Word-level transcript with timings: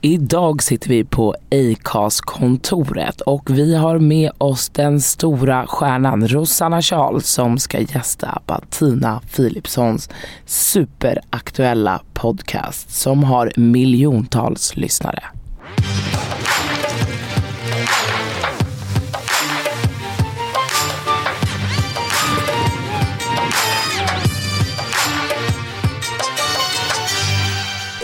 Idag 0.00 0.62
sitter 0.62 0.88
vi 0.88 1.04
på 1.04 1.34
Acast-kontoret 1.50 3.20
och 3.20 3.50
vi 3.50 3.74
har 3.74 3.98
med 3.98 4.30
oss 4.38 4.68
den 4.68 5.00
stora 5.00 5.66
stjärnan 5.66 6.28
Rosanna 6.28 6.82
Charles 6.82 7.26
som 7.26 7.58
ska 7.58 7.80
gästa 7.80 8.42
Bettina 8.46 9.20
Philipssons 9.36 10.10
superaktuella 10.46 12.00
podcast 12.14 12.90
som 12.90 13.24
har 13.24 13.52
miljontals 13.56 14.76
lyssnare. 14.76 15.22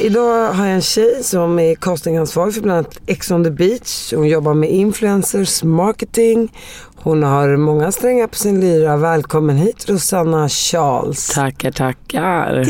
Idag 0.04 0.52
har 0.52 0.66
jag 0.66 0.74
en 0.74 0.82
tjej 0.82 1.24
som 1.24 1.58
är 1.58 1.74
castingansvarig 1.74 2.54
för 2.54 2.60
bland 2.60 2.78
annat 2.78 2.98
Ex 3.06 3.30
on 3.30 3.44
the 3.44 3.50
beach. 3.50 4.12
Hon 4.12 4.28
jobbar 4.28 4.54
med 4.54 4.70
influencers, 4.70 5.62
marketing. 5.62 6.52
Hon 6.96 7.22
har 7.22 7.56
många 7.56 7.92
strängar 7.92 8.26
på 8.26 8.34
sin 8.34 8.60
lyra. 8.60 8.96
Välkommen 8.96 9.56
hit 9.56 9.88
Rosanna 9.88 10.48
Charles. 10.48 11.26
Tackar, 11.26 11.70
tackar. 11.70 12.64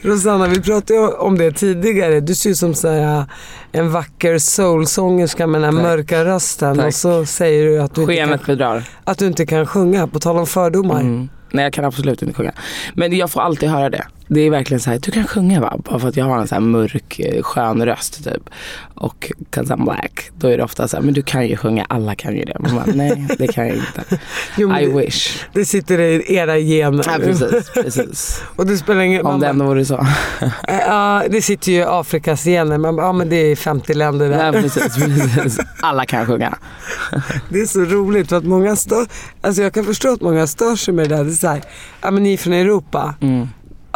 Rosanna, 0.00 0.46
vi 0.46 0.62
pratade 0.62 0.94
ju 0.94 1.08
om 1.08 1.38
det 1.38 1.52
tidigare. 1.52 2.20
Du 2.20 2.34
ser 2.34 2.50
ut 2.50 2.58
som 2.58 2.74
så 2.74 2.88
här, 2.88 3.24
en 3.72 3.90
vacker 3.90 4.38
soulsångerska 4.38 5.46
med 5.46 5.60
den 5.60 5.74
här 5.74 5.82
Tack. 5.82 5.96
mörka 5.96 6.24
rösten. 6.24 6.76
Tack. 6.76 6.86
Och 6.86 6.94
så 6.94 7.26
säger 7.26 7.66
du 7.66 7.82
att 7.82 7.94
du, 7.94 8.00
inte 8.00 8.16
kan, 8.16 8.38
bedrar. 8.46 8.88
att 9.04 9.18
du 9.18 9.26
inte 9.26 9.46
kan 9.46 9.66
sjunga, 9.66 10.06
på 10.06 10.20
tal 10.20 10.38
om 10.38 10.46
fördomar. 10.46 11.00
Mm. 11.00 11.28
Nej 11.50 11.64
jag 11.64 11.72
kan 11.72 11.84
absolut 11.84 12.22
inte 12.22 12.34
sjunga. 12.34 12.52
Men 12.94 13.16
jag 13.16 13.30
får 13.30 13.40
alltid 13.40 13.68
höra 13.68 13.90
det. 13.90 14.06
Det 14.28 14.40
är 14.40 14.50
verkligen 14.50 14.80
så 14.80 14.90
här, 14.90 14.98
du 14.98 15.10
kan 15.10 15.26
sjunga 15.26 15.60
va? 15.60 15.76
Bara 15.84 15.98
för 15.98 16.08
att 16.08 16.16
jag 16.16 16.24
har 16.24 16.38
en 16.38 16.48
så 16.48 16.54
här 16.54 16.62
mörk 16.62 17.18
eh, 17.20 17.42
skön 17.42 17.84
röst 17.86 18.24
typ. 18.24 18.50
Och 18.94 19.32
cause 19.50 19.74
I'm 19.74 19.84
black. 19.84 20.30
Då 20.38 20.48
är 20.48 20.56
det 20.58 20.64
ofta 20.64 20.88
så 20.88 20.96
här, 20.96 21.04
men 21.04 21.14
du 21.14 21.22
kan 21.22 21.46
ju 21.48 21.56
sjunga, 21.56 21.86
alla 21.88 22.14
kan 22.14 22.36
ju 22.36 22.44
det. 22.44 22.56
Man 22.60 22.74
bara, 22.74 22.84
nej 22.94 23.26
det 23.38 23.46
kan 23.46 23.66
jag 23.66 23.76
inte. 23.76 24.18
Jo, 24.56 24.76
I 24.76 24.86
det- 24.86 24.98
wish. 24.98 25.44
Det 25.52 25.64
sitter 25.64 26.00
i 26.00 26.34
era 26.34 26.58
gener. 26.58 27.04
Ja 27.06 27.18
precis, 27.18 27.70
precis. 27.74 28.42
Och 28.56 28.66
det 28.66 28.76
spelar 28.76 29.00
ingen 29.00 29.26
Om 29.26 29.40
det 29.40 29.46
ändå 29.46 29.64
vore 29.64 29.84
så. 29.84 30.06
Ja, 30.68 31.22
det 31.30 31.42
sitter 31.42 31.72
ju 31.72 31.78
i 31.78 31.84
Afrikas 31.84 32.44
gener. 32.44 32.78
Man 32.78 32.96
bara, 32.96 33.06
ja 33.06 33.12
men 33.12 33.28
det 33.28 33.36
är 33.36 33.56
50 33.56 33.94
länder 33.94 34.28
där. 34.30 34.52
Nej, 34.52 34.62
precis, 34.62 34.94
precis. 34.94 35.58
Alla 35.82 36.04
kan 36.06 36.26
sjunga. 36.26 36.58
Det 37.48 37.60
är 37.60 37.66
så 37.66 37.80
roligt 37.80 38.28
för 38.28 38.36
att 38.36 38.44
många 38.44 38.76
stör, 38.76 39.06
alltså 39.40 39.62
jag 39.62 39.72
kan 39.72 39.84
förstå 39.84 40.12
att 40.12 40.20
många 40.20 40.46
stör 40.46 40.76
sig 40.76 40.94
med 40.94 41.08
det 41.08 41.16
där. 41.16 41.24
Det 41.24 41.30
är 41.30 41.34
så 41.34 41.48
här, 41.48 41.62
ja 42.02 42.10
men 42.10 42.22
ni 42.22 42.32
är 42.32 42.36
från 42.36 42.52
Europa. 42.52 43.14
Mm. 43.20 43.48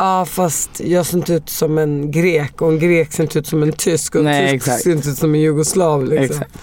Ja 0.02 0.24
fast 0.24 0.80
jag 0.80 1.06
ser 1.06 1.18
inte 1.18 1.32
ut 1.32 1.48
som 1.48 1.78
en 1.78 2.10
grek 2.10 2.62
och 2.62 2.68
en 2.68 2.78
grek 2.78 3.12
ser 3.12 3.22
inte 3.22 3.38
ut 3.38 3.46
som 3.46 3.62
en 3.62 3.72
tysk 3.72 4.14
och 4.14 4.20
en 4.20 4.24
Nej, 4.24 4.42
tysk 4.52 4.54
exakt. 4.54 4.82
ser 4.82 4.92
inte 4.92 5.08
ut 5.08 5.18
som 5.18 5.34
en 5.34 5.40
jugoslav. 5.40 6.04
Liksom. 6.04 6.24
Exakt. 6.24 6.58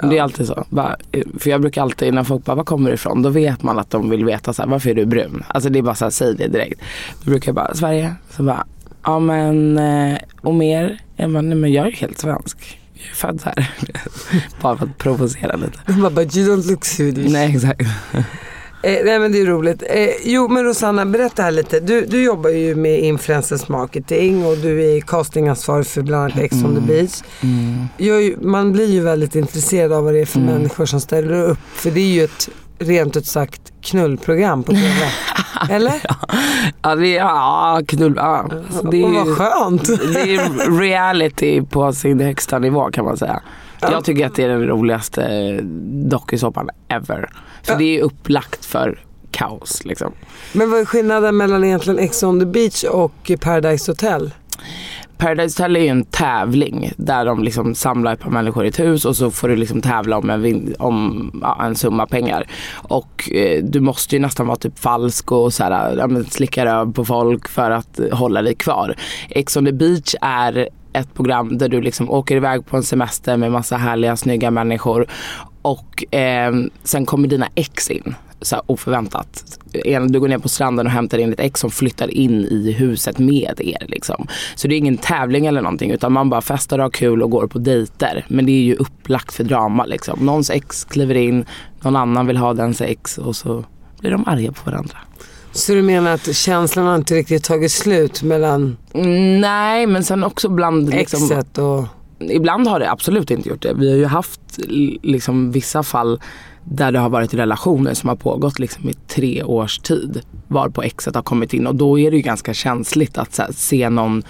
Men 0.00 0.10
Det 0.10 0.18
är 0.18 0.22
alltid 0.22 0.46
så. 0.46 0.64
Bara, 0.68 0.96
eh, 1.12 1.22
för 1.38 1.50
jag 1.50 1.60
brukar 1.60 1.82
alltid, 1.82 2.14
när 2.14 2.24
folk 2.24 2.44
bara, 2.44 2.56
var 2.56 2.64
kommer 2.64 2.90
du 2.90 2.94
ifrån? 2.94 3.22
Då 3.22 3.28
vet 3.28 3.62
man 3.62 3.78
att 3.78 3.90
de 3.90 4.10
vill 4.10 4.24
veta 4.24 4.52
så 4.52 4.62
här, 4.62 4.68
varför 4.68 4.90
är 4.90 4.94
du 4.94 5.06
brun? 5.06 5.44
Alltså 5.48 5.70
det 5.70 5.78
är 5.78 5.82
bara 5.82 5.94
så 5.94 6.04
här, 6.04 6.10
säg 6.10 6.34
det 6.34 6.48
direkt. 6.48 6.80
Då 7.24 7.30
brukar 7.30 7.48
jag 7.48 7.54
bara, 7.54 7.74
Sverige? 7.74 8.14
Så 8.36 8.42
bara, 8.42 8.66
ja 9.04 9.18
men, 9.18 9.78
eh, 9.78 10.18
och 10.40 10.54
mer? 10.54 10.98
Jag 11.16 11.32
bara, 11.32 11.42
nej 11.42 11.56
men 11.56 11.72
jag 11.72 11.86
är 11.86 11.92
helt 11.92 12.18
svensk. 12.18 12.78
Jag 12.94 13.10
är 13.10 13.14
född 13.14 13.40
här. 13.44 13.70
bara 14.62 14.76
för 14.76 14.86
att 14.86 14.98
provocera 14.98 15.56
lite. 15.56 15.78
De 15.86 16.00
bara, 16.02 16.10
but 16.10 16.36
you 16.36 16.56
don't 16.56 16.70
look 16.70 16.84
Swedish. 16.84 17.32
Nej 17.32 17.56
exakt. 17.56 17.82
Eh, 18.82 18.98
nej 19.04 19.18
men 19.18 19.32
det 19.32 19.40
är 19.40 19.46
roligt. 19.46 19.82
Eh, 19.90 20.08
jo 20.24 20.48
men 20.48 20.64
Rosanna, 20.64 21.06
berätta 21.06 21.42
här 21.42 21.50
lite. 21.50 21.80
Du, 21.80 22.00
du 22.06 22.22
jobbar 22.24 22.50
ju 22.50 22.74
med 22.74 23.00
influencers 23.00 23.68
marketing 23.68 24.46
och 24.46 24.56
du 24.56 24.84
är 24.96 25.00
castingansvarig 25.00 25.86
för 25.86 26.02
bland 26.02 26.22
annat 26.24 26.38
Ex 26.38 26.54
on 26.54 26.74
the 26.74 26.80
beach. 26.80 27.22
Mm. 27.40 27.84
Jag 27.96 28.16
är 28.16 28.20
ju, 28.20 28.36
man 28.40 28.72
blir 28.72 28.86
ju 28.90 29.00
väldigt 29.00 29.34
intresserad 29.34 29.92
av 29.92 30.04
vad 30.04 30.14
det 30.14 30.20
är 30.20 30.26
för 30.26 30.38
Mm. 30.38 30.54
människor 30.54 30.86
som 30.86 31.00
ställer 31.00 31.32
upp. 31.50 31.58
För 31.74 31.90
det 31.90 32.00
är 32.00 32.06
ju 32.12 32.24
ett 32.24 32.48
rent 32.78 33.16
ut 33.16 33.26
sagt 33.26 33.60
knullprogram 33.82 34.62
på 34.62 34.72
TV. 34.72 35.08
Eller? 35.70 35.92
Ja, 36.82 36.94
det 36.94 37.16
är, 37.16 37.18
ja, 37.18 37.80
knull, 37.88 38.14
ja. 38.16 38.46
Alltså, 38.66 38.86
det 38.86 39.02
är 39.02 39.04
och 39.04 39.12
vad 39.26 39.36
skönt. 39.36 39.86
Det 40.14 40.34
är 40.34 40.78
reality 40.80 41.62
på 41.62 41.92
sin 41.92 42.20
högsta 42.20 42.58
nivå 42.58 42.90
kan 42.90 43.04
man 43.04 43.16
säga. 43.16 43.42
Jag 43.90 44.04
tycker 44.04 44.26
att 44.26 44.34
det 44.34 44.42
är 44.42 44.48
den 44.48 44.66
roligaste 44.66 45.58
dokusåpan 46.08 46.70
ever. 46.88 47.30
För 47.62 47.72
Ja. 47.72 47.78
det 47.78 47.98
är 47.98 48.02
upplagt 48.02 48.64
för 48.64 48.98
kaos 49.30 49.84
liksom. 49.84 50.12
Men 50.52 50.70
vad 50.70 50.80
är 50.80 50.84
skillnaden 50.84 51.36
mellan 51.36 51.64
egentligen 51.64 51.98
Ex 51.98 52.22
on 52.22 52.40
the 52.40 52.46
beach 52.46 52.84
och 52.84 53.30
Paradise 53.40 53.90
Hotel? 53.90 54.30
Paradise 55.18 55.62
Hotel 55.62 55.76
är 55.76 55.80
ju 55.80 55.88
en 55.88 56.04
tävling 56.04 56.92
där 56.96 57.24
de 57.24 57.42
liksom 57.44 57.74
samlar 57.74 58.12
ett 58.12 58.20
par 58.20 58.30
människor 58.30 58.64
i 58.64 58.68
ett 58.68 58.78
hus 58.80 59.04
och 59.04 59.16
så 59.16 59.30
får 59.30 59.48
du 59.48 59.56
liksom 59.56 59.80
tävla 59.80 60.18
om 60.18 60.30
en, 60.30 60.74
om, 60.78 61.30
ja, 61.42 61.64
en 61.64 61.74
summa 61.76 62.06
pengar. 62.06 62.46
Och 62.74 63.30
eh, 63.32 63.64
du 63.64 63.80
måste 63.80 64.16
ju 64.16 64.20
nästan 64.22 64.46
vara 64.46 64.56
typ 64.56 64.78
falsk 64.78 65.32
och 65.32 65.52
så 65.52 65.64
här, 65.64 65.96
ja, 65.96 66.24
slicka 66.30 66.64
röv 66.64 66.92
på 66.92 67.04
folk 67.04 67.48
för 67.48 67.70
att 67.70 68.00
hålla 68.12 68.42
dig 68.42 68.54
kvar. 68.54 68.94
Ex 69.28 69.56
on 69.56 69.64
the 69.66 69.72
beach 69.72 70.14
är 70.20 70.68
ett 70.92 71.14
program 71.14 71.58
där 71.58 71.68
du 71.68 71.80
liksom 71.80 72.10
åker 72.10 72.36
iväg 72.36 72.66
på 72.66 72.76
en 72.76 72.82
semester 72.82 73.36
med 73.36 73.52
massa 73.52 73.76
härliga 73.76 74.16
snygga 74.16 74.50
människor 74.50 75.06
och 75.62 76.14
eh, 76.14 76.52
sen 76.84 77.06
kommer 77.06 77.28
dina 77.28 77.48
ex 77.54 77.90
in 77.90 78.14
så 78.40 78.56
här 78.56 78.62
oförväntat. 78.66 79.58
Du 80.08 80.20
går 80.20 80.28
ner 80.28 80.38
på 80.38 80.48
stranden 80.48 80.86
och 80.86 80.92
hämtar 80.92 81.18
in 81.18 81.30
ditt 81.30 81.40
ex 81.40 81.60
som 81.60 81.70
flyttar 81.70 82.10
in 82.10 82.44
i 82.44 82.72
huset 82.72 83.18
med 83.18 83.60
er. 83.60 83.84
Liksom. 83.88 84.26
Så 84.54 84.68
det 84.68 84.74
är 84.74 84.78
ingen 84.78 84.98
tävling 84.98 85.46
eller 85.46 85.62
någonting 85.62 85.90
utan 85.90 86.12
man 86.12 86.30
bara 86.30 86.40
festar 86.40 86.78
och 86.78 86.82
har 86.82 86.90
kul 86.90 87.22
och 87.22 87.30
går 87.30 87.46
på 87.46 87.58
dejter. 87.58 88.24
Men 88.28 88.46
det 88.46 88.52
är 88.52 88.62
ju 88.62 88.74
upplagt 88.74 89.32
för 89.32 89.44
drama. 89.44 89.84
Liksom. 89.84 90.26
Någons 90.26 90.50
ex 90.50 90.84
kliver 90.84 91.14
in, 91.14 91.44
någon 91.80 91.96
annan 91.96 92.26
vill 92.26 92.36
ha 92.36 92.54
dens 92.54 92.80
ex 92.80 93.18
och 93.18 93.36
så 93.36 93.64
blir 94.00 94.10
de 94.10 94.28
arga 94.28 94.52
på 94.52 94.70
varandra. 94.70 94.98
Så 95.52 95.74
du 95.74 95.82
menar 95.82 96.10
att 96.10 96.36
känslan 96.36 96.86
har 96.86 96.94
inte 96.94 97.14
riktigt 97.14 97.44
tagit 97.44 97.72
slut 97.72 98.22
mellan 98.22 98.76
nej 99.40 99.86
men 99.86 100.04
sen 100.04 100.24
också 100.24 100.48
bland 100.48 100.90
liksom, 100.90 101.22
exet 101.22 101.58
och... 101.58 101.84
Ibland 102.18 102.66
har 102.66 102.80
det 102.80 102.90
absolut 102.90 103.30
inte 103.30 103.48
gjort 103.48 103.62
det. 103.62 103.74
Vi 103.74 103.90
har 103.90 103.96
ju 103.96 104.06
haft 104.06 104.40
liksom, 105.02 105.52
vissa 105.52 105.82
fall 105.82 106.20
där 106.64 106.92
det 106.92 106.98
har 106.98 107.08
varit 107.08 107.34
relationer 107.34 107.94
som 107.94 108.08
har 108.08 108.16
pågått 108.16 108.58
liksom, 108.58 108.88
i 108.88 108.94
tre 108.94 109.42
års 109.42 109.78
tid. 109.78 110.22
Varpå 110.48 110.82
exet 110.82 111.14
har 111.14 111.22
kommit 111.22 111.54
in 111.54 111.66
och 111.66 111.74
då 111.74 111.98
är 111.98 112.10
det 112.10 112.16
ju 112.16 112.22
ganska 112.22 112.54
känsligt 112.54 113.18
att 113.18 113.38
här, 113.38 113.52
se 113.52 113.90
någon 113.90 114.22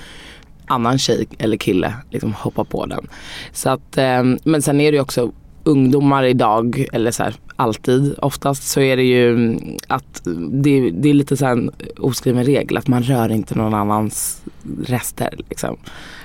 annan 0.66 0.98
tjej 0.98 1.26
eller 1.38 1.56
kille 1.56 1.94
liksom, 2.10 2.32
hoppa 2.32 2.64
på 2.64 2.86
den. 2.86 3.06
Så 3.52 3.70
att, 3.70 3.98
eh, 3.98 4.22
men 4.44 4.62
sen 4.62 4.80
är 4.80 4.92
det 4.92 4.96
ju 4.96 5.02
också 5.02 5.32
ungdomar 5.64 6.24
idag, 6.24 6.84
eller 6.92 7.10
så 7.10 7.22
här, 7.22 7.34
alltid 7.56 8.14
oftast 8.18 8.62
så 8.68 8.80
är 8.80 8.96
det 8.96 9.02
ju 9.02 9.58
att 9.88 10.22
det, 10.50 10.90
det 10.90 11.10
är 11.10 11.14
lite 11.14 11.36
så 11.36 11.44
här 11.44 11.52
en 11.52 11.70
oskriven 11.98 12.44
regel 12.44 12.76
att 12.76 12.88
man 12.88 13.02
rör 13.02 13.32
inte 13.32 13.54
någon 13.54 13.74
annans 13.74 14.42
rester. 14.86 15.34
Liksom. 15.48 15.76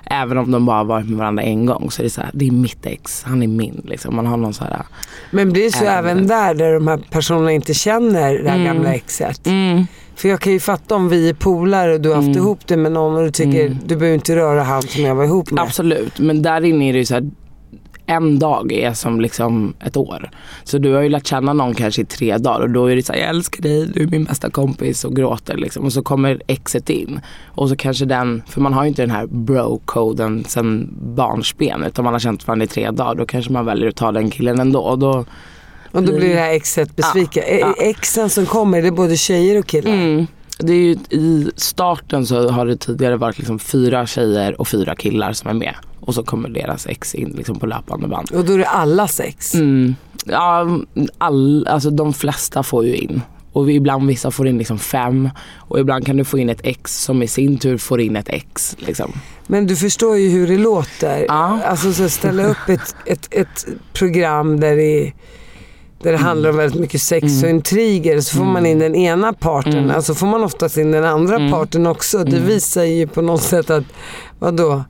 Även 0.05 0.37
om 0.37 0.51
de 0.51 0.65
bara 0.65 0.83
varit 0.83 1.09
med 1.09 1.17
varandra 1.17 1.43
en 1.43 1.65
gång 1.65 1.91
så 1.91 2.01
är 2.01 2.03
det 2.03 2.09
så 2.09 2.21
här, 2.21 2.29
det 2.33 2.47
är 2.47 2.51
mitt 2.51 2.85
ex, 2.85 3.23
han 3.23 3.43
är 3.43 3.47
min. 3.47 3.81
Liksom. 3.85 4.15
Man 4.15 4.25
har 4.25 4.37
någon 4.37 4.53
så 4.53 4.63
här, 4.63 4.81
Men 5.31 5.51
blir 5.53 5.63
det 5.63 5.71
så 5.71 5.85
Även 5.85 5.97
även 6.17 6.27
där, 6.27 6.53
där 6.53 6.73
de 6.73 6.87
här 6.87 6.97
personerna 7.11 7.51
inte 7.51 7.73
känner 7.73 8.37
det 8.43 8.49
här 8.49 8.59
Mm. 8.59 8.65
gamla 8.75 8.93
exet? 8.93 9.47
mm, 9.47 9.83
För 10.15 10.29
jag 10.29 10.39
kan 10.39 10.53
ju 10.53 10.59
fatta 10.59 10.95
om 10.95 11.09
vi 11.09 11.29
är 11.29 11.33
polare 11.33 11.93
och 11.93 12.01
du 12.01 12.09
har 12.09 12.15
haft 12.15 12.25
Mm. 12.27 12.37
ihop 12.37 12.59
det 12.67 12.77
med 12.77 12.91
någon 12.91 13.15
och 13.17 13.23
du 13.23 13.31
tycker 13.31 13.65
Mm. 13.65 13.77
du 13.85 13.95
behöver 13.95 14.15
inte 14.15 14.35
röra 14.35 14.63
han 14.63 14.81
som 14.81 15.03
jag 15.03 15.15
var 15.15 15.23
ihop 15.23 15.51
med. 15.51 15.63
Absolut, 15.63 16.19
men 16.19 16.41
där 16.41 16.63
inne 16.65 16.89
är 16.89 16.93
det 16.93 16.99
ju 16.99 17.05
så 17.05 17.13
här, 17.13 17.29
en 18.07 18.39
dag 18.39 18.71
är 18.71 18.93
som 18.93 19.21
liksom 19.21 19.73
ett 19.79 19.97
år. 19.97 20.29
Så 20.63 20.77
du 20.77 20.93
har 20.93 21.01
ju 21.01 21.09
lärt 21.09 21.27
känna 21.27 21.53
någon 21.53 21.73
kanske 21.73 22.01
i 22.01 22.05
tre 22.05 22.37
dagar 22.37 22.59
och 22.59 22.69
då 22.69 22.85
är 22.85 22.95
det 22.95 23.03
så 23.03 23.13
här, 23.13 23.19
jag 23.19 23.29
älskar 23.29 23.63
dig, 23.63 23.87
du 23.93 24.03
är 24.03 24.07
min 24.07 24.23
bästa 24.23 24.49
kompis 24.49 25.05
och 25.05 25.15
gråter 25.15 25.57
liksom. 25.57 25.85
Och 25.85 25.93
så 25.93 26.01
kommer 26.01 26.41
exet 26.47 26.89
in 26.89 27.19
och 27.45 27.69
så 27.69 27.75
kanske 27.75 28.05
den, 28.05 28.43
för 28.49 28.61
man 28.61 28.73
har 28.73 28.83
ju 28.83 28.89
inte 28.89 29.01
den 29.01 29.11
här 29.11 29.27
bro-koden 29.27 30.43
sen 30.47 30.89
barnsben 31.15 31.83
utan 31.83 32.05
man 32.05 32.13
har 32.13 32.19
känt 32.19 32.47
varandra 32.47 32.63
i 32.63 32.67
tre 32.67 32.91
dagar. 32.91 33.15
Då 33.15 33.25
kanske 33.25 33.51
man 33.51 33.65
väljer 33.65 33.87
att 33.89 33.95
ta 33.95 34.11
den 34.11 34.29
killen 34.29 34.59
ändå. 34.59 34.79
Och 34.79 34.99
då, 34.99 35.25
Och 35.91 36.03
då 36.03 36.17
blir 36.17 36.29
det 36.29 36.39
här 36.39 36.53
exet 36.53 36.95
besviken. 36.95 37.43
Ja, 37.47 37.57
ja. 37.57 37.73
Exen 37.77 38.29
som 38.29 38.45
kommer, 38.45 38.81
det 38.81 38.87
är 38.87 38.91
både 38.91 39.17
tjejer 39.17 39.59
och 39.59 39.65
killar. 39.67 39.91
Mm. 39.91 40.27
Det 40.59 40.73
är 40.73 40.77
ju, 40.77 40.95
I 41.09 41.51
starten 41.55 42.25
så 42.25 42.49
har 42.49 42.65
det 42.65 42.77
tidigare 42.77 43.17
varit 43.17 43.37
liksom 43.37 43.59
fyra 43.59 44.07
tjejer 44.07 44.61
och 44.61 44.67
fyra 44.67 44.95
killar 44.95 45.33
som 45.33 45.49
är 45.49 45.53
med. 45.53 45.75
Och 45.99 46.13
så 46.13 46.23
kommer 46.23 46.49
deras 46.49 46.87
ex 46.87 47.15
in 47.15 47.33
liksom 47.37 47.59
på 47.59 47.65
löpande 47.65 48.07
band. 48.07 48.31
Och 48.31 48.45
då 48.45 48.53
är 48.53 48.57
det 48.57 48.67
alla 48.67 49.07
sex. 49.07 49.55
Mm. 49.55 49.95
Ja, 50.25 50.79
all, 51.17 51.67
alltså 51.67 51.89
de 51.89 52.13
flesta 52.13 52.63
får 52.63 52.85
ju 52.85 52.95
in. 52.95 53.21
Och 53.51 53.71
ibland 53.71 54.07
vissa 54.07 54.31
får 54.31 54.47
in 54.47 54.57
liksom 54.57 54.79
fem 54.79 55.29
och 55.57 55.79
ibland 55.79 56.05
kan 56.05 56.17
du 56.17 56.25
få 56.25 56.37
in 56.37 56.49
ett 56.49 56.61
ex 56.63 57.03
som 57.03 57.23
i 57.23 57.27
sin 57.27 57.57
tur 57.57 57.77
får 57.77 58.01
in 58.01 58.15
ett 58.15 58.29
ex. 58.29 58.75
Liksom. 58.79 59.11
Men 59.47 59.67
du 59.67 59.75
förstår 59.75 60.17
ju 60.17 60.29
hur 60.29 60.47
det 60.47 60.57
låter. 60.57 61.25
Ja. 61.27 61.59
Alltså 61.65 61.93
så 61.93 62.09
ställa 62.09 62.47
upp 62.47 62.69
ett, 62.69 62.95
ett, 63.05 63.27
ett 63.31 63.65
program 63.93 64.59
där 64.59 64.75
det, 64.75 65.13
där 66.03 66.11
det 66.11 66.17
handlar 66.17 66.49
om 66.49 66.57
väldigt 66.57 66.81
mycket 66.81 67.01
sex 67.01 67.43
och 67.43 67.49
intriger. 67.49 68.19
Så 68.21 68.37
får 68.37 68.45
man 68.45 68.65
in 68.65 68.79
den 68.79 68.95
ena 68.95 69.33
parten, 69.33 69.91
alltså 69.91 70.13
får 70.13 70.27
man 70.27 70.43
oftast 70.43 70.77
in 70.77 70.91
den 70.91 71.03
andra 71.05 71.49
parten 71.51 71.87
också. 71.87 72.23
Det 72.23 72.39
visar 72.39 72.83
ju 72.83 73.07
på 73.07 73.21
något 73.21 73.41
sätt 73.41 73.69
att, 73.69 73.83
vadå? 74.39 74.83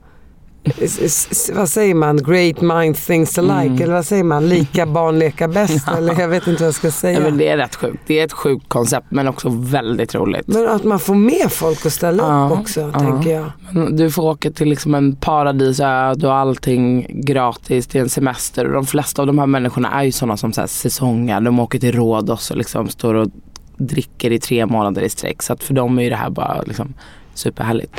Vad 1.52 1.68
säger 1.68 1.94
man? 1.94 2.16
Great 2.16 2.60
mind 2.60 2.96
thinks 2.96 3.38
alike. 3.38 3.84
Eller 3.84 3.94
vad 3.94 4.06
säger 4.06 4.24
man? 4.24 4.48
Lika 4.48 4.86
barn 4.86 5.18
leka 5.18 5.48
bäst. 5.48 5.88
Eller 5.96 6.20
jag 6.20 6.28
vet 6.28 6.46
inte 6.46 6.62
vad 6.62 6.66
jag 6.68 6.74
ska 6.74 6.90
säga. 6.90 7.12
Ja, 7.18 7.20
men 7.20 7.38
det 7.38 7.48
är 7.48 7.56
rätt 7.56 7.74
sjukt. 7.74 8.02
Det 8.06 8.20
är 8.20 8.24
ett 8.24 8.32
sjukt 8.32 8.68
koncept 8.68 9.06
men 9.10 9.28
också 9.28 9.48
väldigt 9.48 10.14
roligt. 10.14 10.46
Men 10.46 10.68
att 10.68 10.84
man 10.84 10.98
får 10.98 11.14
med 11.14 11.52
folk 11.52 11.86
att 11.86 11.92
ställa 11.92 12.22
Ja, 12.22 12.48
upp 12.52 12.58
också, 12.60 12.80
ja. 12.80 12.98
tänker 12.98 13.30
jag. 13.30 13.96
Du 13.96 14.10
får 14.10 14.22
åka 14.22 14.50
till 14.50 14.68
liksom 14.68 14.94
en 14.94 15.16
paradisö, 15.16 16.14
du 16.14 16.26
har 16.26 16.34
allting 16.34 17.06
gratis, 17.24 17.86
det 17.86 17.98
är 17.98 18.02
en 18.02 18.08
semester 18.08 18.66
och 18.66 18.72
de 18.72 18.86
flesta 18.86 19.22
av 19.22 19.26
de 19.26 19.38
här 19.38 19.46
människorna 19.46 19.90
är 19.90 20.02
ju 20.04 20.12
sådana 20.12 20.36
som 20.36 20.52
så 20.52 20.60
här 20.60 20.68
säsonger. 20.68 21.40
De 21.40 21.58
åker 21.60 21.78
till 21.78 21.92
Rhodos 21.92 22.50
och 22.50 22.56
liksom 22.56 22.88
står 22.88 23.14
och 23.14 23.28
dricker 23.76 24.32
i 24.32 24.38
tre 24.40 24.66
månader 24.66 25.02
i 25.02 25.08
sträck. 25.08 25.42
Så 25.42 25.52
att 25.52 25.62
för 25.62 25.74
dem 25.74 25.98
är 25.98 26.02
ju 26.02 26.10
det 26.10 26.16
här 26.16 26.30
bara 26.30 26.62
liksom 26.62 26.94
superhärligt. 27.34 27.92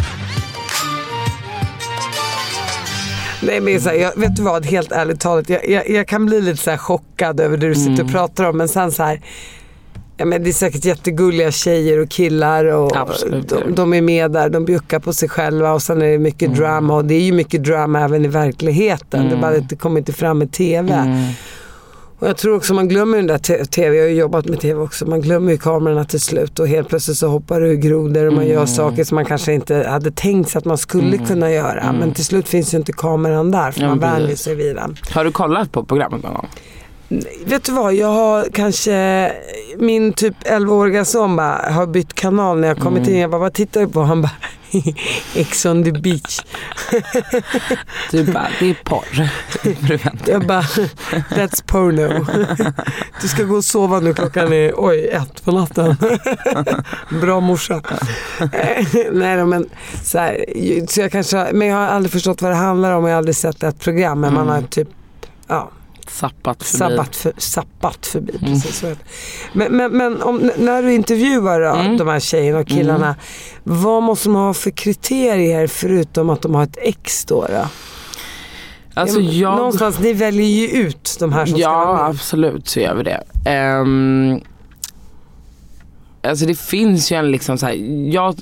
Nej 3.41 3.61
men 3.61 3.81
så 3.81 3.89
här, 3.89 3.95
jag, 3.95 4.15
vet 4.15 4.35
du 4.35 4.41
vad, 4.43 4.65
helt 4.65 4.91
ärligt 4.91 5.19
talat, 5.19 5.49
jag, 5.49 5.69
jag, 5.69 5.89
jag 5.89 6.07
kan 6.07 6.25
bli 6.25 6.41
lite 6.41 6.57
så 6.63 6.77
chockad 6.77 7.39
över 7.39 7.57
det 7.57 7.67
du 7.67 7.75
sitter 7.75 7.91
Mm. 7.93 8.05
och 8.05 8.11
pratar 8.11 8.43
om. 8.49 8.57
Men 8.57 8.67
sen 8.67 8.91
så 8.91 9.03
här, 9.03 9.21
ja, 10.17 10.25
men 10.25 10.43
det 10.43 10.49
är 10.49 10.53
säkert 10.53 10.85
jättegulliga 10.85 11.51
tjejer 11.51 11.97
och 11.99 12.09
killar 12.09 12.65
och 12.65 12.95
Absolut, 12.97 13.51
Mm. 13.51 13.63
de, 13.67 13.75
de 13.75 13.93
är 13.93 14.01
med 14.01 14.31
där, 14.31 14.49
de 14.49 14.65
bjuckar 14.65 14.99
på 14.99 15.13
sig 15.13 15.29
själva 15.29 15.73
och 15.73 15.81
sen 15.81 16.01
är 16.01 16.05
det 16.11 16.17
mycket 16.19 16.55
drama 16.55 16.95
och 16.95 17.05
det 17.05 17.13
är 17.15 17.21
ju 17.21 17.31
mycket 17.31 17.63
drama 17.63 18.01
även 18.01 18.25
i 18.25 18.27
verkligheten. 18.27 19.29
Det 19.29 19.35
är 19.35 19.41
bara 19.41 19.57
det 19.59 19.75
kommer 19.75 19.99
inte 19.99 20.13
fram 20.13 20.41
i 20.41 20.47
TV. 20.47 20.93
Mm. 20.93 21.23
Och 22.19 22.27
jag 22.27 22.37
tror 22.37 22.55
också 22.55 22.73
man 22.73 22.87
glömmer 22.87 23.17
den 23.17 23.27
där 23.27 23.65
TV, 23.65 23.97
jag 23.97 24.03
har 24.03 24.09
ju 24.09 24.15
jobbat 24.15 24.45
med 24.45 24.59
TV 24.59 24.79
också, 24.81 25.05
man 25.05 25.21
glömmer 25.21 25.51
ju 25.51 25.57
kamerorna 25.57 26.05
till 26.05 26.21
slut 26.21 26.59
och 26.59 26.67
helt 26.67 26.89
plötsligt 26.89 27.17
så 27.17 27.27
hoppar 27.27 27.61
det 27.61 27.67
ur 27.67 27.75
grodor 27.75 28.25
och 28.25 28.33
man 28.33 28.43
Mm. 28.43 28.53
gör 28.55 28.65
saker 28.65 29.03
som 29.03 29.15
man 29.15 29.25
kanske 29.25 29.53
inte 29.53 29.75
hade 29.89 30.11
tänkt 30.11 30.49
sig 30.49 30.59
att 30.59 30.65
man 30.65 30.77
skulle 30.77 31.17
kunna 31.17 31.51
göra. 31.51 31.95
Men 31.99 32.13
till 32.13 32.25
slut 32.25 32.47
finns 32.47 32.73
ju 32.73 32.77
inte 32.77 32.91
kameran 32.91 33.51
där 33.51 33.71
för 33.71 33.81
Ja, 33.81 33.87
man 33.87 33.99
vänjer 33.99 34.35
sig 34.35 34.55
vid 34.55 34.75
den. 34.75 34.95
Har 35.13 35.23
du 35.25 35.31
kollat 35.31 35.71
på 35.71 35.83
programmet 35.83 36.23
någon 36.23 36.33
gång? 36.33 36.47
Vet 37.45 37.63
du 37.63 37.71
vad, 37.71 37.93
jag 37.93 38.07
har 38.07 38.47
kanske, 38.53 39.31
min 39.77 40.13
typ 40.13 40.43
11-åriga 40.43 41.05
son 41.05 41.35
bara, 41.35 41.71
har 41.71 41.87
bytt 41.87 42.13
kanal 42.13 42.59
när 42.59 42.67
jag 42.67 42.77
kommit 42.77 43.03
Mm. 43.03 43.13
in. 43.13 43.21
Jag 43.21 43.31
bara, 43.31 43.41
vad 43.41 43.53
tittar 43.53 43.81
du 43.81 43.87
på? 43.87 44.01
Han 44.01 44.21
bara, 44.21 44.31
Ex 45.35 45.65
on 45.65 45.83
the 45.83 45.91
beach. 45.91 46.39
Du 48.11 48.23
bara, 48.23 48.47
det 48.59 48.69
är 48.69 48.73
porr. 48.83 49.29
Jag 50.25 50.47
bara, 50.47 50.61
that's 51.29 51.63
porno. 51.65 52.25
Du 53.21 53.27
ska 53.27 53.43
gå 53.43 53.55
och 53.55 53.63
sova 53.65 53.99
nu, 53.99 54.13
klockan 54.13 54.53
är 54.53 54.73
oj, 54.77 55.07
ett 55.07 55.43
på 55.45 55.51
natten. 55.51 55.95
Bra 57.21 57.39
morsa. 57.39 57.81
Nej 59.11 59.37
då, 59.37 59.45
men 59.45 59.69
så, 60.03 60.17
här, 60.17 60.45
så 60.87 61.01
jag 61.01 61.11
kanske, 61.11 61.47
men 61.53 61.67
jag 61.67 61.75
har 61.75 61.87
aldrig 61.87 62.11
förstått 62.11 62.41
vad 62.41 62.51
det 62.51 62.55
handlar 62.57 62.93
om. 62.93 63.03
Jag 63.03 63.11
har 63.11 63.17
aldrig 63.17 63.35
sett 63.35 63.63
ett 63.63 63.79
program, 63.79 64.19
men 64.19 64.33
man 64.33 64.47
har 64.49 64.61
typ 64.61 64.87
ja, 65.47 65.71
Sappat 66.11 66.63
förbi. 66.63 66.77
sabbat, 66.77 67.15
för, 67.15 67.33
sappat 67.37 68.05
förbi. 68.05 68.33
Precis, 68.39 68.75
så 68.79 68.87
heter 68.87 69.03
det. 69.03 69.09
men 69.53 69.77
men, 69.77 69.97
men 69.97 70.21
om, 70.21 70.51
när 70.57 70.83
du 70.83 70.93
intervjuar 70.93 71.61
då, 71.61 71.97
de 71.97 72.07
här 72.07 72.19
tjejerna 72.19 72.59
och 72.59 72.67
killarna, 72.67 73.15
vad 73.63 74.03
måste 74.03 74.29
de 74.29 74.35
ha 74.35 74.53
för 74.53 74.71
kriterier 74.71 75.67
förutom 75.67 76.29
att 76.29 76.41
de 76.41 76.55
har 76.55 76.63
ett 76.63 76.77
ex 76.81 77.25
då? 77.25 77.45
då? 77.49 77.65
Alltså 78.93 79.19
Ja, 79.19 79.31
jag... 79.49 79.57
Någonstans, 79.57 79.99
ni 79.99 80.13
väljer 80.13 80.45
ju 80.47 80.67
ut 80.67 81.15
de 81.19 81.33
här 81.33 81.45
som 81.45 81.53
ska 81.53 81.61
Ja, 81.61 81.85
vara 81.85 81.95
med. 82.01 82.05
absolut 82.09 82.67
så 82.67 82.79
gör 82.79 82.95
vi 82.95 83.03
det. 83.03 83.23
Ehm, 83.45 84.41
alltså 86.21 86.45
det 86.45 86.59
finns 86.59 87.11
ju 87.11 87.15
en 87.15 87.31
liksom 87.31 87.57
så 87.57 87.65
här, 87.65 87.75
jag, 88.13 88.35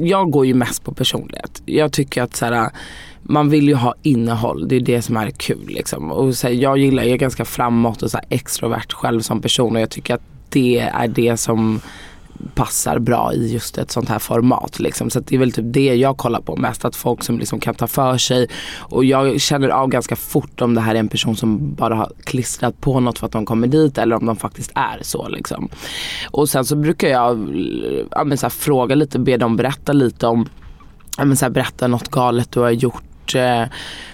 jag 0.00 0.30
går 0.30 0.46
ju 0.46 0.54
mest 0.54 0.84
på 0.84 0.94
personlighet. 0.94 1.62
Jag 1.66 1.92
tycker 1.92 2.22
att 2.22 2.36
så 2.36 2.46
här, 2.46 2.70
man 3.22 3.50
vill 3.50 3.68
ju 3.68 3.74
ha 3.74 3.94
innehåll, 4.02 4.68
det 4.68 4.76
är 4.76 4.80
det 4.80 5.02
som 5.02 5.16
är 5.16 5.30
kul 5.30 5.66
liksom. 5.66 6.12
Och 6.12 6.34
så 6.34 6.46
här, 6.46 6.54
jag 6.54 6.78
gillar, 6.78 7.02
jag 7.02 7.12
är 7.12 7.16
ganska 7.16 7.44
framåt 7.44 8.02
och 8.02 8.10
så 8.10 8.16
här, 8.16 8.26
extrovert 8.30 8.92
själv 8.92 9.20
som 9.20 9.42
person 9.42 9.76
och 9.76 9.82
jag 9.82 9.90
tycker 9.90 10.14
att 10.14 10.22
det 10.48 10.78
är 10.78 11.08
det 11.08 11.36
som 11.36 11.80
passar 12.54 12.98
bra 12.98 13.32
i 13.34 13.52
just 13.52 13.78
ett 13.78 13.90
sånt 13.90 14.08
här 14.08 14.18
format. 14.18 14.78
Liksom. 14.78 15.10
Så 15.10 15.18
att 15.18 15.26
det 15.26 15.34
är 15.34 15.38
väl 15.38 15.52
typ 15.52 15.64
det 15.68 15.94
jag 15.94 16.16
kollar 16.16 16.40
på 16.40 16.56
mest. 16.56 16.84
Att 16.84 16.96
folk 16.96 17.22
som 17.22 17.38
liksom 17.38 17.60
kan 17.60 17.74
ta 17.74 17.86
för 17.86 18.18
sig. 18.18 18.48
Och 18.78 19.04
jag 19.04 19.40
känner 19.40 19.68
av 19.68 19.88
ganska 19.88 20.16
fort 20.16 20.60
om 20.60 20.74
det 20.74 20.80
här 20.80 20.94
är 20.94 20.98
en 20.98 21.08
person 21.08 21.36
som 21.36 21.74
bara 21.74 21.94
har 21.94 22.12
klistrat 22.24 22.80
på 22.80 23.00
något 23.00 23.18
för 23.18 23.26
att 23.26 23.32
de 23.32 23.46
kommer 23.46 23.66
dit 23.66 23.98
eller 23.98 24.16
om 24.16 24.26
de 24.26 24.36
faktiskt 24.36 24.72
är 24.74 24.98
så. 25.02 25.28
Liksom. 25.28 25.68
Och 26.30 26.48
sen 26.48 26.64
så 26.64 26.76
brukar 26.76 27.08
jag 27.08 27.38
ja, 28.10 28.24
men 28.24 28.38
så 28.38 28.46
här, 28.46 28.50
fråga 28.50 28.94
lite, 28.94 29.18
be 29.18 29.36
dem 29.36 29.56
berätta 29.56 29.92
lite 29.92 30.26
om 30.26 30.48
ja, 31.18 31.24
men 31.24 31.36
så 31.36 31.44
här, 31.44 31.50
berätta 31.50 31.88
något 31.88 32.08
galet 32.08 32.52
du 32.52 32.60
har 32.60 32.70
gjort. 32.70 33.34
eh, 33.34 33.64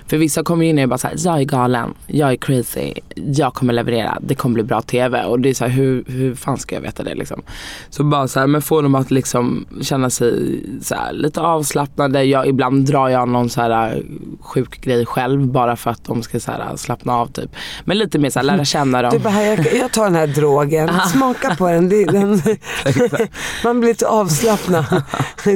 för 0.06 0.16
vissa 0.16 0.42
kommer 0.42 0.64
in 0.64 0.78
och 0.78 0.88
bara 0.88 0.98
såhär, 0.98 1.16
jag 1.18 1.40
är 1.40 1.44
galen, 1.44 1.94
jag 2.06 2.32
är 2.32 2.36
crazy, 2.36 2.94
jag 3.14 3.54
kommer 3.54 3.72
leverera, 3.72 4.18
det 4.20 4.34
kommer 4.34 4.54
bli 4.54 4.62
bra 4.62 4.82
TV. 4.82 5.24
Och 5.24 5.40
det 5.40 5.48
är 5.48 5.54
såhär, 5.54 5.70
hur, 5.70 6.04
hur 6.06 6.34
fan 6.34 6.58
ska 6.58 6.74
jag 6.74 6.82
veta 6.82 7.02
det 7.02 7.14
liksom? 7.14 7.42
Så 7.90 8.04
bara 8.04 8.28
såhär, 8.28 8.46
men 8.46 8.62
få 8.62 8.82
dem 8.82 8.94
att 8.94 9.10
liksom 9.10 9.66
känna 9.82 10.10
sig 10.10 10.62
så 10.82 10.94
här, 10.94 11.12
lite 11.12 11.40
avslappnade. 11.40 12.24
Jag, 12.24 12.46
ibland 12.46 12.86
drar 12.86 13.08
jag 13.08 13.28
någon 13.28 13.50
så 13.50 13.60
här 13.60 14.02
sjuk 14.40 14.80
grej 14.80 15.06
själv 15.06 15.46
bara 15.46 15.76
för 15.76 15.90
att 15.90 16.04
de 16.04 16.22
ska 16.22 16.40
så 16.40 16.52
här, 16.52 16.76
slappna 16.76 17.14
av 17.14 17.26
typ. 17.26 17.50
Men 17.84 17.98
lite 17.98 18.18
mer 18.18 18.30
såhär, 18.30 18.44
lära 18.44 18.64
känna 18.64 19.02
dem. 19.02 19.10
Du 19.12 19.18
bara, 19.18 19.44
jag, 19.44 19.74
jag 19.74 19.92
tar 19.92 20.04
den 20.04 20.14
här 20.14 20.26
drogen, 20.26 20.90
smaka 21.12 21.54
på 21.54 21.68
den. 21.68 21.88
Det, 21.88 22.04
den 22.04 22.30
man 23.64 23.80
blir 23.80 23.88
lite 23.88 24.08
avslappnad. 24.08 25.02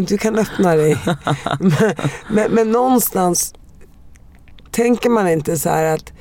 Du 0.08 0.18
kan 0.18 0.38
öppna 0.38 0.76
dig. 0.76 0.98
Men, 1.60 1.94
men, 2.28 2.50
men 2.50 2.70
någonstans 2.70 3.54
tänker 4.70 5.10
man 5.10 5.28
inte 5.28 5.56
så 5.56 5.68
här 5.68 5.94
att 5.94 6.12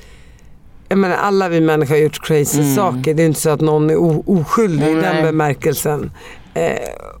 jag 0.88 0.98
menar, 0.98 1.16
alla 1.16 1.48
vi 1.48 1.60
människor 1.60 1.94
har 1.94 2.02
gjort 2.02 2.26
crazy 2.26 2.74
saker. 2.74 3.14
Det 3.14 3.22
är 3.22 3.26
inte 3.26 3.40
så 3.40 3.50
att 3.50 3.60
någon 3.60 3.90
är 3.90 4.28
oskyldig 4.30 4.86
i 4.86 4.94
den 4.94 5.00
Nej. 5.00 5.22
bemärkelsen. 5.22 6.10
Eh, 6.54 6.72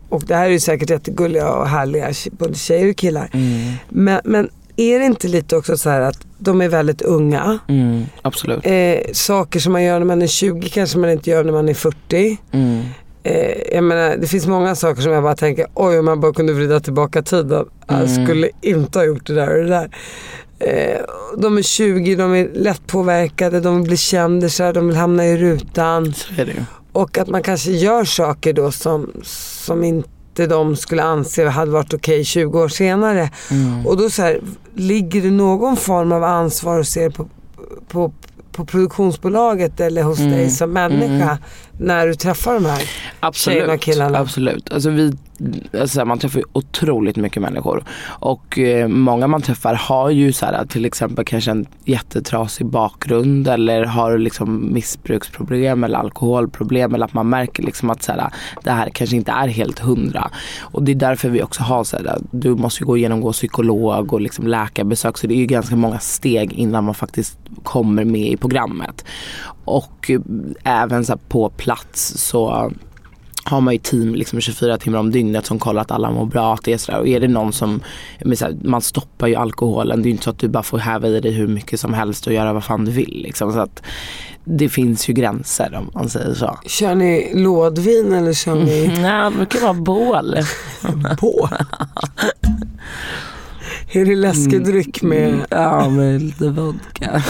och 0.08 0.22
det 0.26 0.34
här 0.34 0.46
är 0.46 0.50
ju 0.50 0.60
säkert 0.60 0.90
jättegulliga 0.90 1.52
och 1.52 1.68
härliga 1.68 2.12
både 2.30 2.54
tjejer 2.54 2.90
och 2.90 2.96
killar. 2.96 3.30
Men, 3.88 4.20
men 4.24 4.50
är 4.76 4.98
det 4.98 5.04
inte 5.04 5.28
lite 5.28 5.56
också 5.56 5.76
så 5.76 5.90
här 5.90 6.00
att 6.00 6.26
de 6.38 6.60
är 6.60 6.68
väldigt 6.68 7.02
unga. 7.02 7.58
Mm, 7.68 8.04
absolut. 8.22 8.66
Eh, 8.66 9.12
saker 9.12 9.60
som 9.60 9.72
man 9.72 9.84
gör 9.84 9.98
när 9.98 10.06
man 10.06 10.22
är 10.22 10.26
20 10.26 10.68
kanske 10.68 10.98
man 10.98 11.10
inte 11.10 11.30
gör 11.30 11.44
när 11.44 11.52
man 11.52 11.68
är 11.68 11.74
40. 11.74 12.38
Mm. 12.52 12.82
Eh, 13.22 13.74
jag 13.74 13.84
menar, 13.84 14.16
det 14.16 14.26
finns 14.26 14.46
många 14.46 14.74
saker 14.74 15.02
som 15.02 15.12
jag 15.12 15.22
bara 15.22 15.36
tänker, 15.36 15.66
oj 15.74 15.98
om 15.98 16.04
man 16.04 16.20
bara 16.20 16.32
kunde 16.32 16.52
vrida 16.52 16.80
tillbaka 16.80 17.22
tiden. 17.22 17.66
Jag 17.86 18.10
skulle 18.10 18.50
inte 18.60 18.98
ha 18.98 19.06
gjort 19.06 19.26
det 19.26 19.34
där 19.34 19.56
och 19.56 19.64
det 19.64 19.70
där. 19.70 19.90
Eh, 20.60 21.00
de 21.38 21.58
är 21.58 21.62
20, 21.62 22.14
de 22.14 22.34
är 22.34 22.48
lättpåverkade, 22.54 23.60
de 23.60 23.76
vill 23.76 23.84
bli 23.88 23.96
kändisar, 23.96 24.72
de 24.72 24.86
vill 24.86 24.96
hamna 24.96 25.26
i 25.26 25.36
rutan. 25.36 26.14
Och 26.92 27.18
att 27.18 27.28
man 27.28 27.42
kanske 27.42 27.70
gör 27.70 28.04
saker 28.04 28.52
då 28.52 28.72
som, 28.72 29.10
som 29.22 29.84
inte 29.84 30.46
de 30.46 30.76
skulle 30.76 31.02
anse 31.02 31.48
hade 31.48 31.70
varit 31.70 31.94
okej 31.94 32.24
20 32.24 32.60
år 32.60 32.68
senare. 32.68 33.30
Och 33.86 33.96
då 33.96 34.10
så 34.10 34.22
här, 34.22 34.40
ligger 34.74 35.22
det 35.22 35.30
någon 35.30 35.76
form 35.76 36.12
av 36.12 36.24
ansvar 36.24 36.78
och 36.78 36.86
ser 36.86 37.10
på, 37.10 37.28
på 37.88 38.12
på 38.52 38.66
produktionsbolaget 38.66 39.80
eller 39.80 40.02
hos 40.02 40.18
dig 40.18 40.50
som 40.50 40.72
människa 40.72 41.38
när 41.78 42.06
du 42.06 42.14
träffar 42.14 42.54
de 42.54 42.64
här 42.64 42.78
tjejerna 42.78 42.86
och 43.20 43.26
Absolut. 43.26 43.80
killarna? 43.80 44.18
absolut. 44.18 44.72
Alltså 44.72 44.90
vi, 44.90 45.12
alltså 45.80 46.04
man 46.04 46.18
träffar 46.18 46.38
ju 46.38 46.44
otroligt 46.52 47.16
mycket 47.16 47.42
människor. 47.42 47.84
Och 48.06 48.58
eh, 48.58 48.88
många 48.88 49.26
man 49.26 49.42
träffar 49.42 49.74
har 49.74 50.10
ju 50.10 50.32
så 50.32 50.46
här, 50.46 50.66
till 50.66 50.84
exempel 50.84 51.24
kanske 51.24 51.50
en 51.50 51.66
jättetrasig 51.84 52.66
bakgrund 52.66 53.48
eller 53.48 53.84
har 53.84 54.18
liksom 54.18 54.72
missbruksproblem 54.74 55.84
eller 55.84 55.98
alkoholproblem 55.98 56.94
eller 56.94 57.04
att 57.04 57.14
man 57.14 57.28
märker 57.28 57.62
liksom 57.62 57.90
att 57.90 58.02
så 58.02 58.12
här, 58.12 58.30
det 58.64 58.70
här 58.70 58.90
kanske 58.90 59.16
inte 59.16 59.32
är 59.32 59.48
helt 59.48 59.78
hundra. 59.78 60.30
Och 60.60 60.82
det 60.82 60.92
är 60.92 60.96
därför 60.96 61.28
vi 61.28 61.42
också 61.42 61.62
har 61.62 61.84
så 61.84 61.96
här, 61.96 62.18
du 62.30 62.54
måste 62.54 62.82
ju 62.82 62.86
gå 62.86 62.96
igenom 62.96 63.20
gå 63.20 63.32
psykolog 63.32 64.12
och 64.12 64.20
liksom 64.20 64.46
läkarbesök 64.46 65.18
så 65.18 65.26
det 65.26 65.34
är 65.34 65.38
ju 65.38 65.46
ganska 65.46 65.76
många 65.76 65.98
steg 65.98 66.52
innan 66.52 66.84
man 66.84 66.94
faktiskt 66.94 67.38
kommer 67.62 68.04
med 68.04 68.28
i 68.32 68.36
programmet. 68.36 69.04
Och 69.64 70.10
eh, 70.10 70.20
även 70.64 71.04
så 71.04 71.12
här, 71.12 71.20
på 71.28 71.48
plats 71.48 72.14
så 72.16 72.72
har 73.50 73.60
man 73.60 73.74
ju 73.74 73.78
team 73.78 74.14
liksom 74.14 74.40
24 74.40 74.78
timmar 74.78 74.98
om 74.98 75.10
dygnet 75.10 75.46
som 75.46 75.58
kollar 75.58 75.82
att 75.82 75.90
alla 75.90 76.10
mår 76.10 76.26
bra. 76.26 76.54
Att 76.54 76.64
det 76.64 76.72
är 76.72 76.78
sådär. 76.78 76.98
Och 76.98 77.08
är 77.08 77.20
det 77.20 77.28
någon 77.28 77.52
som, 77.52 77.80
här, 78.18 78.56
man 78.64 78.80
stoppar 78.80 79.26
ju 79.26 79.34
alkoholen. 79.34 80.02
Det 80.02 80.06
är 80.06 80.08
ju 80.08 80.10
inte 80.10 80.24
så 80.24 80.30
att 80.30 80.38
du 80.38 80.48
bara 80.48 80.62
får 80.62 80.78
häva 80.78 81.08
i 81.08 81.20
dig 81.20 81.32
hur 81.32 81.48
mycket 81.48 81.80
som 81.80 81.94
helst 81.94 82.26
och 82.26 82.32
göra 82.32 82.52
vad 82.52 82.64
fan 82.64 82.84
du 82.84 82.90
vill. 82.90 83.22
Liksom. 83.22 83.52
Så 83.52 83.58
att 83.58 83.82
det 84.44 84.68
finns 84.68 85.08
ju 85.08 85.12
gränser 85.12 85.74
om 85.74 85.90
man 85.94 86.08
säger 86.08 86.34
så. 86.34 86.58
Kör 86.66 86.94
ni 86.94 87.30
lådvin 87.34 88.12
eller 88.12 88.32
kör 88.32 88.54
ni 88.54 88.98
Nej, 89.02 89.30
det 89.30 89.36
brukar 89.36 89.60
vara 89.60 89.74
bål. 89.74 90.36
på? 91.18 91.48
Är 93.92 94.04
det 94.04 94.16
läskig 94.16 94.64
dryck 94.64 95.02
med? 95.02 95.46
Ja, 95.50 95.88
med 95.88 96.22
lite 96.22 96.48
vodka. 96.48 97.22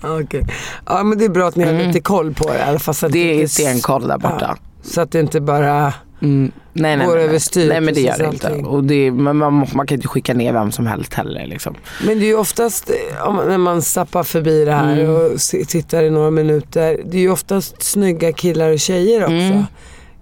Ja, 0.00 0.20
Okej. 0.20 0.46
Ja 0.86 1.02
men 1.02 1.18
det 1.18 1.24
är 1.24 1.28
bra 1.28 1.48
att 1.48 1.56
ni 1.56 1.64
har 1.64 1.72
lite 1.72 2.00
koll 2.00 2.34
på 2.34 2.48
det. 2.48 2.78
Så 2.78 3.06
att 3.06 3.12
Det 3.12 3.42
är 3.42 3.46
stenkoll 3.46 4.08
där 4.08 4.18
borta. 4.18 4.56
Så 4.84 5.00
att 5.00 5.10
det 5.10 5.20
inte 5.20 5.40
bara... 5.40 5.94
Mm. 6.22 6.52
Nej, 6.72 6.96
nej, 6.96 7.06
Går 7.06 7.16
nej, 7.16 7.24
överstyr, 7.24 7.68
nej 7.68 7.80
men 7.80 7.94
det 7.94 8.00
gör 8.00 8.18
det 8.18 8.26
inte. 8.26 8.52
Och 8.52 8.84
det, 8.84 9.10
men 9.10 9.36
man, 9.36 9.66
man 9.74 9.86
kan 9.86 9.94
inte 9.94 10.08
skicka 10.08 10.34
ner 10.34 10.52
vem 10.52 10.72
som 10.72 10.86
helst 10.86 11.14
heller. 11.14 11.46
Liksom. 11.46 11.74
Men 12.06 12.18
det 12.18 12.24
är 12.24 12.28
ju 12.28 12.36
oftast, 12.36 12.90
eh, 12.90 13.46
när 13.48 13.58
man 13.58 13.82
zappar 13.82 14.22
förbi 14.22 14.64
det 14.64 14.72
här 14.72 14.98
Mm. 14.98 15.10
och 15.10 15.40
tittar 15.68 16.02
i 16.02 16.10
några 16.10 16.30
minuter. 16.30 17.00
Det 17.04 17.16
är 17.16 17.20
ju 17.20 17.30
oftast 17.30 17.82
snygga 17.82 18.32
killar 18.32 18.72
och 18.72 18.78
tjejer 18.80 19.22
också. 19.22 19.34
Mm. 19.34 19.64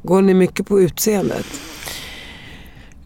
Går 0.02 0.22
ni 0.22 0.34
mycket 0.34 0.66
på 0.66 0.80
utseendet? 0.80 1.46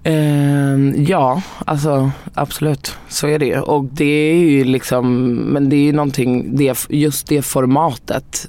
Ehm, 0.03 1.05
ja, 1.09 1.43
alltså 1.65 2.11
absolut. 2.35 2.97
Så 3.09 3.27
är 3.27 3.39
det 3.39 3.47
ju. 3.47 3.61
Och 3.61 3.85
det 3.85 4.05
är 4.05 4.35
ju 4.35 4.65
liksom, 4.65 5.35
men 5.35 5.69
det 5.69 5.77
är 5.77 5.81
ju 5.81 5.93
någonting, 5.93 6.57
det, 6.57 6.87
just 6.89 7.27
det 7.27 7.43
formatet 7.43 8.49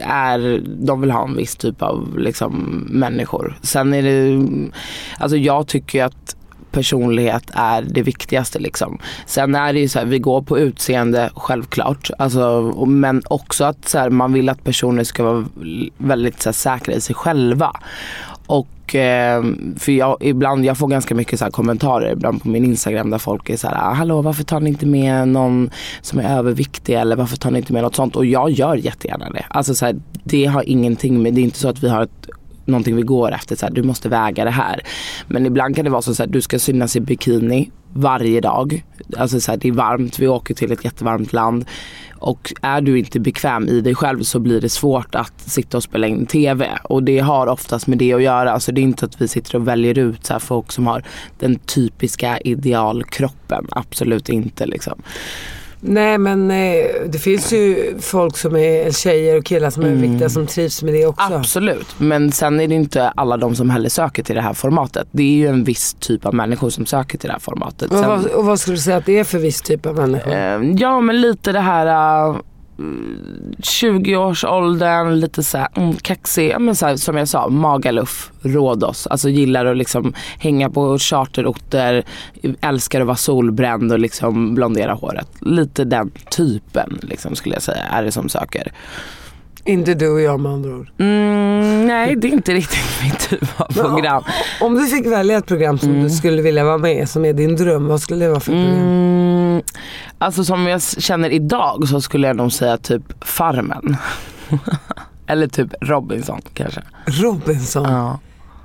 är, 0.00 0.62
de 0.66 1.00
vill 1.00 1.10
ha 1.10 1.28
en 1.28 1.36
viss 1.36 1.56
typ 1.56 1.82
av 1.82 2.18
liksom, 2.18 2.84
människor. 2.90 3.58
Sen 3.62 3.94
är 3.94 4.02
det, 4.02 4.46
alltså 5.18 5.36
jag 5.36 5.66
tycker 5.66 6.04
att 6.04 6.36
personlighet 6.72 7.50
är 7.52 7.82
det 7.82 8.02
viktigaste 8.02 8.58
liksom. 8.58 8.98
Sen 9.26 9.54
är 9.54 9.72
det 9.72 9.80
ju 9.80 9.88
så 9.88 9.98
här, 9.98 10.06
vi 10.06 10.18
går 10.18 10.42
på 10.42 10.58
utseende 10.58 11.30
självklart. 11.36 12.10
Alltså, 12.18 12.62
men 12.86 13.22
också 13.24 13.64
att 13.64 13.88
så 13.88 13.98
här, 13.98 14.10
man 14.10 14.32
vill 14.32 14.48
att 14.48 14.64
personer 14.64 15.04
ska 15.04 15.22
vara 15.22 15.44
väldigt 15.96 16.42
så 16.42 16.48
här, 16.48 16.52
säkra 16.54 16.94
i 16.94 17.00
sig 17.00 17.14
själva. 17.14 17.72
Och 18.46 18.68
eh, 18.94 19.42
för 19.76 19.92
jag, 19.92 20.16
ibland, 20.20 20.64
jag 20.64 20.78
får 20.78 20.88
ganska 20.88 21.14
mycket 21.14 21.38
så 21.38 21.44
här 21.44 21.52
kommentarer 21.52 22.12
ibland 22.12 22.42
på 22.42 22.48
min 22.48 22.64
Instagram 22.64 23.10
där 23.10 23.18
folk 23.18 23.50
är 23.50 23.56
så 23.56 23.68
här, 23.68 23.90
ah, 23.90 23.92
hallå 23.92 24.22
varför 24.22 24.44
tar 24.44 24.60
ni 24.60 24.70
inte 24.70 24.86
med 24.86 25.28
någon 25.28 25.70
som 26.00 26.18
är 26.18 26.38
överviktig 26.38 26.94
eller 26.94 27.16
varför 27.16 27.36
tar 27.36 27.50
ni 27.50 27.58
inte 27.58 27.72
med 27.72 27.82
något 27.82 27.94
sånt? 27.94 28.16
Och 28.16 28.26
jag 28.26 28.50
gör 28.50 28.76
jättegärna 28.76 29.30
det. 29.30 29.44
Alltså 29.48 29.74
så 29.74 29.86
här, 29.86 29.96
det 30.24 30.44
har 30.44 30.68
ingenting 30.68 31.22
med, 31.22 31.34
det 31.34 31.40
är 31.40 31.42
inte 31.42 31.58
så 31.58 31.68
att 31.68 31.84
vi 31.84 31.88
har 31.88 32.02
ett 32.02 32.28
någonting 32.64 32.96
vi 32.96 33.02
går 33.02 33.32
efter, 33.32 33.56
så 33.56 33.66
här, 33.66 33.72
du 33.72 33.82
måste 33.82 34.08
väga 34.08 34.44
det 34.44 34.50
här. 34.50 34.80
Men 35.26 35.46
ibland 35.46 35.76
kan 35.76 35.84
det 35.84 35.90
vara 35.90 36.02
så 36.02 36.22
att 36.22 36.32
du 36.32 36.40
ska 36.40 36.58
synas 36.58 36.96
i 36.96 37.00
bikini 37.00 37.70
varje 37.92 38.40
dag. 38.40 38.84
Alltså 39.16 39.40
så 39.40 39.50
här, 39.50 39.58
det 39.58 39.68
är 39.68 39.72
varmt, 39.72 40.18
vi 40.18 40.28
åker 40.28 40.54
till 40.54 40.72
ett 40.72 40.84
jättevarmt 40.84 41.32
land. 41.32 41.64
Och 42.18 42.52
är 42.62 42.80
du 42.80 42.98
inte 42.98 43.20
bekväm 43.20 43.68
i 43.68 43.80
dig 43.80 43.94
själv 43.94 44.22
så 44.22 44.38
blir 44.38 44.60
det 44.60 44.68
svårt 44.68 45.14
att 45.14 45.40
sitta 45.40 45.76
och 45.76 45.82
spela 45.82 46.06
in 46.06 46.26
TV. 46.26 46.68
Och 46.84 47.02
det 47.02 47.18
har 47.18 47.46
oftast 47.46 47.86
med 47.86 47.98
det 47.98 48.12
att 48.12 48.22
göra. 48.22 48.52
Alltså 48.52 48.72
det 48.72 48.80
är 48.80 48.82
inte 48.82 49.04
att 49.04 49.20
vi 49.20 49.28
sitter 49.28 49.56
och 49.56 49.68
väljer 49.68 49.98
ut 49.98 50.26
så 50.26 50.32
här 50.32 50.40
folk 50.40 50.72
som 50.72 50.86
har 50.86 51.04
den 51.38 51.58
typiska 51.58 52.38
idealkroppen. 52.38 53.66
Absolut 53.70 54.28
inte 54.28 54.66
liksom. 54.66 55.02
Nej 55.84 56.18
men 56.18 56.50
eh, 56.50 56.84
det 57.06 57.18
finns 57.18 57.52
ju 57.52 57.94
folk 58.00 58.36
som 58.36 58.56
är 58.56 58.90
tjejer 58.92 59.38
och 59.38 59.44
killar 59.44 59.70
som 59.70 59.84
är 59.84 59.88
viktiga 59.88 60.28
som 60.28 60.46
trivs 60.46 60.82
med 60.82 60.94
det 60.94 61.06
också. 61.06 61.34
Absolut, 61.34 61.94
men 61.98 62.32
sen 62.32 62.60
är 62.60 62.68
det 62.68 62.74
inte 62.74 63.08
alla 63.08 63.36
de 63.36 63.54
som 63.54 63.70
heller 63.70 63.88
söker 63.88 64.22
till 64.22 64.34
det 64.34 64.42
här 64.42 64.52
formatet. 64.54 65.08
Det 65.10 65.22
är 65.22 65.36
ju 65.36 65.46
en 65.46 65.64
viss 65.64 65.96
typ 66.00 66.26
av 66.26 66.34
människor 66.34 66.70
som 66.70 66.86
söker 66.86 67.18
till 67.18 67.28
det 67.28 67.32
här 67.32 67.40
formatet. 67.40 67.90
Och 67.90 67.98
Sen, 67.98 68.08
vad, 68.08 68.26
och 68.26 68.44
vad 68.44 68.60
skulle 68.60 68.76
du 68.76 68.80
säga 68.80 68.96
att 68.96 69.06
det 69.06 69.18
är 69.18 69.24
för 69.24 69.38
viss 69.38 69.62
typ 69.62 69.86
av 69.86 69.94
människor? 69.96 70.32
eh, 70.32 70.60
ja 70.76 71.00
men 71.00 71.20
lite 71.20 71.52
det 71.52 71.60
här 71.60 71.86
uh, 72.30 72.36
20-årsåldern, 73.58 75.14
lite 75.20 75.42
så 75.42 75.58
här, 75.58 75.68
mm, 75.76 75.96
kaxig, 75.96 76.50
ja, 76.50 76.58
men 76.58 76.76
så 76.76 76.86
här, 76.86 76.96
som 76.96 77.16
jag 77.16 77.28
sa, 77.28 77.48
Magaluf, 77.48 78.30
Rhodos. 78.42 79.06
Alltså 79.06 79.28
gillar 79.28 79.66
att 79.66 79.76
liksom 79.76 80.12
hänga 80.38 80.70
på 80.70 80.98
charterorter, 80.98 82.04
älskar 82.60 83.00
att 83.00 83.06
vara 83.06 83.16
solbränd 83.16 83.92
och 83.92 83.98
liksom 83.98 84.54
blondera 84.54 84.92
håret. 84.92 85.28
Lite 85.40 85.84
den 85.84 86.10
typen 86.30 86.98
liksom, 87.02 87.34
skulle 87.34 87.54
jag 87.54 87.62
säga 87.62 87.84
är 87.84 88.02
det 88.02 88.12
som 88.12 88.28
söker. 88.28 88.72
Inte 89.64 89.94
du 89.94 90.08
och 90.08 90.20
jag 90.20 90.40
med 90.40 90.52
andra 90.52 90.70
ord. 90.70 90.90
Mm, 90.98 91.86
nej 91.86 92.16
det 92.16 92.28
är 92.28 92.32
inte 92.32 92.52
riktigt 92.52 92.78
min 93.02 93.12
typ 93.12 93.60
av 93.60 93.66
program. 93.66 94.22
Om 94.60 94.74
du 94.74 94.86
fick 94.86 95.06
välja 95.06 95.38
ett 95.38 95.46
program 95.46 95.78
som 95.78 96.02
du 96.02 96.10
skulle 96.10 96.42
vilja 96.42 96.64
vara 96.64 96.78
med 96.78 97.08
som 97.08 97.24
är 97.24 97.32
din 97.32 97.56
dröm, 97.56 97.86
vad 97.86 98.00
skulle 98.00 98.24
det 98.24 98.30
vara 98.30 98.40
för 98.40 98.52
program? 98.52 99.31
Mm, 99.52 99.64
alltså 100.18 100.44
som 100.44 100.66
jag 100.66 100.82
känner 100.82 101.30
idag 101.30 101.88
så 101.88 102.00
skulle 102.00 102.26
jag 102.26 102.36
nog 102.36 102.52
säga 102.52 102.76
typ 102.76 103.24
Farmen. 103.24 103.96
Eller 105.26 105.46
typ 105.46 105.74
Robinson 105.80 106.40
kanske. 106.54 106.82
Robinson. 107.06 107.92
Ja. 107.92 108.18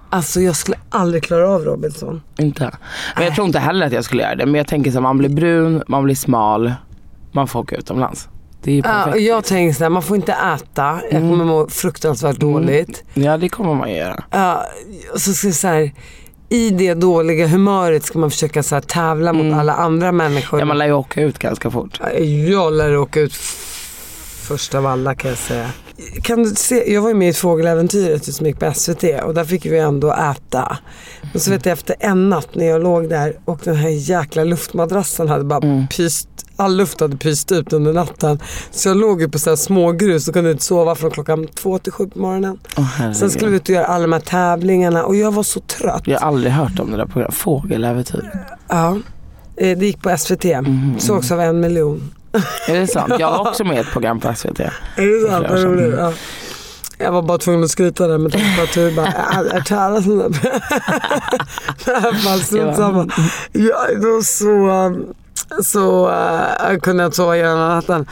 Alltså 0.10 0.42
jag 0.42 0.56
skulle 0.56 0.78
aldrig 0.90 1.24
klara 1.24 1.50
av 1.50 1.62
Robinson. 1.66 2.22
Inte. 2.38 2.72
Men 3.16 3.24
jag 3.24 3.36
tror 3.36 3.48
inte 3.48 3.60
heller 3.60 3.86
att 3.86 3.94
jag 3.94 4.04
skulle 4.04 4.24
göra 4.24 4.36
det. 4.36 4.46
Men 4.46 4.56
jag 4.56 4.68
tänker 4.68 4.92
så 4.92 4.96
här, 4.98 5.02
man 5.02 5.18
blir 5.18 5.30
brun, 5.30 5.84
man 5.88 6.04
blir 6.04 6.16
smal, 6.16 6.74
man 7.32 7.48
får 7.48 7.60
åka 7.60 7.76
utomlands. 7.76 8.30
Det 8.62 8.72
är 8.72 8.76
ju 8.76 8.82
perfekt. 8.82 9.16
och 9.16 9.22
jag 9.22 9.44
tänker 9.44 9.74
såhär, 9.74 9.90
man 9.90 10.04
får 10.04 10.16
inte 10.16 10.32
äta. 10.32 11.02
Jag 11.12 11.22
kommer 11.22 11.46
må 11.46 11.68
fruktansvärt 11.68 12.38
dåligt. 12.38 13.04
Ja 13.14 13.38
det 13.38 13.50
kommer 13.50 13.74
man 13.74 13.94
göra. 13.94 14.24
Ja, 14.32 14.64
och 15.14 15.22
så 15.22 15.34
ska 15.34 15.68
jag 15.68 15.74
här, 15.74 15.92
i 16.50 16.70
det 16.70 16.94
dåliga 16.94 17.48
humöret 17.48 18.04
ska 18.04 18.20
man 18.20 18.32
försöka 18.32 18.64
så 18.64 18.76
här, 18.76 18.82
tävla 18.82 19.34
mot 19.34 19.56
alla 19.56 19.74
andra 19.74 20.12
människor. 20.12 20.60
Ja, 20.60 20.66
man 20.66 20.78
lär 20.78 20.86
ju 20.86 20.94
åka 20.94 21.22
ut 21.22 21.40
ganska 21.40 21.72
fort. 21.72 22.00
Jag 22.50 22.74
lär 22.74 22.98
åka 22.98 23.20
ut 23.20 23.34
först 24.48 24.76
av 24.76 24.86
alla 24.86 25.16
kan 25.16 25.30
jag 25.30 25.38
säga. 25.38 25.70
Kan 26.22 26.56
se, 26.56 26.94
jag 26.94 27.02
var 27.02 27.10
ju 27.10 27.16
med 27.16 27.30
i 27.30 27.34
fågeläventyret 27.34 28.36
som 28.36 28.46
gick 28.46 28.60
på 28.60 28.74
SVT 28.74 29.04
och 29.24 29.34
där 29.34 29.44
fick 29.46 29.66
vi 29.66 29.80
ändå 29.80 30.14
äta. 30.14 30.78
Och 31.34 31.42
så 31.42 31.52
vet 31.52 31.66
jag 31.66 31.74
efter 31.74 31.96
en 32.00 32.30
natt 32.30 32.48
när 32.56 32.66
jag 32.66 32.84
låg 32.84 33.10
där 33.10 33.34
och 33.46 33.60
den 33.64 33.76
här 33.76 33.90
jäkla 33.90 34.44
luftmadrassen 34.44 35.28
hade 35.30 35.44
bara 35.44 35.88
pyst, 35.92 36.30
all 36.56 36.76
luft 36.78 37.00
hade 37.00 37.18
pyst 37.18 37.52
ut 37.52 37.74
under 37.74 37.94
natten. 37.94 38.40
Så 38.72 38.90
jag 38.90 38.98
låg 38.98 39.22
ju 39.22 39.30
på 39.30 39.40
så 39.40 39.50
här 39.50 39.56
smågrus 39.58 40.28
och 40.28 40.34
kunde 40.34 40.52
inte 40.52 40.64
sova 40.64 40.96
från 40.96 41.12
klockan 41.12 41.48
två 41.48 41.80
till 41.80 41.92
sju 41.92 42.08
på 42.08 42.20
morgonen. 42.20 42.60
Herregud. 42.76 43.18
Sen 43.18 43.30
skulle 43.30 43.52
vi 43.52 43.58
ut 43.58 43.64
och 43.64 43.76
göra 43.76 43.86
alla 43.86 44.02
de 44.02 44.14
här 44.14 44.20
tävlingarna 44.20 45.06
och 45.06 45.16
jag 45.16 45.32
var 45.32 45.44
så 45.44 45.60
trött. 45.60 46.02
Jag 46.06 46.20
har 46.20 46.28
aldrig 46.28 46.54
hört 46.54 46.80
om 46.80 46.92
det 46.92 46.98
där 46.98 47.06
programmet. 47.06 47.36
Fågeläventyr. 47.36 48.32
Ja. 48.68 48.98
Eh, 49.58 49.78
Det 49.78 49.86
gick 49.86 50.02
på 50.02 50.18
SVT. 50.18 50.46
Sågs 50.98 51.32
av 51.32 51.42
en 51.42 51.60
miljon. 51.60 52.12
Är 52.68 52.80
det 52.80 52.88
sant? 52.88 53.14
Jag 53.20 53.32
var 53.32 53.50
också 53.50 53.64
med 53.64 53.78
i 53.78 53.80
ett 53.80 53.92
program 53.92 54.20
på 54.20 54.34
SVT. 54.36 54.60
Är 54.60 55.24
det 55.24 55.30
sant? 55.32 55.46
Vad 55.50 55.64
roligt. 55.64 55.94
Ja. 55.98 56.14
Jag 57.00 57.12
var 57.12 57.22
bara 57.22 57.38
tvungen 57.38 57.64
att 57.64 57.70
skryta 57.70 58.08
där 58.08 58.18
med 58.18 58.32
tanke 58.32 58.56
på 58.58 58.64
att 58.64 58.74
du 58.74 58.92
bara, 58.96 59.06
jag 59.06 59.36
har 59.36 59.50
hört 59.54 59.68
talas 59.68 60.06
om 60.08 60.18
det. 60.18 60.52
Strunt 62.44 62.76
samma. 62.76 63.08
Ja, 63.52 63.86
då 64.02 64.22
så, 64.24 64.96
så 65.64 66.08
uh, 66.10 66.80
kunde 66.82 67.04
jag 67.04 67.08
inte 67.08 67.16
sova 67.18 67.34
hela 67.34 67.56
natten. 67.56 68.06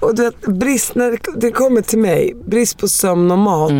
Och 0.00 0.14
du 0.14 0.22
vet, 0.22 0.40
brist, 0.46 0.94
när 0.94 1.18
det- 1.40 1.50
kommer 1.52 1.80
till 1.82 1.98
mig, 1.98 2.34
brist 2.46 2.78
på 2.78 2.88
sömn 2.88 3.30
och 3.30 3.38
mat. 3.38 3.72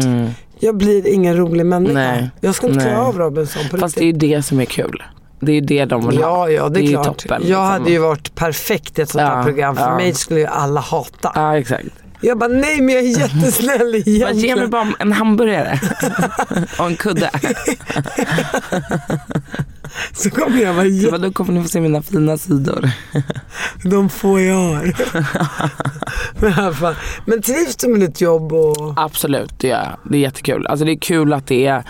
Jag 0.58 0.76
blir 0.76 1.06
ingen 1.06 1.36
rolig 1.36 1.66
människa. 1.66 1.92
Nej. 1.94 2.30
Jag 2.40 2.54
ska 2.54 2.66
inte 2.66 2.80
klara 2.84 3.02
av 3.06 3.18
Robinson 3.18 3.62
på 3.70 3.76
Fast 3.78 3.94
det 3.94 4.00
är 4.00 4.04
riktigt. 4.06 4.22
ju 4.30 4.36
det 4.36 4.42
som 4.42 4.60
är 4.60 4.64
kul. 4.64 5.02
Det 5.42 5.52
är 5.52 5.54
ju 5.54 5.60
det 5.60 5.84
de 5.84 6.08
vill 6.08 6.16
ha. 6.22 6.48
Ja, 6.48 6.50
ja, 6.50 6.68
det 6.68 6.80
är, 6.80 6.82
ju 6.82 6.88
klart. 6.92 7.04
toppen. 7.04 7.28
jag 7.30 7.40
liksom. 7.40 7.64
hade 7.64 7.90
ju 7.90 7.98
varit 7.98 8.34
perfekt 8.34 8.98
i 8.98 9.02
ett 9.02 9.10
sånt 9.10 9.22
här 9.22 9.36
Ja, 9.38 9.44
program. 9.44 9.76
För 9.76 9.82
ja. 9.82 9.96
mig 9.96 10.14
skulle 10.14 10.40
ju 10.40 10.46
alla 10.46 10.80
hata. 10.80 11.32
Ja 11.34 11.58
exakt. 11.58 11.86
Jag 12.24 12.38
bara, 12.38 12.48
nej 12.48 12.80
men 12.80 12.94
jag 12.94 13.04
är 13.04 13.18
jättesnäll 13.18 13.78
Bara, 13.92 13.96
ge 13.96 14.24
mig 14.24 14.44
egentligen. 14.44 14.70
bara 14.70 14.92
en 14.98 15.12
hamburgare 15.12 15.80
och 16.78 16.86
en 16.86 16.96
kudde. 16.96 17.30
Så 20.12 20.30
kommer 20.30 20.62
jag 20.62 20.72
vara 20.74 20.86
jätte... 20.86 21.18
då 21.18 21.32
kommer 21.32 21.52
ni 21.52 21.62
få 21.62 21.68
se 21.68 21.80
mina 21.80 22.02
fina 22.02 22.36
sidor. 22.38 22.90
De 23.84 24.08
få 24.08 24.40
jag 24.40 24.54
har. 24.54 24.94
Men. 26.80 26.94
Men 27.26 27.42
trivs 27.42 27.76
du 27.76 27.88
med 27.88 28.00
ditt 28.00 28.20
jobb? 28.20 28.52
Och... 28.52 28.94
Absolut, 28.96 29.58
det 29.58 29.68
gör 29.68 29.76
jag. 29.78 29.98
Det 30.12 30.16
är 30.16 30.20
jättekul. 30.20 30.66
Alltså 30.66 30.84
det 30.84 30.92
är 30.92 30.98
kul 30.98 31.32
att 31.32 31.46
det 31.46 31.66
är, 31.66 31.84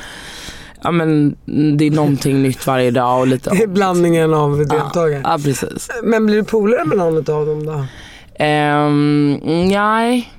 ja 0.83 0.91
men 0.91 1.37
det 1.79 1.87
är 1.87 1.91
någonting 1.91 2.43
nytt 2.43 2.67
varje 2.67 2.91
dag 2.91 3.21
och 3.21 3.27
lite... 3.27 3.51
Det 3.57 3.63
är 3.63 3.67
blandningen 3.67 4.35
av 4.35 4.59
deltagare. 4.59 5.21
Ja, 5.25 5.39
precis. 5.45 5.91
Men 6.03 6.27
blir 6.27 6.37
du 6.37 6.45
polare 6.45 6.85
med 6.85 6.99
någon 6.99 7.17
av 7.17 7.47
dem 7.47 7.67
då? 7.67 7.85
Um, 8.45 9.33
nej, 9.69 10.33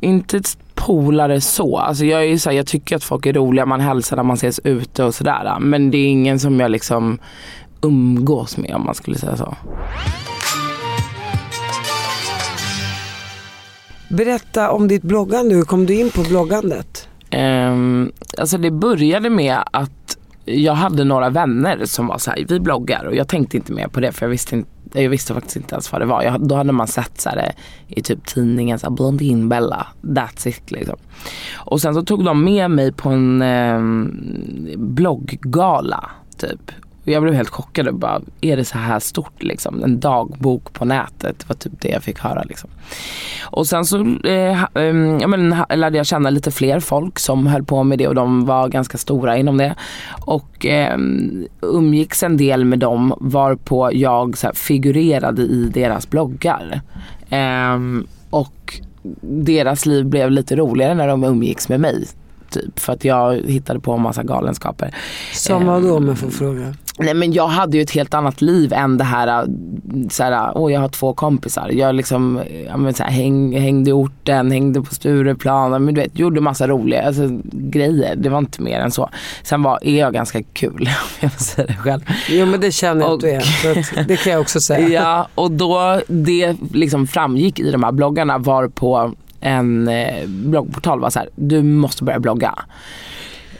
inte 0.00 0.42
polare 0.74 1.40
så. 1.40 1.78
Alltså 1.78 2.04
jag, 2.04 2.24
är 2.24 2.38
så 2.38 2.50
här, 2.50 2.56
jag 2.56 2.66
tycker 2.66 2.96
att 2.96 3.04
folk 3.04 3.26
är 3.26 3.32
roliga, 3.32 3.66
man 3.66 3.80
hälsar 3.80 4.16
när 4.16 4.22
man 4.22 4.36
ses 4.36 4.60
ute 4.64 5.04
och 5.04 5.14
sådär. 5.14 5.58
Men 5.60 5.90
det 5.90 5.98
är 5.98 6.06
ingen 6.06 6.40
som 6.40 6.60
jag 6.60 6.70
liksom 6.70 7.18
umgås 7.82 8.56
med 8.56 8.74
om 8.74 8.84
man 8.84 8.94
skulle 8.94 9.18
säga 9.18 9.36
så. 9.36 9.56
Berätta 14.08 14.70
om 14.70 14.88
ditt 14.88 15.02
bloggande. 15.02 15.54
Hur 15.54 15.62
kom 15.62 15.86
du 15.86 15.94
in 15.94 16.10
på 16.10 16.22
bloggandet? 16.22 17.09
Um, 17.36 18.12
alltså 18.38 18.58
det 18.58 18.70
började 18.70 19.30
med 19.30 19.58
att 19.72 20.16
jag 20.44 20.74
hade 20.74 21.04
några 21.04 21.30
vänner 21.30 21.84
som 21.84 22.06
var 22.06 22.18
såhär, 22.18 22.44
vi 22.48 22.60
bloggar 22.60 23.04
och 23.04 23.14
jag 23.14 23.28
tänkte 23.28 23.56
inte 23.56 23.72
mer 23.72 23.88
på 23.88 24.00
det 24.00 24.12
för 24.12 24.26
jag 24.26 24.30
visste, 24.30 24.54
inte, 24.54 25.02
jag 25.02 25.10
visste 25.10 25.34
faktiskt 25.34 25.56
inte 25.56 25.74
ens 25.74 25.92
vad 25.92 26.00
det 26.00 26.06
var. 26.06 26.22
Jag, 26.22 26.48
då 26.48 26.54
hade 26.54 26.72
man 26.72 26.86
sett 26.86 27.20
så 27.20 27.28
här, 27.28 27.36
eh, 27.36 27.52
i 27.88 28.02
typ 28.02 28.26
tidningen, 28.26 28.78
så 28.78 28.86
här, 28.86 28.94
Blondinbella, 28.94 29.86
that's 30.02 30.48
it 30.48 30.70
liksom. 30.70 30.96
Och 31.56 31.80
sen 31.80 31.94
så 31.94 32.02
tog 32.02 32.24
de 32.24 32.44
med 32.44 32.70
mig 32.70 32.92
på 32.92 33.08
en 33.08 33.42
eh, 33.42 33.80
blogggala 34.76 36.10
typ. 36.38 36.72
Jag 37.04 37.22
blev 37.22 37.34
helt 37.34 37.48
chockad 37.48 37.88
och 37.88 37.94
bara, 37.94 38.20
är 38.40 38.56
det 38.56 38.64
så 38.64 38.78
här 38.78 38.98
stort 38.98 39.42
liksom? 39.42 39.84
En 39.84 40.00
dagbok 40.00 40.72
på 40.72 40.84
nätet, 40.84 41.38
det 41.38 41.48
var 41.48 41.56
typ 41.56 41.72
det 41.80 41.88
jag 41.88 42.02
fick 42.02 42.18
höra 42.18 42.42
liksom. 42.42 42.70
Och 43.44 43.66
sen 43.66 43.84
så 43.84 44.16
eh, 44.24 44.62
eh, 44.62 45.28
men, 45.28 45.56
lärde 45.74 45.96
jag 45.96 46.06
känna 46.06 46.30
lite 46.30 46.50
fler 46.50 46.80
folk 46.80 47.18
som 47.18 47.46
höll 47.46 47.64
på 47.64 47.82
med 47.82 47.98
det 47.98 48.08
och 48.08 48.14
de 48.14 48.46
var 48.46 48.68
ganska 48.68 48.98
stora 48.98 49.36
inom 49.36 49.56
det. 49.56 49.74
Och 50.26 50.66
eh, 50.66 50.98
umgicks 51.60 52.22
en 52.22 52.36
del 52.36 52.64
med 52.64 52.78
dem 52.78 53.14
varpå 53.20 53.90
jag 53.92 54.38
så 54.38 54.46
här, 54.46 54.54
figurerade 54.54 55.42
i 55.42 55.70
deras 55.74 56.10
bloggar. 56.10 56.80
Ehm, 57.30 58.06
och 58.30 58.80
deras 59.22 59.86
liv 59.86 60.06
blev 60.06 60.30
lite 60.30 60.56
roligare 60.56 60.94
när 60.94 61.08
de 61.08 61.24
umgicks 61.24 61.68
med 61.68 61.80
mig. 61.80 62.06
Typ, 62.50 62.78
för 62.78 62.92
att 62.92 63.04
jag 63.04 63.34
hittade 63.34 63.80
på 63.80 63.92
en 63.92 64.02
massa 64.02 64.22
galenskaper. 64.22 64.94
Som 65.32 65.66
vad 65.66 65.82
då 65.82 65.96
om 65.96 66.08
jag 66.08 66.18
får 66.18 66.30
fråga? 66.30 66.74
Nej 67.02 67.14
men 67.14 67.32
jag 67.32 67.46
hade 67.46 67.76
ju 67.76 67.82
ett 67.82 67.90
helt 67.90 68.14
annat 68.14 68.40
liv 68.40 68.72
än 68.72 68.98
det 68.98 69.04
här, 69.04 69.42
äh, 69.42 69.48
så 70.10 70.22
här 70.22 70.52
åh 70.54 70.72
jag 70.72 70.80
har 70.80 70.88
två 70.88 71.12
kompisar. 71.12 71.68
Jag 71.72 71.94
liksom, 71.94 72.40
ja, 72.66 72.76
men 72.76 72.94
så 72.94 73.02
här, 73.02 73.10
häng, 73.10 73.58
hängde 73.60 73.90
i 73.90 73.92
orten, 73.92 74.50
hängde 74.50 74.82
på 74.82 74.94
Stureplan, 74.94 75.84
men 75.84 75.94
du 75.94 76.00
vet, 76.00 76.18
gjorde 76.18 76.40
massa 76.40 76.68
roliga 76.68 77.02
alltså, 77.02 77.22
grejer. 77.52 78.16
Det 78.16 78.28
var 78.28 78.38
inte 78.38 78.62
mer 78.62 78.80
än 78.80 78.90
så. 78.90 79.10
Sen 79.42 79.62
var, 79.62 79.78
är 79.82 79.98
jag 79.98 80.14
ganska 80.14 80.42
kul 80.42 80.80
om 80.80 80.88
jag 81.20 81.32
får 81.32 81.44
säga 81.44 81.66
det 81.66 81.74
själv. 81.76 82.00
Jo 82.28 82.46
men 82.46 82.60
det 82.60 82.72
känner 82.72 83.02
jag 83.02 83.12
att 83.14 83.20
du 83.20 83.30
är. 83.30 83.42
Och- 83.98 84.04
det 84.06 84.16
kan 84.16 84.32
jag 84.32 84.40
också 84.40 84.60
säga. 84.60 84.88
Ja, 85.00 85.28
och 85.34 85.50
då 85.50 86.00
det 86.08 86.56
liksom 86.72 87.06
framgick 87.06 87.58
i 87.58 87.70
de 87.70 87.84
här 87.84 87.92
bloggarna 87.92 88.38
var 88.38 88.68
på 88.68 89.12
en 89.40 89.88
eh, 89.88 90.26
bloggportal 90.26 91.00
var 91.00 91.10
så 91.10 91.18
här, 91.18 91.28
du 91.36 91.62
måste 91.62 92.04
börja 92.04 92.18
blogga. 92.20 92.58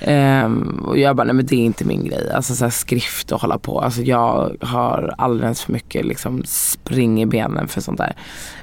Um, 0.06 0.84
och 0.86 0.98
jag 0.98 1.16
bara, 1.16 1.24
nej 1.24 1.34
men 1.34 1.46
det 1.46 1.56
är 1.56 1.64
inte 1.64 1.84
min 1.84 2.04
grej. 2.04 2.30
Alltså 2.34 2.54
så 2.54 2.64
här, 2.64 2.70
skrift 2.70 3.32
och 3.32 3.40
hålla 3.40 3.58
på. 3.58 3.80
Alltså 3.80 4.02
jag 4.02 4.56
har 4.60 5.14
alldeles 5.18 5.62
för 5.62 5.72
mycket 5.72 6.06
liksom 6.06 6.42
spring 6.44 7.22
i 7.22 7.26
benen 7.26 7.68
för 7.68 7.80
sånt 7.80 7.98
där. 7.98 8.16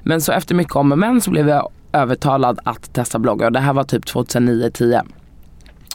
Men 0.03 0.21
så 0.21 0.31
efter 0.31 0.55
mycket 0.55 0.75
om 0.75 0.91
och 0.91 0.97
men 0.97 1.21
så 1.21 1.31
blev 1.31 1.49
jag 1.49 1.69
övertalad 1.91 2.59
att 2.63 2.93
testa 2.93 3.19
blogga 3.19 3.45
och 3.45 3.51
det 3.51 3.59
här 3.59 3.73
var 3.73 3.83
typ 3.83 4.05
2009-10. 4.05 5.01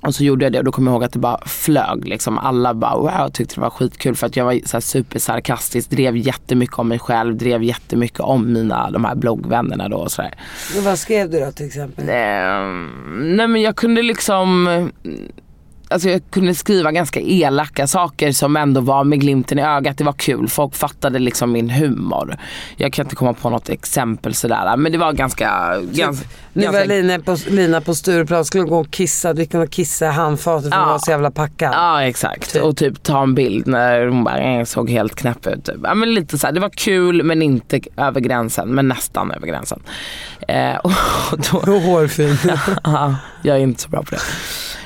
Och 0.02 0.14
så 0.14 0.24
gjorde 0.24 0.44
jag 0.44 0.52
det 0.52 0.58
och 0.58 0.64
då 0.64 0.72
kommer 0.72 0.90
jag 0.90 0.94
ihåg 0.94 1.04
att 1.04 1.12
det 1.12 1.18
bara 1.18 1.40
flög 1.46 2.08
liksom. 2.08 2.38
Alla 2.38 2.74
bara 2.74 2.96
wow 2.96 3.28
tyckte 3.28 3.54
det 3.54 3.60
var 3.60 3.70
skitkul 3.70 4.16
för 4.16 4.26
att 4.26 4.36
jag 4.36 4.44
var 4.44 4.60
så 4.66 4.76
här 4.76 4.80
supersarkastisk, 4.80 5.90
drev 5.90 6.16
jättemycket 6.16 6.78
om 6.78 6.88
mig 6.88 6.98
själv, 6.98 7.36
drev 7.36 7.62
jättemycket 7.62 8.20
om 8.20 8.52
mina, 8.52 8.90
de 8.90 9.04
här 9.04 9.14
bloggvännerna 9.14 9.88
då 9.88 9.96
och 9.96 10.12
sådär. 10.12 10.34
Vad 10.84 10.98
skrev 10.98 11.30
du 11.30 11.40
då 11.40 11.52
till 11.52 11.66
exempel? 11.66 12.04
Ehm, 12.08 13.36
nej 13.36 13.48
men 13.48 13.62
jag 13.62 13.76
kunde 13.76 14.02
liksom 14.02 14.68
Alltså 15.92 16.08
jag 16.08 16.20
kunde 16.30 16.54
skriva 16.54 16.92
ganska 16.92 17.20
elaka 17.20 17.86
saker 17.86 18.32
som 18.32 18.56
ändå 18.56 18.80
var 18.80 19.04
med 19.04 19.20
glimten 19.20 19.58
i 19.58 19.62
ögat. 19.62 19.98
Det 19.98 20.04
var 20.04 20.12
kul. 20.12 20.48
Folk 20.48 20.74
fattade 20.74 21.18
liksom 21.18 21.52
min 21.52 21.70
humor. 21.70 22.36
Jag 22.76 22.92
kan 22.92 23.06
inte 23.06 23.16
komma 23.16 23.32
på 23.34 23.50
något 23.50 23.68
exempel 23.68 24.34
sådär. 24.34 24.76
Men 24.76 24.92
det 24.92 24.98
var 24.98 25.12
ganska... 25.12 25.78
ganska, 25.92 26.26
Nu 26.52 26.66
var 26.66 26.72
ganska 26.72 26.94
Lina 26.94 27.18
på, 27.18 27.36
Lina 27.48 27.80
på 27.80 27.94
Stureplan 27.94 28.44
skulle 28.44 28.64
gå 28.64 28.78
och 28.80 28.90
kissa. 28.90 29.32
Du 29.32 29.58
och 29.58 29.70
kissa 29.70 30.06
i 30.06 30.08
handfatet 30.08 30.72
för 30.72 30.78
Ja. 30.78 30.84
hon 30.84 30.92
var 30.92 30.98
så 30.98 31.10
jävla 31.10 31.30
packad. 31.30 31.70
Ja 31.74 32.02
exakt. 32.02 32.52
Typ. 32.52 32.62
Och 32.62 32.76
typ 32.76 33.02
ta 33.02 33.22
en 33.22 33.34
bild 33.34 33.66
när 33.66 34.06
hon 34.06 34.24
bara 34.24 34.38
eh, 34.38 34.64
såg 34.64 34.90
helt 34.90 35.14
knäpp 35.14 35.46
ut. 35.46 35.64
Typ. 35.64 35.76
Ja, 35.82 35.94
men 35.94 36.14
lite 36.14 36.38
så 36.38 36.46
här, 36.46 36.54
det 36.54 36.60
var 36.60 36.70
kul 36.70 37.22
men 37.22 37.42
inte 37.42 37.80
över 37.96 38.20
gränsen. 38.20 38.68
Men 38.68 38.88
nästan 38.88 39.30
över 39.30 39.46
gränsen. 39.46 39.82
Eh, 40.48 40.76
och 40.76 40.92
då, 41.66 41.78
hårfin. 41.78 42.38
Ja, 42.84 43.16
jag 43.42 43.56
är 43.56 43.60
inte 43.60 43.82
så 43.82 43.88
bra 43.88 44.02
på 44.02 44.10
det. 44.10 44.20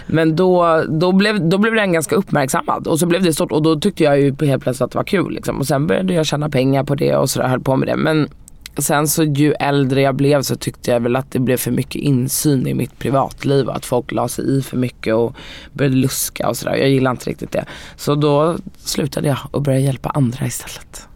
Men 0.06 0.36
då, 0.36 0.84
då, 0.88 1.12
blev, 1.12 1.48
då 1.48 1.58
blev 1.58 1.74
den 1.74 1.92
ganska 1.92 2.16
uppmärksammad 2.16 2.86
och 2.86 2.98
så 2.98 3.06
blev 3.06 3.22
det 3.22 3.32
stort 3.32 3.52
och 3.52 3.62
då 3.62 3.80
tyckte 3.80 4.04
jag 4.04 4.20
ju 4.20 4.34
helt 4.40 4.62
plötsligt 4.62 4.84
att 4.84 4.90
det 4.90 4.98
var 4.98 5.04
kul. 5.04 5.32
Liksom. 5.32 5.58
Och 5.58 5.66
sen 5.66 5.86
började 5.86 6.14
jag 6.14 6.26
tjäna 6.26 6.48
pengar 6.48 6.84
på 6.84 6.94
det 6.94 7.16
och 7.16 7.30
så 7.30 7.40
där, 7.40 7.48
höll 7.48 7.60
på 7.60 7.76
med 7.76 7.88
det. 7.88 7.96
Men 7.96 8.28
sen 8.78 9.08
så 9.08 9.24
ju 9.24 9.52
äldre 9.52 10.00
jag 10.00 10.14
blev 10.14 10.42
så 10.42 10.56
tyckte 10.56 10.90
jag 10.90 11.00
väl 11.00 11.16
att 11.16 11.30
det 11.30 11.38
blev 11.38 11.56
för 11.56 11.70
mycket 11.70 12.02
insyn 12.02 12.66
i 12.66 12.74
mitt 12.74 12.98
privatliv 12.98 13.68
och 13.68 13.76
att 13.76 13.84
folk 13.84 14.12
la 14.12 14.28
sig 14.28 14.58
i 14.58 14.62
för 14.62 14.76
mycket 14.76 15.14
och 15.14 15.36
började 15.72 15.96
luska 15.96 16.48
och 16.48 16.56
sådär. 16.56 16.76
Jag 16.76 16.88
gillar 16.88 17.10
inte 17.10 17.30
riktigt 17.30 17.52
det. 17.52 17.64
Så 17.96 18.14
då 18.14 18.56
slutade 18.76 19.28
jag 19.28 19.38
och 19.50 19.62
började 19.62 19.84
hjälpa 19.84 20.10
andra 20.10 20.46
istället. 20.46 21.08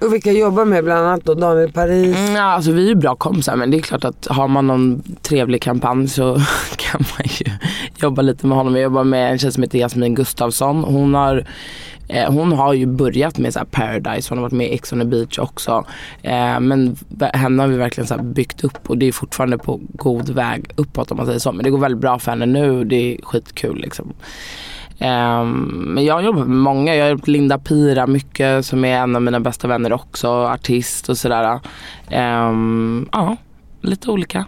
Och 0.00 0.14
vilka 0.14 0.32
jobbar 0.32 0.64
med 0.64 0.84
bland 0.84 1.06
annat 1.06 1.24
då? 1.24 1.34
Daniel 1.34 1.72
Paris. 1.72 2.16
Mm, 2.16 2.34
ja, 2.34 2.42
alltså 2.42 2.72
vi 2.72 2.84
är 2.84 2.88
ju 2.88 2.94
bra 2.94 3.14
kompisar 3.14 3.56
men 3.56 3.70
det 3.70 3.76
är 3.76 3.80
klart 3.80 4.04
att 4.04 4.26
har 4.30 4.48
man 4.48 4.66
någon 4.66 5.02
trevlig 5.22 5.62
kampanj 5.62 6.08
så 6.08 6.34
kan 6.76 7.00
man 7.00 7.26
ju 7.28 7.46
jobba 7.96 8.22
lite 8.22 8.46
med 8.46 8.58
honom. 8.58 8.74
Jag 8.74 8.82
jobbar 8.82 9.04
med 9.04 9.32
en 9.32 9.38
tjej 9.38 9.52
som 9.52 9.62
heter 9.62 9.78
Jasmin 9.78 10.14
Gustafsson. 10.14 10.84
Hon 10.84 11.14
har, 11.14 11.46
eh, 12.08 12.32
hon 12.32 12.52
har 12.52 12.72
ju 12.72 12.86
börjat 12.86 13.38
med 13.38 13.52
så 13.52 13.58
här 13.58 13.66
Paradise, 13.66 14.28
hon 14.28 14.38
har 14.38 14.42
varit 14.42 14.52
med 14.52 14.66
i 14.66 14.74
Ex 14.74 14.92
on 14.92 14.98
the 14.98 15.04
beach 15.04 15.38
också. 15.38 15.84
Eh, 16.22 16.60
men 16.60 16.96
henne 17.32 17.62
har 17.62 17.68
vi 17.68 17.76
verkligen 17.76 18.08
så 18.08 18.14
här 18.14 18.22
byggt 18.22 18.64
upp 18.64 18.90
och 18.90 18.98
det 18.98 19.06
är 19.06 19.12
fortfarande 19.12 19.58
på 19.58 19.80
god 19.88 20.30
väg 20.30 20.70
uppåt 20.76 21.10
om 21.10 21.16
man 21.16 21.26
säger 21.26 21.38
så. 21.38 21.52
Men 21.52 21.64
det 21.64 21.70
går 21.70 21.78
väldigt 21.78 22.00
bra 22.00 22.18
för 22.18 22.30
henne 22.30 22.46
nu 22.46 22.70
och 22.70 22.86
det 22.86 22.96
är 22.96 23.22
skitkul 23.22 23.76
liksom. 23.80 24.12
Ehm, 24.98 25.58
men 25.94 26.04
jag 26.04 26.24
jobbar 26.24 26.44
med 26.44 26.56
många. 26.56 26.94
Jag 26.94 27.02
har 27.04 27.08
hjälpt 27.08 27.28
Linda 27.28 27.58
Pira 27.58 28.06
mycket 28.06 28.66
som 28.66 28.84
är 28.84 28.96
en 28.96 29.16
av 29.16 29.22
mina 29.22 29.40
bästa 29.40 29.68
vänner 29.68 29.92
också. 29.92 30.28
Artist 30.28 31.08
och 31.08 31.18
sådär. 31.18 31.60
Ehm, 32.10 33.08
ja, 33.12 33.36
lite 33.80 34.10
olika. 34.10 34.44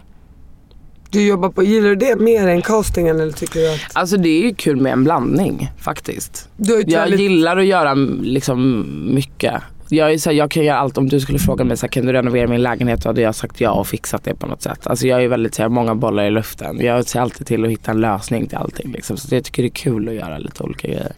Du 1.11 1.27
jobbar 1.27 1.49
på, 1.49 1.63
gillar 1.63 1.89
du 1.89 1.95
det 1.95 2.15
mer 2.19 2.47
än 2.47 2.61
castingen 2.61 3.19
eller 3.19 3.31
tycker 3.33 3.59
du 3.59 3.73
att? 3.73 3.79
Alltså 3.93 4.17
det 4.17 4.29
är 4.29 4.41
ju 4.43 4.55
kul 4.55 4.77
med 4.81 4.91
en 4.93 5.03
blandning 5.03 5.71
faktiskt. 5.77 6.49
Har 6.67 6.83
Jag 6.87 6.99
väldigt- 7.01 7.19
gillar 7.19 7.57
att 7.57 7.65
göra 7.65 7.93
liksom 8.21 8.85
mycket. 9.13 9.53
Jag, 9.91 10.13
är 10.13 10.17
så 10.17 10.29
här, 10.29 10.37
jag 10.37 10.51
kan 10.51 10.63
göra 10.63 10.77
allt. 10.77 10.97
Om 10.97 11.09
du 11.09 11.19
skulle 11.19 11.39
fråga 11.39 11.63
mig 11.63 11.77
så 11.77 11.85
här, 11.85 11.91
kan 11.91 12.05
du 12.05 12.13
renovera 12.13 12.47
min 12.47 12.61
lägenhet? 12.61 13.03
Då 13.03 13.09
hade 13.09 13.21
jag 13.21 13.35
sagt 13.35 13.61
ja 13.61 13.71
och 13.71 13.87
fixat 13.87 14.23
det 14.23 14.35
på 14.35 14.47
något 14.47 14.61
sätt. 14.61 14.87
Alltså 14.87 15.07
jag 15.07 15.23
är 15.23 15.27
väldigt 15.27 15.55
så 15.55 15.61
här, 15.61 15.69
många 15.69 15.95
bollar 15.95 16.23
i 16.23 16.31
luften. 16.31 16.79
Jag 16.79 17.05
ser 17.05 17.19
alltid 17.19 17.47
till 17.47 17.65
att 17.65 17.71
hitta 17.71 17.91
en 17.91 18.01
lösning 18.01 18.47
till 18.47 18.57
allting. 18.57 18.91
Liksom. 18.91 19.17
Så 19.17 19.35
jag 19.35 19.43
tycker 19.43 19.63
det 19.63 19.67
är 19.67 19.69
kul 19.69 20.09
att 20.09 20.15
göra 20.15 20.37
lite 20.37 20.63
olika 20.63 20.87
grejer. 20.87 21.11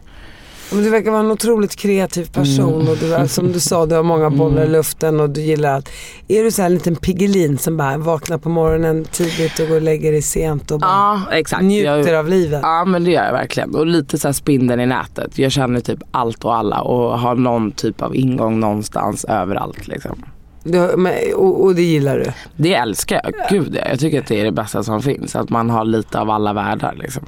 Men 0.72 0.82
du 0.84 0.90
verkar 0.90 1.10
vara 1.10 1.20
en 1.20 1.30
otroligt 1.30 1.76
kreativ 1.76 2.32
person 2.32 2.88
och 2.88 2.96
du 2.96 3.14
är, 3.14 3.26
som 3.26 3.52
du 3.52 3.60
sa, 3.60 3.86
du 3.86 3.94
har 3.94 4.02
många 4.02 4.30
bollar 4.30 4.64
i 4.64 4.68
luften 4.68 5.20
och 5.20 5.30
du 5.30 5.40
gillar 5.40 5.78
att... 5.78 5.88
Är 6.28 6.44
du 6.44 6.50
så 6.50 6.62
här 6.62 6.66
en 6.66 6.74
liten 6.74 6.96
Piggelin 6.96 7.58
som 7.58 7.76
bara 7.76 7.98
vaknar 7.98 8.38
på 8.38 8.48
morgonen 8.48 9.04
tidigt 9.04 9.60
och 9.60 9.68
går 9.68 9.76
och 9.76 9.82
lägger 9.82 10.12
dig 10.12 10.22
sent 10.22 10.70
och 10.70 10.80
bara 10.80 11.20
Ja 11.50 11.60
njuter 11.60 12.08
jag, 12.08 12.14
av 12.14 12.28
livet? 12.28 12.60
Ja 12.62 12.84
men 12.84 13.04
det 13.04 13.10
gör 13.10 13.24
jag 13.24 13.32
verkligen. 13.32 13.74
Och 13.74 13.86
lite 13.86 14.18
så 14.18 14.28
här 14.28 14.32
spindeln 14.32 14.80
i 14.80 14.86
nätet. 14.86 15.38
Jag 15.38 15.52
känner 15.52 15.80
typ 15.80 15.98
allt 16.10 16.44
och 16.44 16.54
alla 16.54 16.80
och 16.80 17.18
har 17.18 17.34
någon 17.34 17.72
typ 17.72 18.02
av 18.02 18.16
ingång 18.16 18.60
någonstans 18.60 19.24
överallt 19.24 19.88
liksom. 19.88 20.24
Du, 20.64 20.90
men, 20.96 21.12
och, 21.36 21.64
och 21.64 21.74
det 21.74 21.82
gillar 21.82 22.18
du? 22.18 22.32
Det 22.56 22.74
älskar 22.74 23.20
jag. 23.24 23.32
Gud 23.50 23.76
ja. 23.76 23.88
Jag 23.88 24.00
tycker 24.00 24.20
att 24.20 24.26
det 24.26 24.40
är 24.40 24.44
det 24.44 24.52
bästa 24.52 24.82
som 24.82 25.02
finns. 25.02 25.36
Att 25.36 25.50
man 25.50 25.70
har 25.70 25.84
lite 25.84 26.20
av 26.20 26.30
alla 26.30 26.52
världar 26.52 26.94
liksom. 26.94 27.26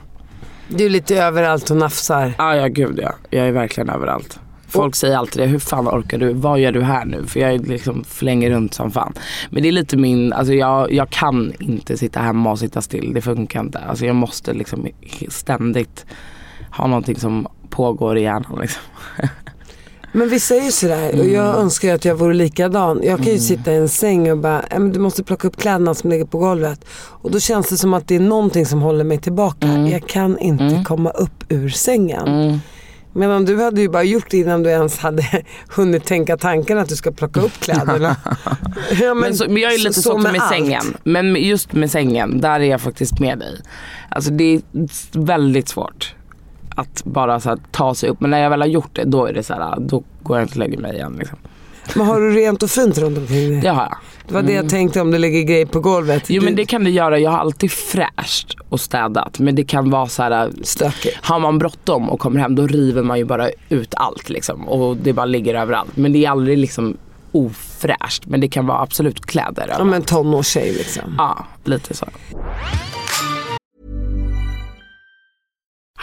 Du 0.77 0.87
är 0.87 0.91
lite 0.91 1.17
överallt 1.17 1.71
och 1.71 1.77
nafsar. 1.77 2.33
Ja 2.39 2.57
ja 2.57 2.67
gud 2.67 2.99
ja. 3.03 3.13
Jag 3.31 3.49
är 3.49 3.53
verkligen 3.53 3.91
överallt. 3.91 4.41
Folk 4.69 4.95
säger 4.95 5.17
alltid 5.17 5.43
det, 5.43 5.47
hur 5.47 5.59
fan 5.59 5.89
orkar 5.89 6.19
du? 6.19 6.33
Vad 6.33 6.61
gör 6.61 6.73
du 6.73 6.83
här 6.83 7.05
nu? 7.05 7.27
För 7.27 7.41
jag 7.41 7.55
är 7.55 7.59
liksom 7.59 8.05
flänger 8.05 8.51
runt 8.51 8.75
som 8.75 8.91
fan. 8.91 9.13
Men 9.51 9.63
det 9.63 9.69
är 9.69 9.73
lite 9.73 9.97
min, 9.97 10.33
alltså 10.33 10.55
jag, 10.55 10.93
jag 10.93 11.11
kan 11.11 11.53
inte 11.59 11.97
sitta 11.97 12.21
hemma 12.21 12.51
och 12.51 12.59
sitta 12.59 12.83
still. 12.83 13.15
Det 13.15 13.21
funkar 13.21 13.61
inte. 13.61 13.79
Alltså 13.79 14.07
jag 14.07 14.17
måste 14.17 14.53
liksom 14.53 14.89
ständigt 15.29 16.07
ha 16.71 16.87
någonting 16.87 17.17
som 17.17 17.47
pågår 17.71 18.19
i 18.19 18.23
hjärnan 18.23 18.59
liksom. 18.61 18.83
Men 20.17 20.29
är 20.51 20.65
ju 20.65 20.71
sådär 20.73 21.21
och 21.21 21.27
jag 21.27 21.49
Mm. 21.49 21.61
önskar 21.61 21.95
att 21.95 22.05
jag 22.05 22.15
vore 22.15 22.35
likadan. 22.35 23.01
Jag 23.05 23.19
kan 23.19 23.33
ju 23.33 23.39
sitta 23.39 23.73
i 23.73 23.77
en 23.77 23.89
säng 23.89 24.31
och 24.31 24.39
bara, 24.39 24.65
"Ja, 24.71 24.79
men 24.79 24.93
du 24.93 24.99
måste 24.99 25.25
plocka 25.25 25.49
upp 25.49 25.57
kläderna 25.57 25.95
som 25.95 26.11
ligger 26.11 26.25
på 26.25 26.39
golvet. 26.39 26.85
Och 27.23 27.31
då 27.31 27.41
känns 27.41 27.69
det 27.69 27.77
som 27.77 27.95
att 27.95 28.09
det 28.09 28.15
är 28.17 28.21
någonting 28.21 28.67
som 28.67 28.83
håller 28.83 29.05
mig 29.05 29.19
tillbaka. 29.19 29.67
Mm. 29.67 29.87
Jag 29.87 30.07
kan 30.09 30.39
inte 30.39 30.83
komma 30.87 31.11
upp 31.11 31.45
ur 31.49 31.69
sängen. 31.69 32.59
Medan 33.17 33.45
du 33.45 33.63
hade 33.63 33.81
ju 33.81 33.89
bara 33.89 34.03
gjort 34.03 34.31
det 34.31 34.37
innan 34.39 34.63
du 34.63 34.71
ens 34.71 34.99
hade 34.99 35.23
hunnit 35.69 36.05
tänka 36.05 36.37
tanken 36.37 36.79
att 36.79 36.89
du 36.89 36.97
ska 36.97 37.13
plocka 37.13 37.41
upp 37.41 37.61
kläderna. 37.61 38.17
ja, 39.01 39.15
Men, 39.15 39.35
så, 39.35 39.45
men 39.49 39.57
jag 39.63 39.75
är 39.75 39.79
lite 39.79 40.03
så, 40.03 40.19
med 40.19 40.33
med 40.33 40.41
allt. 40.43 40.51
sängen. 40.51 40.83
Men 41.05 41.35
just 41.37 41.73
med 41.73 41.91
sängen, 41.91 42.41
där 42.41 42.61
är 42.61 42.65
jag 42.65 42.81
faktiskt 42.81 43.21
med 43.21 43.39
dig. 43.39 43.61
Alltså 44.09 44.31
det 44.31 44.45
är 44.55 44.61
väldigt 45.13 45.69
svårt 45.69 46.15
att 46.75 47.05
bara 47.05 47.41
så 47.41 47.49
här, 47.49 47.59
ta 47.71 47.95
sig 47.95 48.09
upp. 48.09 48.21
Men 48.21 48.31
när 48.31 48.39
jag 48.39 48.51
väl 48.51 48.61
har 48.61 48.69
gjort 48.69 48.91
det, 48.93 49.05
då 49.05 49.27
är 49.27 49.33
det 49.33 49.43
så 49.43 49.55
här, 49.55 49.77
då 49.81 50.03
går 50.23 50.37
jag 50.39 50.45
inte 50.45 50.53
och 50.55 50.59
lägger 50.59 50.79
mig 50.79 50.95
igen. 50.95 51.17
Liksom. 51.19 51.39
Men 51.95 52.07
har 52.07 52.21
du 52.21 52.31
rent 52.31 52.63
och 52.63 52.71
fint 52.71 52.99
runt 52.99 53.19
omkring 53.19 53.51
dig? 53.51 53.61
Det 53.61 53.69
har 53.69 53.83
jag. 53.83 53.97
Det 54.29 54.35
var 54.35 54.43
det 54.43 54.53
jag 54.53 54.69
tänkte 54.69 55.01
om 55.01 55.11
det 55.11 55.19
ligger 55.19 55.43
grejer 55.43 55.67
på 55.67 55.81
golvet. 55.81 56.25
Jo 56.31 56.41
Du- 56.41 56.45
men 56.45 56.57
det 56.57 56.65
kan 56.65 56.85
det 56.85 56.91
göra. 56.91 57.19
Jag 57.19 57.31
har 57.31 57.39
alltid 57.39 57.71
fräscht 57.73 58.57
och 58.69 58.81
städat. 58.81 59.39
Men 59.39 59.55
det 59.55 59.65
kan 59.65 59.91
vara 59.91 60.07
så 60.07 60.23
här. 60.23 60.51
Stökigt. 60.63 61.17
Har 61.23 61.41
man 61.41 61.59
bråttom 61.59 62.11
och 62.11 62.21
kommer 62.21 62.41
hem 62.41 62.55
då 62.55 62.67
river 62.67 63.03
man 63.03 63.19
ju 63.19 63.25
bara 63.25 63.49
ut 63.69 63.95
allt 63.97 64.29
liksom. 64.29 64.69
Och 64.69 64.97
det 64.97 65.13
bara 65.13 65.27
ligger 65.27 65.55
överallt. 65.55 65.97
Men 65.97 66.13
det 66.13 66.25
är 66.25 66.31
aldrig 66.31 66.59
liksom 66.59 66.97
ofräscht. 67.33 68.27
Men 68.27 68.41
det 68.41 68.49
kan 68.49 68.67
vara 68.67 68.81
absolut 68.81 69.27
kläder. 69.27 69.75
Ja 69.79 69.85
men 69.85 70.03
tonårstjej 70.03 70.73
liksom. 70.73 71.15
ja 71.19 71.45
lite 71.65 71.95
så. 71.95 72.07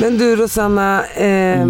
Men 0.00 0.18
du 0.18 0.36
Rosanna, 0.36 1.04
eh, 1.06 1.66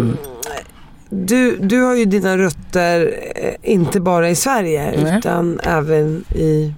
du, 1.09 1.57
du 1.57 1.81
har 1.81 1.95
ju 1.95 2.05
dina 2.05 2.37
rötter 2.37 3.13
eh, 3.35 3.71
inte 3.71 3.99
bara 3.99 4.29
i 4.29 4.35
Sverige 4.35 4.93
Nej. 5.03 5.17
utan 5.17 5.59
även 5.63 6.23
i, 6.35 6.73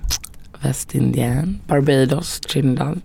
Västindien, 0.63 1.60
Barbados, 1.68 2.39
Trinidad. 2.39 3.02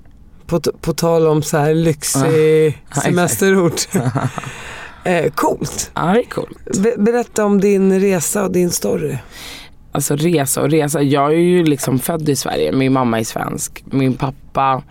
på, 0.46 0.60
på 0.60 0.92
tal 0.92 1.26
om 1.26 1.42
så 1.42 1.58
här 1.58 1.74
lyxig 1.74 2.66
exakt. 2.66 3.02
semesterort. 3.06 3.88
eh, 5.04 5.32
coolt. 5.34 5.90
Ja 5.94 6.02
det 6.02 6.20
är 6.20 6.24
coolt. 6.30 6.78
Be- 6.82 6.94
berätta 6.98 7.44
om 7.44 7.60
din 7.60 8.00
resa 8.00 8.44
och 8.44 8.52
din 8.52 8.70
story. 8.70 9.16
Alltså 9.92 10.16
resa 10.16 10.62
och 10.62 10.70
resa. 10.70 11.02
Jag 11.02 11.32
är 11.32 11.38
ju 11.38 11.64
liksom 11.64 11.98
född 11.98 12.28
i 12.28 12.36
Sverige. 12.36 12.72
Min 12.72 12.92
mamma 12.92 13.20
är 13.20 13.24
svensk. 13.24 13.84
Min 13.90 14.14
pappa 14.14 14.82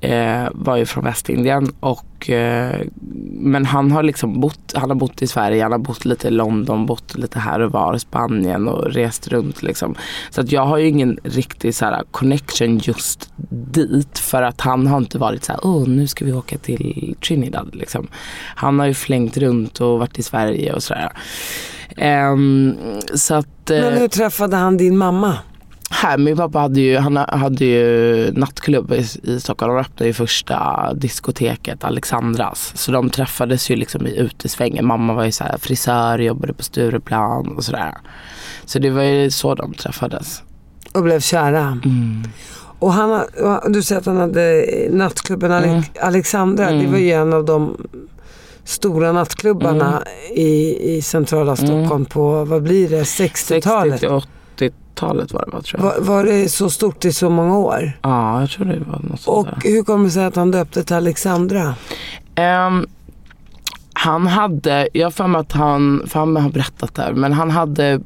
eh, 0.00 0.48
var 0.52 0.76
ju 0.76 0.86
från 0.86 1.04
Västindien 1.04 1.72
och 1.80 2.30
eh, 2.30 2.80
men 3.30 3.66
han 3.66 3.92
har 3.92 4.02
liksom 4.02 4.40
bott, 4.40 4.72
han 4.74 4.90
har 4.90 4.96
bott 4.96 5.22
i 5.22 5.26
Sverige, 5.26 5.62
han 5.62 5.72
har 5.72 5.78
bott 5.78 6.04
lite 6.04 6.28
i 6.28 6.30
London, 6.30 6.86
bott 6.86 7.14
lite 7.14 7.38
här 7.38 7.60
och 7.60 7.72
var, 7.72 7.98
Spanien 7.98 8.68
och 8.68 8.92
rest 8.92 9.28
runt 9.28 9.62
liksom. 9.62 9.94
Så 10.30 10.40
att 10.40 10.52
jag 10.52 10.66
har 10.66 10.78
ju 10.78 10.88
ingen 10.88 11.18
riktig 11.24 11.74
så 11.74 11.84
här, 11.84 12.02
connection 12.10 12.78
just 12.78 13.32
dit 13.50 14.18
för 14.18 14.42
att 14.42 14.60
han 14.60 14.86
har 14.86 14.98
inte 14.98 15.18
varit 15.18 15.44
så 15.44 15.52
här, 15.52 15.60
åh 15.64 15.88
nu 15.88 16.06
ska 16.06 16.24
vi 16.24 16.32
åka 16.32 16.58
till 16.58 17.14
Trinidad 17.26 17.74
liksom. 17.74 18.08
Han 18.56 18.78
har 18.78 18.86
ju 18.86 18.94
flängt 18.94 19.36
runt 19.36 19.80
och 19.80 19.98
varit 19.98 20.18
i 20.18 20.22
Sverige 20.22 20.72
och 20.72 20.82
sådär. 20.82 21.12
Ehm, 21.96 22.76
så 23.14 23.34
att, 23.34 23.70
eh, 23.70 23.80
Men 23.80 23.98
hur 23.98 24.08
träffade 24.08 24.56
han 24.56 24.76
din 24.76 24.96
mamma? 24.96 25.38
Här, 25.90 26.18
min 26.18 26.36
pappa 26.36 26.58
hade 26.58 26.80
ju, 26.80 26.96
han 26.98 27.16
hade 27.16 27.64
ju 27.64 28.30
nattklubb 28.32 28.92
i, 28.92 29.06
i 29.22 29.40
Stockholm. 29.40 29.74
De 29.74 29.80
öppnade 29.80 30.06
ju 30.06 30.12
första 30.12 30.90
diskoteket, 30.94 31.84
Alexandras. 31.84 32.72
Så 32.74 32.92
de 32.92 33.10
träffades 33.10 33.70
ju 33.70 33.76
liksom 33.76 34.06
i 34.06 34.16
utesvängen. 34.16 34.86
Mamma 34.86 35.12
var 35.14 35.24
ju 35.24 35.32
så 35.32 35.44
här 35.44 35.58
frisör, 35.58 36.18
jobbade 36.18 36.52
på 36.52 36.62
Stureplan 36.62 37.56
och 37.56 37.64
sådär. 37.64 37.94
Så 38.64 38.78
det 38.78 38.90
var 38.90 39.02
ju 39.02 39.30
så 39.30 39.54
de 39.54 39.74
träffades. 39.74 40.42
Och 40.94 41.02
blev 41.02 41.20
kära. 41.20 41.60
Mm. 41.84 42.22
Och 42.80 42.92
han, 42.92 43.22
du 43.68 43.82
säger 43.82 44.00
att 44.00 44.06
han 44.06 44.16
hade 44.16 44.64
nattklubben 44.90 45.52
Ale- 45.52 45.66
Mm. 45.68 45.82
Alexandra. 46.02 46.70
Det 46.70 46.86
var 46.86 46.98
ju 46.98 47.12
en 47.12 47.32
av 47.32 47.44
de 47.44 47.76
stora 48.64 49.12
nattklubbarna 49.12 49.88
Mm. 49.88 50.02
i, 50.38 50.76
i 50.96 51.02
centrala 51.02 51.56
Stockholm 51.56 52.04
på, 52.04 52.44
vad 52.44 52.62
blir 52.62 52.88
det, 52.88 53.02
60-talet? 53.02 54.00
60 54.00 54.22
80-talet 54.98 55.32
var 55.32 55.44
det 55.46 55.50
va, 55.52 55.62
tror 55.62 55.84
jag. 55.84 55.90
Var, 55.92 56.00
var 56.00 56.24
det 56.24 56.48
så 56.48 56.70
stort 56.70 57.04
i 57.04 57.12
så 57.12 57.30
många 57.30 57.58
år? 57.58 57.92
Ja, 58.02 58.40
jag 58.40 58.50
tror 58.50 58.66
det 58.66 58.78
var 58.78 58.98
något 59.02 59.20
sånt 59.20 59.38
Och 59.38 59.44
där. 59.46 59.70
hur 59.70 59.82
kommer 59.82 60.04
det 60.04 60.10
sig 60.10 60.24
att 60.24 60.36
han 60.36 60.50
döpte 60.50 60.84
till 60.84 60.96
Alexandra? 60.96 61.74
Ehm, 62.34 62.86
han 63.92 64.26
hade, 64.26 64.88
jag 64.92 65.06
har 65.06 65.10
för 65.10 65.26
mig 65.26 65.40
att 65.40 65.52
han, 65.52 66.02
för 66.06 66.18
han 66.20 66.36
har 66.36 66.50
berättat 66.50 66.94
det 66.94 67.02
här, 67.02 67.12
men 67.12 67.32
han 67.32 67.50
hade 67.50 68.00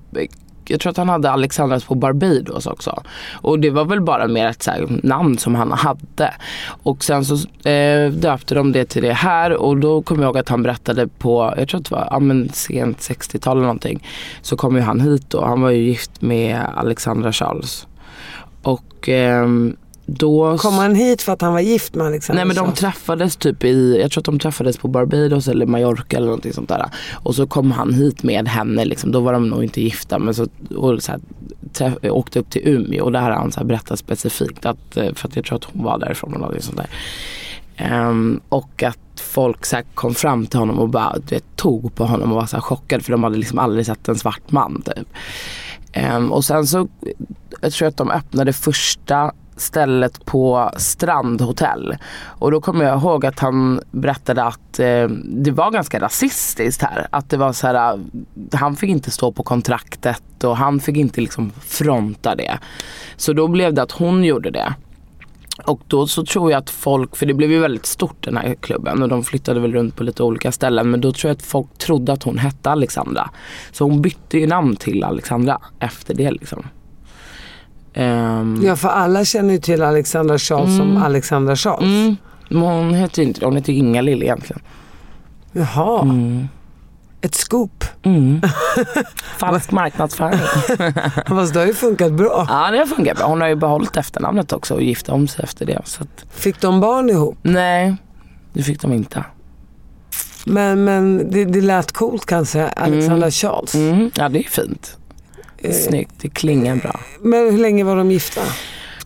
jag 0.71 0.81
tror 0.81 0.91
att 0.91 0.97
han 0.97 1.09
hade 1.09 1.31
Alexandras 1.31 1.85
på 1.85 1.95
Barbados 1.95 2.67
också. 2.67 3.03
Och 3.33 3.59
det 3.59 3.71
var 3.71 3.85
väl 3.85 4.01
bara 4.01 4.29
mer 4.29 4.47
ett 4.47 4.63
så 4.63 4.71
här 4.71 4.87
namn 5.03 5.39
som 5.39 5.55
han 5.55 5.73
hade. 5.73 6.35
Och 6.67 7.05
sen 7.05 7.25
så 7.25 7.35
eh, 7.69 8.11
döpte 8.11 8.55
de 8.55 8.73
det 8.73 8.85
till 8.85 9.03
det 9.03 9.13
här 9.13 9.53
och 9.53 9.77
då 9.77 10.03
kommer 10.03 10.23
jag 10.23 10.29
ihåg 10.29 10.39
att 10.39 10.49
han 10.49 10.63
berättade 10.63 11.09
på, 11.09 11.55
jag 11.57 11.69
tror 11.69 11.81
att 11.81 11.89
det 11.89 11.95
var 11.95 12.09
ja, 12.11 12.19
men 12.19 12.49
sent 12.49 12.99
60-tal 12.99 13.57
eller 13.57 13.67
någonting. 13.67 14.07
Så 14.43 14.57
kom 14.57 14.77
ju 14.77 14.83
han 14.83 15.01
hit 15.01 15.31
då. 15.31 15.45
Han 15.45 15.61
var 15.61 15.71
ju 15.71 15.83
gift 15.83 16.23
med 16.23 16.61
Alexandra 16.77 17.33
Charles. 17.33 17.87
Och 18.63 19.09
eh, 19.09 19.47
då... 20.19 20.59
Kom 20.59 20.75
han 20.75 20.95
hit 20.95 21.23
för 21.23 21.33
att 21.33 21.41
han 21.41 21.53
var 21.53 21.61
gift 21.61 21.95
med 21.95 22.07
Alexandra 22.07 22.45
Nej 22.45 22.55
men 22.55 22.65
de 22.65 22.73
träffades 22.73 23.37
typ 23.37 23.65
i, 23.65 23.99
jag 24.01 24.11
tror 24.11 24.21
att 24.21 24.25
de 24.25 24.39
träffades 24.39 24.77
på 24.77 24.89
Barbados 24.89 25.49
eller 25.49 25.67
Mallorca 25.67 26.17
eller 26.17 26.27
någonting 26.27 26.53
sånt 26.53 26.69
där. 26.69 26.87
Och 27.13 27.35
så 27.35 27.47
kom 27.47 27.71
han 27.71 27.95
hit 27.95 28.23
med 28.23 28.49
henne 28.49 28.85
liksom, 28.85 29.13
då 29.13 29.21
var 29.21 29.33
de 29.33 29.49
nog 29.49 29.65
inte 29.65 29.83
gifta 29.83 30.19
men 30.19 30.35
så, 30.35 30.47
och 30.77 31.03
så 31.03 31.13
här, 31.13 31.21
träff, 31.73 31.95
åkte 32.03 32.39
upp 32.39 32.51
till 32.51 32.69
Umeå 32.69 33.05
och 33.05 33.13
där 33.13 33.21
har 33.21 33.31
han 33.31 33.53
så 33.53 33.61
här 33.61 33.67
berättat 33.67 33.99
specifikt 33.99 34.67
att, 34.67 34.97
eh, 34.97 35.15
för 35.15 35.29
att 35.29 35.37
jag 35.37 35.45
tror 35.45 35.57
att 35.57 35.65
hon 35.65 35.85
var 35.85 35.99
därifrån 35.99 36.31
eller 36.31 36.39
någonting 36.39 36.63
sånt 36.63 36.77
där. 36.77 36.89
Ehm, 37.77 38.41
och 38.49 38.83
att 38.83 38.99
folk 39.21 39.67
så 39.67 39.81
kom 39.95 40.15
fram 40.15 40.47
till 40.47 40.59
honom 40.59 40.79
och 40.79 40.89
bara 40.89 41.17
du 41.19 41.35
vet, 41.35 41.57
tog 41.57 41.95
på 41.95 42.05
honom 42.05 42.31
och 42.31 42.37
var 42.37 42.47
så 42.47 42.61
chockade 42.61 43.03
för 43.03 43.13
de 43.13 43.23
hade 43.23 43.37
liksom 43.37 43.59
aldrig 43.59 43.87
sett 43.87 44.09
en 44.09 44.19
svart 44.19 44.51
man 44.51 44.83
typ. 44.83 45.09
Ehm, 45.93 46.33
och 46.33 46.45
sen 46.45 46.67
så, 46.67 46.89
jag 47.61 47.73
tror 47.73 47.89
att 47.89 47.97
de 47.97 48.11
öppnade 48.11 48.53
första 48.53 49.33
stället 49.57 50.25
på 50.25 50.71
Strandhotell. 50.77 51.97
Och 52.25 52.51
då 52.51 52.61
kommer 52.61 52.85
jag 52.85 52.99
ihåg 52.99 53.27
att 53.27 53.39
han 53.39 53.81
berättade 53.91 54.45
att 54.45 54.79
eh, 54.79 55.09
det 55.25 55.51
var 55.51 55.71
ganska 55.71 56.01
rasistiskt 56.01 56.83
här. 56.83 57.07
Att 57.11 57.31
det 57.31 57.37
var 57.37 57.53
så 57.53 57.67
här, 57.67 57.95
eh, 57.95 57.99
han 58.53 58.77
fick 58.77 58.91
inte 58.91 59.11
stå 59.11 59.33
på 59.33 59.43
kontraktet 59.43 60.45
och 60.45 60.57
han 60.57 60.81
fick 60.81 60.97
inte 60.97 61.21
liksom 61.21 61.53
fronta 61.61 62.35
det. 62.35 62.59
Så 63.17 63.33
då 63.33 63.49
blev 63.49 63.75
det 63.75 63.83
att 63.83 63.93
hon 63.93 64.25
gjorde 64.25 64.51
det. 64.51 64.75
Och 65.65 65.81
då 65.87 66.07
så 66.07 66.25
tror 66.25 66.51
jag 66.51 66.59
att 66.59 66.71
folk, 66.71 67.17
för 67.17 67.27
det 67.27 67.35
blev 67.35 67.51
ju 67.51 67.61
väldigt 67.61 67.87
stort 67.87 68.25
den 68.25 68.37
här 68.37 68.55
klubben 68.55 69.03
och 69.03 69.09
de 69.09 69.23
flyttade 69.25 69.61
väl 69.61 69.73
runt 69.73 69.97
på 69.97 70.05
lite 70.05 70.23
olika 70.23 70.53
ställen. 70.53 70.91
Men 70.91 71.01
då 71.01 71.13
tror 71.13 71.29
jag 71.29 71.37
att 71.37 71.43
folk 71.43 71.79
trodde 71.79 72.13
att 72.13 72.23
hon 72.23 72.39
hette 72.39 72.71
Alexandra. 72.71 73.31
Så 73.73 73.85
hon 73.85 74.03
bytte 74.03 74.39
ju 74.39 74.47
namn 74.47 74.77
till 74.77 75.05
Alexandra 75.05 75.61
efter 75.79 76.15
det 76.15 76.31
liksom. 76.31 76.65
Ehm, 77.95 78.61
Ja 78.63 78.77
för 78.77 78.89
alla 78.89 79.25
känner 79.25 79.53
ju 79.55 79.59
till 79.61 79.83
Alexandra 79.83 80.39
Charles 80.39 80.77
som 80.77 80.97
Alexandra 80.97 81.57
Charles. 81.57 81.85
mm, 81.85 82.17
Men 82.49 82.63
hon 82.63 82.95
heter 82.95 83.23
inte 83.23 83.45
hon 83.45 83.57
heter 83.57 83.73
Inga-Lill 83.73 84.23
egentligen. 84.23 84.63
Jaha. 85.53 86.07
Ett 87.21 87.35
scoop. 87.35 87.85
Mm. 88.03 88.41
Falsk 89.39 89.71
marknadsföring. 89.71 90.39
Fast 91.27 91.55
det 91.55 91.61
har 91.61 91.67
ju 91.67 91.75
funkat 91.75 92.13
bra. 92.13 92.47
ja 92.49 92.71
det 92.71 92.79
har 92.79 92.87
funkat 92.87 93.17
bra. 93.19 93.27
Hon 93.27 93.41
har 93.41 93.49
ju 93.49 93.55
behållit 93.55 93.97
efternamnet 93.97 94.53
också 94.53 94.75
och 94.75 94.83
gift 94.83 95.09
om 95.09 95.29
sig 95.29 95.45
efter 95.45 95.67
det. 95.67 95.81
Så 95.85 96.03
att, 96.03 96.25
Fick 96.31 96.61
de 96.61 96.81
barn 96.81 97.11
ihop? 97.11 97.39
nej, 97.43 97.97
det 98.53 98.63
fick 98.63 98.81
de 98.83 98.93
inte. 98.93 99.25
Men, 100.47 100.85
men 100.85 101.31
det, 101.31 101.45
det 101.45 101.61
lät 101.61 101.93
coolt 101.93 102.27
kanske, 102.27 102.69
Alexandra 102.69 103.31
Charles. 103.31 103.75
Mm. 103.75 104.11
Ja 104.15 104.29
det 104.29 104.39
är 104.39 104.43
fint. 104.51 104.97
Snyggt, 105.71 106.15
det 106.21 106.29
klingar 106.29 106.77
bra. 106.77 107.01
Men 107.21 107.51
hur 107.51 107.59
länge 107.59 107.85
var 107.85 107.97
de 107.97 108.11
gifta? 108.11 108.41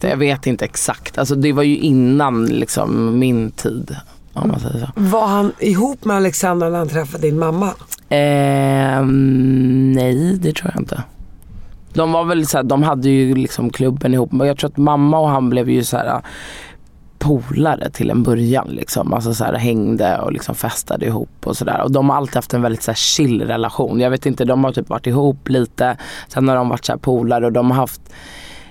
Jag 0.01 0.17
vet 0.17 0.47
inte 0.47 0.65
exakt. 0.65 1.19
Alltså 1.19 1.35
det 1.35 1.53
var 1.53 1.63
ju 1.63 1.77
innan 1.77 2.47
liksom 2.47 3.19
min 3.19 3.51
tid. 3.51 3.97
Om 4.33 4.49
man 4.49 4.61
säger 4.61 4.79
så. 4.87 4.93
Var 4.95 5.27
han 5.27 5.53
ihop 5.59 6.05
med 6.05 6.17
Alexandra 6.17 6.69
när 6.69 6.79
han 6.79 6.89
träffade 6.89 7.23
din 7.23 7.39
mamma? 7.39 7.71
Ehm, 8.09 9.93
nej, 9.93 10.39
det 10.39 10.53
tror 10.53 10.71
jag 10.75 10.83
inte. 10.83 11.03
De 11.93 12.13
var 12.13 12.25
väl 12.25 12.47
så 12.47 12.57
här, 12.57 12.65
de 12.65 12.83
hade 12.83 13.09
ju 13.09 13.35
liksom 13.35 13.71
klubben 13.71 14.15
ihop. 14.15 14.33
Men 14.33 14.47
jag 14.47 14.59
tror 14.59 14.71
att 14.71 14.77
mamma 14.77 15.19
och 15.19 15.29
han 15.29 15.51
blev 15.51 15.71
ju 15.71 15.85
så 15.85 15.97
här 15.97 16.21
polare 17.19 17.91
till 17.91 18.11
en 18.11 18.23
början 18.23 18.69
liksom. 18.69 19.13
Alltså 19.15 19.35
så 19.35 19.45
här 19.45 19.55
hängde 19.55 20.19
och 20.19 20.33
liksom 20.33 20.55
festade 20.55 21.07
ihop 21.07 21.47
och 21.47 21.57
sådär. 21.57 21.83
Och 21.83 21.93
de 21.93 22.11
har 22.11 22.17
alltid 22.17 22.35
haft 22.35 22.55
en 22.55 22.63
väldigt 22.63 22.83
så 22.83 22.91
här 22.91 22.97
chill 22.97 23.43
relation. 23.43 24.01
Jag 24.01 24.11
vet 24.11 24.27
inte, 24.27 24.45
de 24.45 24.65
har 24.65 24.73
typ 24.73 24.89
varit 24.89 25.07
ihop 25.07 25.49
lite. 25.49 25.97
Sen 26.29 26.49
har 26.49 26.57
de 26.57 26.69
varit 26.69 26.85
så 26.85 26.93
här 26.93 26.99
polare 26.99 27.47
och 27.47 27.53
de 27.53 27.71
har 27.71 27.77
haft 27.77 28.01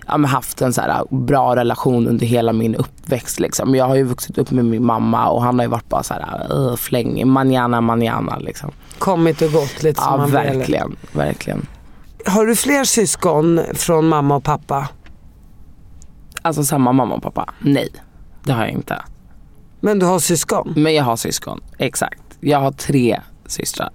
ja, 0.07 0.17
men 0.17 0.29
haft 0.29 0.61
en 0.61 0.73
så 0.73 0.81
här 0.81 1.03
bra 1.09 1.55
relation 1.55 2.07
under 2.07 2.25
hela 2.25 2.53
min 2.53 2.75
uppväxt. 2.75 3.39
Liksom. 3.39 3.75
Jag 3.75 3.85
har 3.85 3.95
ju 3.95 4.03
vuxit 4.03 4.37
upp 4.37 4.51
med 4.51 4.65
min 4.65 4.85
mamma 4.85 5.29
och 5.29 5.43
han 5.43 5.59
har 5.59 5.65
ju 5.65 5.69
varit 5.69 5.89
bara 5.89 6.03
så 6.03 6.13
här 6.13 6.75
flängig, 6.75 7.27
manana 7.27 7.81
manana 7.81 8.37
liksom. 8.37 8.71
Kommit 8.99 9.41
och 9.41 9.51
gått 9.51 9.83
lite 9.83 10.01
som 10.01 10.19
Ja 10.19 10.25
ville. 10.25 10.37
verkligen, 10.37 10.95
verkligen. 11.11 11.65
Har 12.25 12.45
du 12.45 12.55
fler 12.55 12.83
syskon 12.83 13.61
från 13.73 14.07
mamma 14.07 14.35
och 14.35 14.43
pappa? 14.43 14.89
Alltså 16.41 16.63
samma 16.63 16.91
mamma 16.91 17.15
och 17.15 17.23
pappa? 17.23 17.49
Nej, 17.59 17.89
det 18.45 18.53
har 18.53 18.61
jag 18.65 18.71
inte. 18.73 19.01
Men 19.79 19.99
du 19.99 20.05
har 20.05 20.19
syskon? 20.19 20.73
Men 20.75 20.95
jag 20.95 21.03
har 21.03 21.15
syskon, 21.15 21.61
exakt. 21.77 22.21
Jag 22.39 22.59
har 22.59 22.71
tre 22.71 23.21
systrar. 23.45 23.89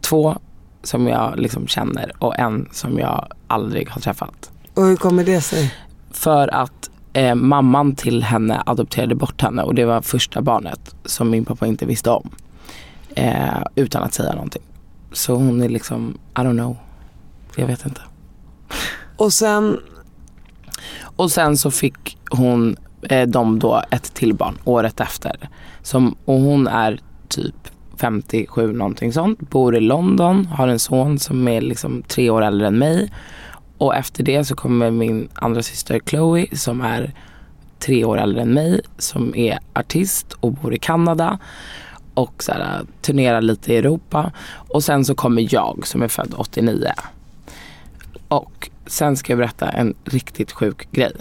Två 0.00 0.38
som 0.82 1.06
jag 1.08 1.38
liksom 1.38 1.66
känner 1.66 2.12
och 2.18 2.38
en 2.38 2.68
som 2.72 2.98
jag 2.98 3.28
aldrig 3.46 3.90
har 3.90 4.00
träffat. 4.00 4.50
Och 4.74 4.84
hur 4.84 4.96
kommer 4.96 5.24
det 5.24 5.40
sig? 5.40 5.74
För 6.10 6.54
att 6.54 6.90
eh, 7.12 7.34
mamman 7.34 7.94
till 7.94 8.22
henne 8.22 8.62
adopterade 8.66 9.14
bort 9.14 9.42
henne 9.42 9.62
och 9.62 9.74
det 9.74 9.84
var 9.84 10.00
första 10.02 10.42
barnet 10.42 10.94
som 11.04 11.30
min 11.30 11.44
pappa 11.44 11.66
inte 11.66 11.86
visste 11.86 12.10
om. 12.10 12.30
Eh, 13.14 13.62
utan 13.74 14.02
att 14.02 14.14
säga 14.14 14.32
någonting. 14.34 14.62
Så 15.12 15.34
hon 15.34 15.62
är 15.62 15.68
liksom, 15.68 16.18
I 16.34 16.40
don't 16.40 16.58
know. 16.58 16.76
Jag 17.56 17.66
vet 17.66 17.86
inte. 17.86 18.00
Och 19.16 19.32
sen, 19.32 19.78
Och 21.02 21.30
sen 21.30 21.56
så 21.56 21.70
fick 21.70 22.18
hon 22.30 22.76
Eh, 23.10 23.28
de 23.28 23.58
då 23.58 23.82
ett 23.90 24.14
till 24.14 24.34
barn 24.34 24.58
året 24.64 25.00
efter. 25.00 25.48
Som, 25.82 26.16
och 26.24 26.40
hon 26.40 26.66
är 26.66 27.00
typ 27.28 27.54
57 27.96 28.72
någonting 28.72 29.12
sånt, 29.12 29.40
bor 29.40 29.76
i 29.76 29.80
London, 29.80 30.46
har 30.46 30.68
en 30.68 30.78
son 30.78 31.18
som 31.18 31.48
är 31.48 31.60
liksom 31.60 32.02
tre 32.02 32.30
år 32.30 32.42
äldre 32.42 32.66
än 32.66 32.78
mig. 32.78 33.12
Och 33.78 33.94
efter 33.94 34.24
det 34.24 34.44
så 34.44 34.54
kommer 34.54 34.90
min 34.90 35.28
andra 35.34 35.62
syster 35.62 36.00
Chloe 36.06 36.46
som 36.56 36.80
är 36.80 37.12
tre 37.78 38.04
år 38.04 38.18
äldre 38.18 38.42
än 38.42 38.54
mig, 38.54 38.80
som 38.98 39.34
är 39.34 39.58
artist 39.74 40.32
och 40.32 40.52
bor 40.52 40.74
i 40.74 40.78
Kanada 40.78 41.38
och 42.14 42.42
så 42.42 42.52
här, 42.52 42.82
turnerar 43.00 43.40
lite 43.40 43.72
i 43.72 43.76
Europa. 43.76 44.32
Och 44.56 44.84
sen 44.84 45.04
så 45.04 45.14
kommer 45.14 45.54
jag 45.54 45.86
som 45.86 46.02
är 46.02 46.08
född 46.08 46.34
89. 46.36 46.92
Och 48.28 48.70
sen 48.86 49.16
ska 49.16 49.32
jag 49.32 49.38
berätta 49.38 49.68
en 49.68 49.94
riktigt 50.04 50.52
sjuk 50.52 50.88
grej 50.92 51.12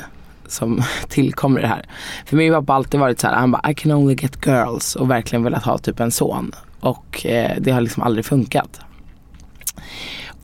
som 0.47 0.81
tillkommer 1.09 1.59
i 1.59 1.61
det 1.61 1.67
här. 1.67 1.85
För 2.25 2.37
min 2.37 2.53
pappa 2.53 2.73
har 2.73 2.77
alltid 2.77 2.99
varit 2.99 3.19
så 3.19 3.27
här, 3.27 3.35
han 3.35 3.51
bara 3.51 3.71
I 3.71 3.73
can 3.73 3.91
only 3.91 4.15
get 4.15 4.45
girls 4.45 4.95
och 4.95 5.11
verkligen 5.11 5.43
velat 5.43 5.63
ha 5.63 5.77
typ 5.77 5.99
en 5.99 6.11
son. 6.11 6.51
Och 6.79 7.25
eh, 7.25 7.51
det 7.59 7.71
har 7.71 7.81
liksom 7.81 8.03
aldrig 8.03 8.25
funkat. 8.25 8.81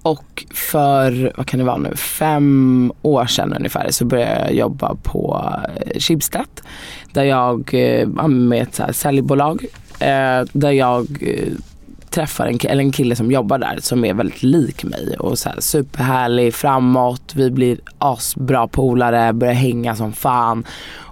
Och 0.01 0.45
för, 0.53 1.33
vad 1.37 1.47
kan 1.47 1.59
det 1.59 1.65
vara 1.65 1.77
nu, 1.77 1.95
fem 1.95 2.91
år 3.01 3.25
sedan 3.25 3.53
ungefär 3.53 3.91
så 3.91 4.05
började 4.05 4.39
jag 4.39 4.53
jobba 4.53 4.95
på 5.03 5.51
eh, 5.85 5.99
Schibsted. 5.99 6.61
Där 7.13 7.23
jag, 7.23 7.73
eh, 7.73 8.07
med 8.27 8.61
ett 8.61 8.95
säljbolag, 8.95 9.65
eh, 9.99 10.41
där 10.53 10.71
jag 10.71 11.07
eh, 11.21 11.53
träffar 12.11 12.47
en, 12.47 12.59
eller 12.63 12.83
en 12.83 12.91
kille 12.91 13.15
som 13.15 13.31
jobbar 13.31 13.57
där 13.57 13.77
som 13.81 14.05
är 14.05 14.13
väldigt 14.13 14.43
lik 14.43 14.83
mig 14.83 15.15
och 15.19 15.39
så 15.39 15.49
här 15.49 15.59
superhärlig, 15.59 16.53
framåt, 16.53 17.35
vi 17.35 17.51
blir 17.51 17.79
asbra 17.97 18.67
polare, 18.67 19.33
börjar 19.33 19.53
hänga 19.53 19.95
som 19.95 20.13
fan 20.13 20.63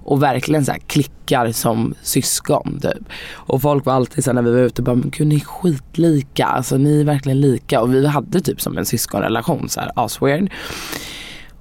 och 0.10 0.24
verkligen 0.24 0.66
så 0.66 0.72
här 0.72 0.80
klickar 0.80 1.52
som 1.52 1.94
syskon 2.02 2.80
typ. 2.82 3.10
Och 3.34 3.62
folk 3.62 3.86
var 3.86 3.94
alltid 3.94 4.24
så 4.24 4.30
här, 4.30 4.36
när 4.36 4.42
vi 4.42 4.52
var 4.52 4.60
ute 4.60 4.82
bara, 4.82 4.96
men 4.96 5.10
gud 5.10 5.28
ni 5.28 5.36
är 5.36 5.40
skitlika, 5.40 6.46
alltså 6.46 6.78
ni 6.78 7.00
är 7.00 7.06
verkligen 7.06 7.42
lika 7.42 7.82
och 7.82 7.94
vi 7.94 8.08
hade 8.08 8.42
typ 8.42 8.62
som 8.62 8.78
en 8.78 8.86
syskonrelation 8.86 9.70
så 9.70 9.80
här 9.80 9.92
asweird. 9.96 10.52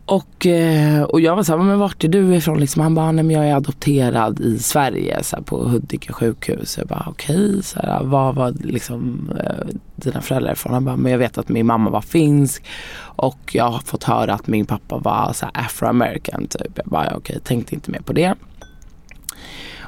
Och, 0.09 0.47
eh, 0.47 1.03
och 1.03 1.21
jag 1.21 1.37
var 1.37 1.43
såhär, 1.43 1.63
men 1.63 1.79
vart 1.79 2.05
är 2.05 2.09
du 2.09 2.37
ifrån? 2.37 2.61
Liksom, 2.61 2.83
han 2.83 2.95
bara, 2.95 3.13
nej 3.13 3.25
men 3.25 3.37
jag 3.37 3.49
är 3.49 3.55
adopterad 3.55 4.41
i 4.41 4.59
Sverige 4.59 5.23
så 5.23 5.37
här, 5.37 5.43
på 5.43 5.69
Huddinge 5.69 6.13
sjukhus. 6.13 6.79
Jag 6.79 6.87
bara, 6.87 7.05
okej, 7.09 7.63
så 7.63 7.81
här, 7.81 8.05
vad 8.05 8.35
var 8.35 8.55
liksom 8.61 9.31
eh, 9.45 9.77
dina 9.97 10.21
föräldrar 10.21 10.53
ifrån? 10.53 10.73
Han 10.73 10.85
bara, 10.85 10.97
men 10.97 11.13
jag 11.13 11.19
vet 11.19 11.39
att 11.39 11.49
min 11.49 11.67
mamma 11.67 11.91
var 11.91 12.01
finsk 12.01 12.65
och 13.01 13.39
jag 13.53 13.71
har 13.71 13.79
fått 13.79 14.05
höra 14.05 14.35
att 14.35 14.47
min 14.47 14.67
pappa 14.67 14.99
var 14.99 15.33
så 15.35 15.45
här, 15.47 15.65
afroamerican 15.65 16.47
typ. 16.47 16.73
Jag 16.75 16.87
bara, 16.87 17.17
okej, 17.17 17.41
tänkte 17.45 17.75
inte 17.75 17.91
mer 17.91 18.01
på 18.01 18.13
det. 18.13 18.35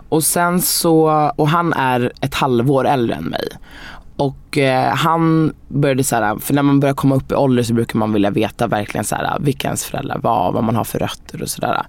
Och 0.08 0.24
sen 0.24 0.62
så, 0.62 1.30
och 1.36 1.48
han 1.48 1.72
är 1.72 2.12
ett 2.20 2.34
halvår 2.34 2.86
äldre 2.86 3.16
än 3.16 3.24
mig. 3.24 3.48
Och 4.20 4.58
eh, 4.58 4.94
han 4.94 5.52
började 5.68 6.04
så 6.04 6.16
här, 6.16 6.36
för 6.36 6.54
när 6.54 6.62
man 6.62 6.80
börjar 6.80 6.94
komma 6.94 7.14
upp 7.14 7.32
i 7.32 7.34
ålder 7.34 7.62
så 7.62 7.74
brukar 7.74 7.98
man 7.98 8.12
vilja 8.12 8.30
veta 8.30 8.66
verkligen 8.66 9.04
så 9.04 9.14
här, 9.14 9.38
vilka 9.40 9.68
ens 9.68 9.84
föräldrar 9.84 10.18
var, 10.18 10.52
vad 10.52 10.64
man 10.64 10.76
har 10.76 10.84
för 10.84 10.98
rötter 10.98 11.42
och 11.42 11.48
sådär. 11.48 11.82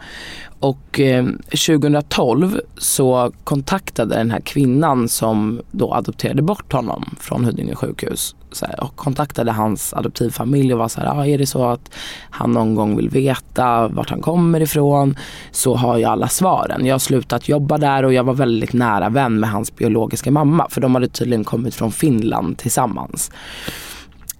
Och 0.62 1.00
eh, 1.00 1.26
2012 1.50 2.60
så 2.78 3.32
kontaktade 3.44 4.16
den 4.16 4.32
här 4.32 4.40
kvinnan 4.40 5.10
som 5.10 5.62
då 5.72 5.94
adopterade 5.94 6.42
bort 6.42 6.74
honom 6.74 7.16
från 7.20 7.46
Huddinge 7.46 7.76
sjukhus 7.76 8.36
så 8.52 8.66
här, 8.66 8.84
och 8.84 8.96
kontaktade 8.96 9.52
hans 9.52 9.94
adoptivfamilj 9.94 10.74
och 10.74 10.80
var 10.80 10.88
så 10.88 11.02
här, 11.02 11.20
ah, 11.20 11.26
är 11.26 11.38
det 11.38 11.46
så 11.46 11.66
att 11.66 11.92
han 12.30 12.52
någon 12.52 12.76
gång 12.76 12.98
vill 12.98 13.10
veta 13.10 13.88
vart 13.88 14.10
han 14.10 14.22
kommer 14.22 14.62
ifrån 14.62 15.16
så 15.52 15.76
har 15.76 15.98
jag 15.98 16.12
alla 16.12 16.28
svaren. 16.28 16.86
Jag 16.86 16.94
har 16.94 17.00
slutat 17.00 17.50
jobba 17.50 17.78
där 17.78 18.04
och 18.04 18.14
jag 18.14 18.24
var 18.24 18.34
väldigt 18.34 18.74
nära 18.74 19.10
vän 19.10 19.40
med 19.40 19.50
hans 19.50 19.76
biologiska 19.76 20.32
mamma 20.32 20.68
för 20.70 20.82
de 20.82 20.96
hade 20.96 21.08
tydligen 21.08 21.44
kommit 21.44 21.76
från 21.76 21.92
Finland 21.92 22.58
tillsammans. 22.58 23.32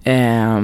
Eh, 0.02 0.60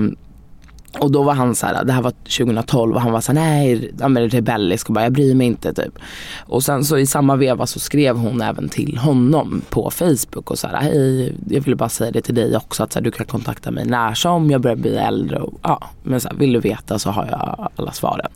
och 0.99 1.13
då 1.13 1.23
var 1.23 1.35
han 1.35 1.55
så 1.55 1.67
här, 1.67 1.85
det 1.85 1.93
här 1.93 2.03
var 2.03 2.11
2012 2.11 2.95
och 2.95 3.01
han 3.01 3.13
var 3.13 3.21
så 3.21 3.33
här, 3.33 3.41
nej, 3.41 3.93
han 4.01 4.17
är 4.17 4.29
rebellisk 4.29 4.89
och 4.89 4.95
bara 4.95 5.05
jag 5.05 5.13
bryr 5.13 5.35
mig 5.35 5.47
inte 5.47 5.75
typ. 5.75 5.99
Och 6.39 6.63
sen 6.63 6.85
så 6.85 6.99
i 6.99 7.07
samma 7.07 7.37
veva 7.37 7.67
så 7.67 7.79
skrev 7.79 8.17
hon 8.17 8.43
även 8.43 8.69
till 8.69 8.99
honom 8.99 9.63
på 9.71 9.91
Facebook 9.91 10.51
och 10.51 10.59
så 10.59 10.69
här, 10.69 10.77
hej 10.77 11.35
jag 11.49 11.61
ville 11.61 11.77
bara 11.77 11.89
säga 11.89 12.11
det 12.11 12.21
till 12.21 12.35
dig 12.35 12.57
också 12.57 12.83
att 12.83 12.93
så 12.93 12.99
här, 12.99 13.05
du 13.05 13.11
kan 13.11 13.27
kontakta 13.27 13.71
mig 13.71 13.85
när 13.85 14.15
som, 14.15 14.51
jag 14.51 14.61
börjar 14.61 14.77
bli 14.77 14.97
äldre 14.97 15.39
och 15.39 15.61
ja, 15.63 15.91
men 16.03 16.21
så 16.21 16.29
här, 16.29 16.37
vill 16.37 16.53
du 16.53 16.61
veta 16.61 16.99
så 16.99 17.11
har 17.11 17.27
jag 17.27 17.71
alla 17.77 17.93
svaren. 17.93 18.31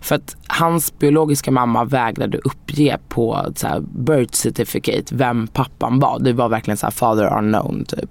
För 0.00 0.14
att 0.14 0.36
hans 0.46 0.98
biologiska 0.98 1.50
mamma 1.50 1.84
vägrade 1.84 2.38
uppge 2.38 2.98
på 3.08 3.46
så 3.56 3.66
här, 3.66 3.80
birth 3.80 4.32
certificate 4.32 5.14
vem 5.14 5.46
pappan 5.46 5.98
var. 5.98 6.18
Det 6.18 6.32
var 6.32 6.48
verkligen 6.48 6.76
så 6.76 6.86
här 6.86 6.90
father 6.90 7.38
unknown 7.38 7.84
typ. 7.84 8.10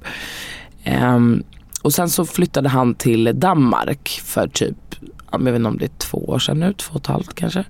Um, 1.01 1.43
och 1.81 1.93
sen 1.93 2.09
så 2.09 2.25
flyttade 2.25 2.69
han 2.69 2.95
till 2.95 3.31
Danmark 3.39 4.21
för 4.23 4.47
typ, 4.47 4.75
jag 5.31 5.39
vet 5.39 5.55
inte 5.55 5.67
om 5.69 5.77
det 5.77 5.85
är 5.85 5.97
två 5.97 6.17
år 6.17 6.39
sedan 6.39 6.59
nu, 6.59 6.73
två 6.73 6.93
och 6.93 7.01
ett 7.01 7.07
halvt 7.07 7.35
kanske. 7.35 7.63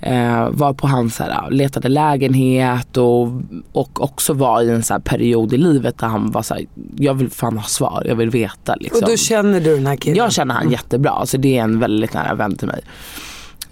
Eh, 0.00 0.50
var 0.50 0.72
på 0.72 0.86
han 0.86 1.10
så 1.10 1.22
här, 1.22 1.50
letade 1.50 1.88
lägenhet 1.88 2.96
och, 2.96 3.28
och 3.72 4.02
också 4.02 4.32
var 4.32 4.62
i 4.62 4.70
en 4.70 4.82
så 4.82 4.94
här 4.94 5.00
period 5.00 5.52
i 5.52 5.56
livet 5.56 5.98
där 5.98 6.06
han 6.06 6.30
var 6.30 6.42
så 6.42 6.54
här, 6.54 6.66
jag 6.96 7.14
vill 7.14 7.30
fan 7.30 7.58
ha 7.58 7.64
svar, 7.64 8.02
jag 8.06 8.16
vill 8.16 8.30
veta 8.30 8.74
liksom. 8.74 9.02
och 9.02 9.10
då 9.10 9.16
känner 9.16 9.60
du 9.60 9.74
den 9.74 9.86
här 9.86 9.96
killen? 9.96 10.16
Jag 10.16 10.32
känner 10.32 10.54
han 10.54 10.70
jättebra, 10.70 11.10
alltså 11.10 11.38
det 11.38 11.58
är 11.58 11.62
en 11.62 11.78
väldigt 11.78 12.14
nära 12.14 12.34
vän 12.34 12.56
till 12.56 12.68
mig. 12.68 12.80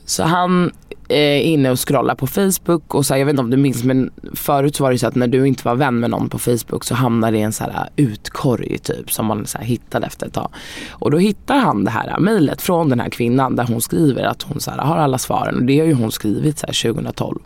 Så 0.04 0.22
han 0.22 0.72
eh, 1.10 1.48
inne 1.48 1.70
och 1.70 1.88
scrollar 1.88 2.14
på 2.14 2.26
Facebook 2.26 2.94
och 2.94 3.06
så 3.06 3.14
här, 3.14 3.18
jag 3.18 3.26
vet 3.26 3.32
inte 3.32 3.42
om 3.42 3.50
du 3.50 3.56
minns 3.56 3.84
men 3.84 4.10
förut 4.34 4.76
så 4.76 4.82
var 4.82 4.92
det 4.92 4.98
så 4.98 5.06
att 5.06 5.14
när 5.14 5.26
du 5.26 5.48
inte 5.48 5.64
var 5.64 5.74
vän 5.74 6.00
med 6.00 6.10
någon 6.10 6.28
på 6.28 6.38
Facebook 6.38 6.84
så 6.84 6.94
hamnade 6.94 7.32
det 7.32 7.38
i 7.38 7.42
en 7.42 7.52
så 7.52 7.64
här 7.64 7.70
eh, 7.96 8.04
utkorg 8.04 8.78
typ 8.78 9.12
som 9.12 9.26
man 9.26 9.46
så 9.46 9.58
här 9.58 9.64
hittade 9.64 10.06
efter 10.06 10.26
ett 10.26 10.32
tag. 10.32 10.50
Och 10.90 11.10
då 11.10 11.18
hittar 11.18 11.58
han 11.58 11.84
det 11.84 11.90
här 11.90 12.08
eh, 12.08 12.18
mejlet 12.18 12.62
från 12.62 12.88
den 12.88 13.00
här 13.00 13.08
kvinnan 13.08 13.56
där 13.56 13.64
hon 13.64 13.80
skriver 13.80 14.22
att 14.22 14.42
hon 14.42 14.60
så 14.60 14.70
här, 14.70 14.78
har 14.78 14.96
alla 14.96 15.18
svaren 15.18 15.56
och 15.56 15.62
det 15.62 15.78
har 15.78 15.86
ju 15.86 15.94
hon 15.94 16.12
skrivit 16.12 16.58
så 16.58 16.66
här 16.66 16.92
2012. 16.92 17.38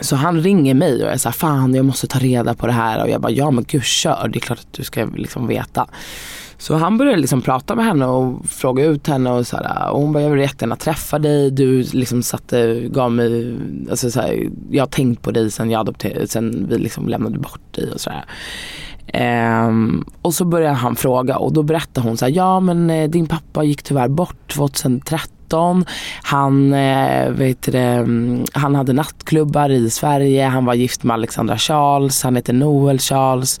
Så 0.00 0.16
han 0.16 0.40
ringer 0.40 0.74
mig 0.74 1.04
och 1.04 1.10
jag 1.10 1.20
säger 1.20 1.32
fan 1.32 1.74
jag 1.74 1.84
måste 1.84 2.06
ta 2.06 2.18
reda 2.18 2.54
på 2.54 2.66
det 2.66 2.72
här 2.72 3.02
och 3.02 3.10
jag 3.10 3.20
bara 3.20 3.32
ja 3.32 3.50
men 3.50 3.64
gud 3.68 3.82
kör 3.82 4.28
det 4.28 4.38
är 4.38 4.40
klart 4.40 4.58
att 4.58 4.72
du 4.72 4.84
ska 4.84 5.04
liksom 5.04 5.46
veta. 5.46 5.86
Så 6.58 6.76
han 6.76 6.98
började 6.98 7.20
liksom 7.20 7.42
prata 7.42 7.74
med 7.74 7.84
henne 7.84 8.06
och 8.06 8.46
fråga 8.46 8.84
ut 8.84 9.06
henne 9.06 9.30
och, 9.30 9.46
så 9.46 9.56
här, 9.56 9.90
och 9.90 10.00
hon 10.00 10.12
bara 10.12 10.22
jag 10.22 10.30
vill 10.30 10.40
jättegärna 10.40 10.76
träffa 10.76 11.18
dig. 11.18 11.50
Du 11.50 11.82
liksom 11.82 12.22
satte, 12.22 12.80
gav 12.88 13.12
mig, 13.12 13.56
alltså 13.90 14.10
så 14.10 14.20
här, 14.20 14.48
jag 14.70 14.82
har 14.82 14.88
tänkt 14.88 15.22
på 15.22 15.30
dig 15.30 15.50
sen 15.50 15.70
jag 15.70 15.80
adopterade, 15.80 16.28
sen 16.28 16.66
vi 16.70 16.78
liksom 16.78 17.08
lämnade 17.08 17.38
bort 17.38 17.74
dig 17.74 17.90
och 17.92 18.00
sådär. 18.00 18.24
Um, 19.08 19.20
ehm, 19.20 20.04
och 20.22 20.34
så 20.34 20.44
började 20.44 20.74
han 20.74 20.96
fråga 20.96 21.36
och 21.36 21.52
då 21.52 21.62
berättade 21.62 22.08
hon 22.08 22.16
så 22.16 22.24
här, 22.24 22.32
ja 22.32 22.60
men 22.60 22.90
eh, 22.90 23.10
din 23.10 23.26
pappa 23.26 23.64
gick 23.64 23.82
tyvärr 23.82 24.08
bort 24.08 24.52
2013. 24.52 25.84
Han, 26.22 26.72
eh, 26.72 27.30
vet 27.30 27.62
det, 27.62 27.80
mm, 27.80 28.44
han 28.52 28.74
hade 28.74 28.92
nattklubbar 28.92 29.70
i 29.70 29.90
Sverige, 29.90 30.46
han 30.46 30.64
var 30.64 30.74
gift 30.74 31.02
med 31.02 31.14
Alexandra 31.14 31.58
Charles, 31.58 32.22
han 32.22 32.36
heter 32.36 32.52
Noel 32.52 32.98
Charles. 32.98 33.60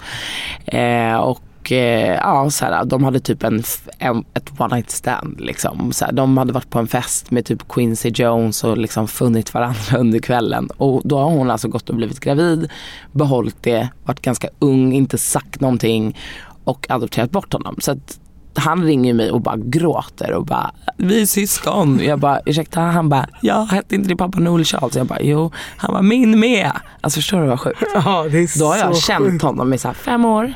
Eh, 0.66 1.16
och 1.16 1.40
eh, 1.64 2.14
ja, 2.14 2.50
så 2.50 2.64
här, 2.64 2.84
de 2.84 3.04
hade 3.04 3.20
typ 3.20 3.44
en, 3.44 3.62
en, 3.98 4.24
ett 4.34 4.60
one 4.60 4.74
night 4.74 4.90
stand. 4.90 5.40
Liksom. 5.40 5.92
Så 5.92 6.04
här, 6.04 6.12
de 6.12 6.38
hade 6.38 6.52
varit 6.52 6.70
på 6.70 6.78
en 6.78 6.86
fest 6.86 7.30
med 7.30 7.44
typ 7.44 7.68
Quincy 7.68 8.08
Jones 8.08 8.64
och 8.64 8.78
liksom 8.78 9.08
funnit 9.08 9.54
varandra 9.54 9.96
under 9.98 10.18
kvällen. 10.18 10.68
Och 10.76 11.02
då 11.04 11.18
har 11.18 11.30
hon 11.30 11.50
alltså 11.50 11.68
gått 11.68 11.90
och 11.90 11.96
blivit 11.96 12.20
gravid, 12.20 12.70
behållit 13.12 13.62
det, 13.62 13.88
varit 14.04 14.22
ganska 14.22 14.48
ung, 14.58 14.92
inte 14.92 15.18
sagt 15.18 15.60
någonting 15.60 16.16
och 16.64 16.86
adopterat 16.90 17.30
bort 17.30 17.52
honom. 17.52 17.76
Så 17.80 17.92
att 17.92 18.18
han 18.54 18.84
ringer 18.84 19.14
mig 19.14 19.30
och 19.30 19.40
bara 19.40 19.56
gråter 19.56 20.32
och 20.32 20.46
bara 20.46 20.70
vi 20.96 21.22
är 21.22 21.26
syskon. 21.26 22.00
Jag 22.02 22.18
bara 22.18 22.40
ursäkta? 22.46 22.80
Han 22.80 23.08
bara 23.08 23.26
ja 23.42 23.68
hette 23.70 23.94
inte 23.94 24.08
din 24.08 24.16
pappa 24.16 24.38
Noel 24.38 24.64
Charles? 24.64 24.96
Jag 24.96 25.06
bara 25.06 25.20
jo. 25.22 25.50
Han 25.76 25.94
var 25.94 26.02
min 26.02 26.40
med. 26.40 26.72
Alltså 27.00 27.16
förstår 27.18 27.40
du 27.40 27.46
vad 27.46 27.60
sjukt? 27.60 27.82
Ja, 27.94 28.26
det 28.30 28.38
är 28.38 28.58
Då 28.58 28.66
har 28.66 28.76
jag 28.76 28.96
så 28.96 29.02
känt 29.02 29.24
sjukt. 29.30 29.42
honom 29.42 29.74
i 29.74 29.78
så 29.78 29.88
här 29.88 29.94
fem 29.94 30.24
år. 30.24 30.54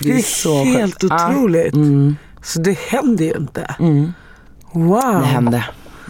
Det 0.00 0.10
är, 0.12 0.18
så 0.22 0.64
helt. 0.64 1.02
Ja, 1.02 1.28
otroligt. 1.30 1.74
Mm, 1.74 2.16
Så 2.42 2.60
det 2.60 2.78
händer 2.78 3.24
ju 3.24 3.32
inte. 3.36 3.74
mm, 3.80 4.12
Wow. 4.72 5.20
det 5.20 5.26
hände. 5.26 5.64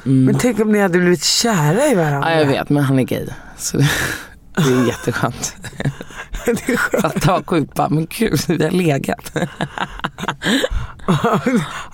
Men 0.05 0.39
tänk 0.39 0.61
om 0.61 0.73
ni 0.73 0.79
hade 0.81 0.99
blivit 0.99 1.25
kära 1.25 1.87
i 1.87 1.95
varandra. 1.95 2.33
Ja 2.33 2.39
jag 2.41 2.47
vet 2.47 2.69
men 2.71 2.83
han 2.83 2.99
är 2.99 3.03
gay. 3.03 3.27
Så 3.57 3.79
det, 4.65 4.73
är 4.83 4.87
jätteskönt. 4.87 5.57
det 6.47 6.69
är 6.73 6.77
skönt. 6.77 7.03
Fatta 7.03 7.33
vad 7.33 7.47
sjukt 7.47 7.75
bara, 7.75 7.89
men 7.89 8.07
gud 8.19 8.41
vi 8.49 8.65
har 8.65 8.71
legat. 8.71 9.33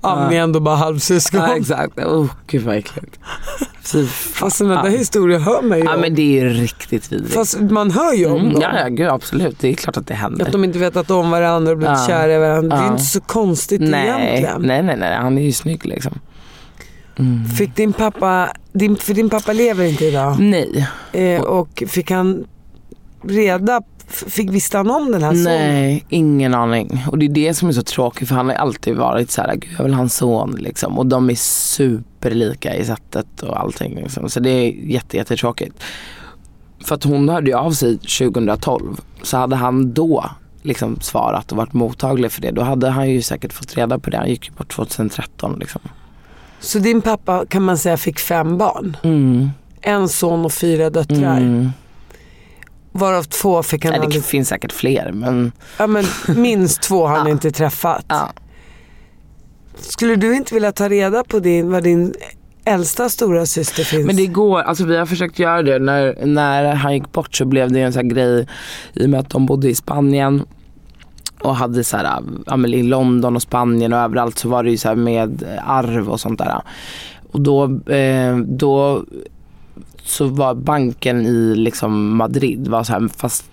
Ja, 0.02 0.26
ni 0.30 0.36
är 0.36 0.40
ändå 0.42 0.60
bara 0.60 0.76
halvsyskon. 0.76 1.40
Ja 1.40 1.56
exakt. 1.56 1.98
Oh, 1.98 2.26
gud 2.46 2.62
vad 2.62 2.76
äckligt. 2.76 3.18
Fy. 3.82 4.06
Fast 4.06 4.56
sådana 4.56 4.82
där 4.82 4.90
historier 4.90 5.38
hör 5.38 5.62
man 5.62 5.78
ju 5.78 5.84
Ja 5.84 5.94
om. 5.94 6.00
men 6.00 6.14
det 6.14 6.22
är 6.22 6.42
ju 6.44 6.48
riktigt 6.48 7.12
vidrigt. 7.12 7.34
Fast 7.34 7.60
man 7.60 7.90
hör 7.90 8.12
ju 8.12 8.26
om 8.26 8.40
Mm, 8.40 8.52
dem. 8.52 8.62
ja, 8.62 8.80
ja 8.80 8.88
gud 8.88 9.08
absolut. 9.08 9.58
Det 9.60 9.68
är 9.68 9.74
klart 9.74 9.96
att 9.96 10.06
det 10.06 10.14
händer. 10.14 10.46
Att 10.46 10.52
de 10.52 10.64
inte 10.64 10.78
vetat 10.78 11.10
om 11.10 11.30
varandra 11.30 11.72
och 11.72 11.78
blivit 11.78 11.98
Ja. 11.98 12.06
kära 12.06 12.34
i 12.34 12.38
varandra. 12.38 12.76
Det 12.76 12.82
är 12.82 12.86
Ja. 12.86 12.92
inte 12.92 13.04
så 13.04 13.20
konstigt 13.20 13.80
nej, 13.80 14.08
egentligen. 14.08 14.62
nej, 14.62 14.82
nej, 14.82 14.96
nej, 14.96 15.16
han 15.16 15.38
är 15.38 15.42
ju 15.42 15.52
snygg 15.52 15.84
liksom. 15.86 16.18
Fick 17.58 17.76
din 17.76 17.92
pappa, 17.92 18.48
din, 18.72 18.96
för 18.96 19.14
din 19.14 19.30
pappa 19.30 19.52
lever 19.52 19.84
inte 19.84 20.04
idag. 20.04 20.36
Nej, 20.40 20.86
Eh, 21.12 21.40
och 21.40 21.82
fick 21.88 22.10
han 22.10 22.44
reda, 23.28 23.82
fick, 24.08 24.50
visste 24.50 24.76
han 24.76 24.90
om 24.90 25.12
den 25.12 25.22
här 25.22 25.30
sonen? 25.30 25.44
nej, 25.44 26.04
ingen 26.08 26.54
aning. 26.54 27.04
Och 27.10 27.18
det 27.18 27.26
är 27.26 27.30
det 27.30 27.54
som 27.54 27.68
är 27.68 27.72
så 27.72 27.82
tråkigt 27.82 28.28
för 28.28 28.34
han 28.34 28.48
har 28.48 28.54
alltid 28.54 28.96
varit 28.96 29.30
så 29.30 29.42
här, 29.42 29.54
gud 29.54 29.70
jag 29.78 29.84
vill 29.84 29.94
ha 29.94 30.02
en 30.02 30.08
son 30.08 30.56
liksom. 30.60 30.98
Och 30.98 31.06
de 31.06 31.30
är 31.30 31.34
superlika 31.34 32.74
i 32.74 32.84
sättet 32.84 33.42
och 33.42 33.60
allting 33.60 33.94
liksom. 33.94 34.30
Så 34.30 34.40
det 34.40 34.50
är 34.50 34.70
jätte, 34.70 35.16
jättetråkigt. 35.16 35.82
För 36.84 36.94
att 36.94 37.04
hon 37.04 37.28
hörde 37.28 37.50
ju 37.50 37.56
av 37.56 37.70
sig 37.70 37.98
2012. 37.98 39.00
Så 39.22 39.36
hade 39.36 39.56
han 39.56 39.92
då 39.92 40.24
liksom 40.62 41.00
svarat 41.00 41.52
och 41.52 41.58
varit 41.58 41.72
mottaglig 41.72 42.32
för 42.32 42.42
det. 42.42 42.50
Då 42.50 42.62
hade 42.62 42.90
han 42.90 43.10
ju 43.10 43.22
säkert 43.22 43.52
fått 43.52 43.76
reda 43.76 43.98
på 43.98 44.10
det. 44.10 44.16
Han 44.16 44.28
gick 44.28 44.46
ju 44.46 44.52
bort 44.52 44.72
2013 44.72 45.56
liksom. 45.58 45.80
Så 46.60 46.78
din 46.78 47.02
pappa 47.02 47.46
kan 47.46 47.62
man 47.62 47.78
säga 47.78 47.96
fick 47.96 48.18
fem 48.18 48.58
barn. 48.58 48.96
Mm. 49.02 49.50
En 49.80 50.08
son 50.08 50.44
och 50.44 50.52
fyra 50.52 50.90
döttrar. 50.90 51.36
Mm. 51.36 51.70
Varav 52.96 53.22
två 53.22 53.62
fick 53.62 53.84
han 53.84 53.90
Nej, 53.90 54.00
det 54.00 54.06
aldrig... 54.06 54.24
finns 54.24 54.48
säkert 54.48 54.72
fler 54.72 55.12
men 55.12 55.52
Ja, 55.78 55.86
men 55.86 56.04
minst 56.36 56.82
två 56.82 57.06
har 57.06 57.16
han 57.16 57.26
Ja. 57.26 57.32
inte 57.32 57.50
träffat. 57.50 58.04
ja. 58.08 58.32
Skulle 59.78 60.16
du 60.16 60.34
inte 60.36 60.54
vilja 60.54 60.72
ta 60.72 60.88
reda 60.88 61.24
på 61.24 61.38
din, 61.38 61.70
vad 61.70 61.82
din 61.82 62.14
äldsta 62.64 63.08
stora 63.08 63.46
syster 63.46 63.84
finns? 63.84 64.06
Men 64.06 64.16
det 64.16 64.26
går, 64.26 64.60
alltså 64.60 64.84
vi 64.84 64.96
har 64.96 65.06
försökt 65.06 65.38
göra 65.38 65.62
det. 65.62 65.78
När, 65.78 66.26
när 66.26 66.74
han 66.74 66.94
gick 66.94 67.12
bort 67.12 67.34
så 67.34 67.44
blev 67.44 67.72
det 67.72 67.80
en 67.80 67.92
sån 67.92 68.02
här 68.02 68.10
grej 68.14 68.48
i 68.92 69.06
och 69.06 69.10
med 69.10 69.20
att 69.20 69.30
de 69.30 69.46
bodde 69.46 69.68
i 69.70 69.74
Spanien 69.74 70.42
och 71.40 71.56
hade 71.56 71.84
så 71.84 71.96
här, 71.96 72.66
i 72.74 72.82
London 72.82 73.36
och 73.36 73.42
Spanien 73.42 73.92
och 73.92 73.98
överallt 73.98 74.38
så 74.38 74.48
var 74.48 74.62
det 74.62 74.70
ju 74.70 74.76
så 74.76 74.88
här 74.88 74.96
med 74.96 75.44
arv 75.66 76.10
och 76.10 76.20
sånt 76.20 76.38
där. 76.38 76.62
Och 77.32 77.40
då, 77.40 77.64
eh, 77.92 78.36
då 78.36 79.04
så 80.04 80.26
var 80.26 80.54
banken 80.54 81.26
i 81.26 81.54
liksom 81.54 82.16
Madrid 82.16 82.68
var 82.68 82.84
så 82.84 82.92
här, 82.92 83.08
fast 83.16 83.44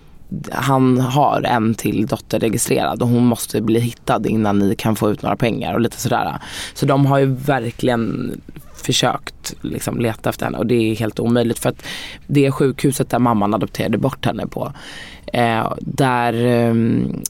han 0.50 1.00
har 1.00 1.42
en 1.42 1.74
till 1.74 2.06
dotter 2.06 2.40
registrerad 2.40 3.02
och 3.02 3.08
hon 3.08 3.24
måste 3.24 3.60
bli 3.60 3.80
hittad 3.80 4.26
innan 4.26 4.58
ni 4.58 4.74
kan 4.74 4.96
få 4.96 5.10
ut 5.10 5.22
några 5.22 5.36
pengar 5.36 5.74
och 5.74 5.80
lite 5.80 6.00
sådär. 6.00 6.38
Så 6.74 6.86
de 6.86 7.06
har 7.06 7.18
ju 7.18 7.26
verkligen 7.26 8.32
försökt 8.84 9.54
liksom 9.60 10.00
leta 10.00 10.30
efter 10.30 10.44
henne 10.44 10.58
och 10.58 10.66
det 10.66 10.74
är 10.74 10.94
helt 10.94 11.20
omöjligt 11.20 11.58
för 11.58 11.68
att 11.68 11.84
det 12.26 12.50
sjukhuset 12.50 13.10
där 13.10 13.18
mamman 13.18 13.54
adopterade 13.54 13.98
bort 13.98 14.26
henne 14.26 14.46
på 14.46 14.72
eh, 15.32 15.72
där, 15.80 16.44
eh, 16.44 16.74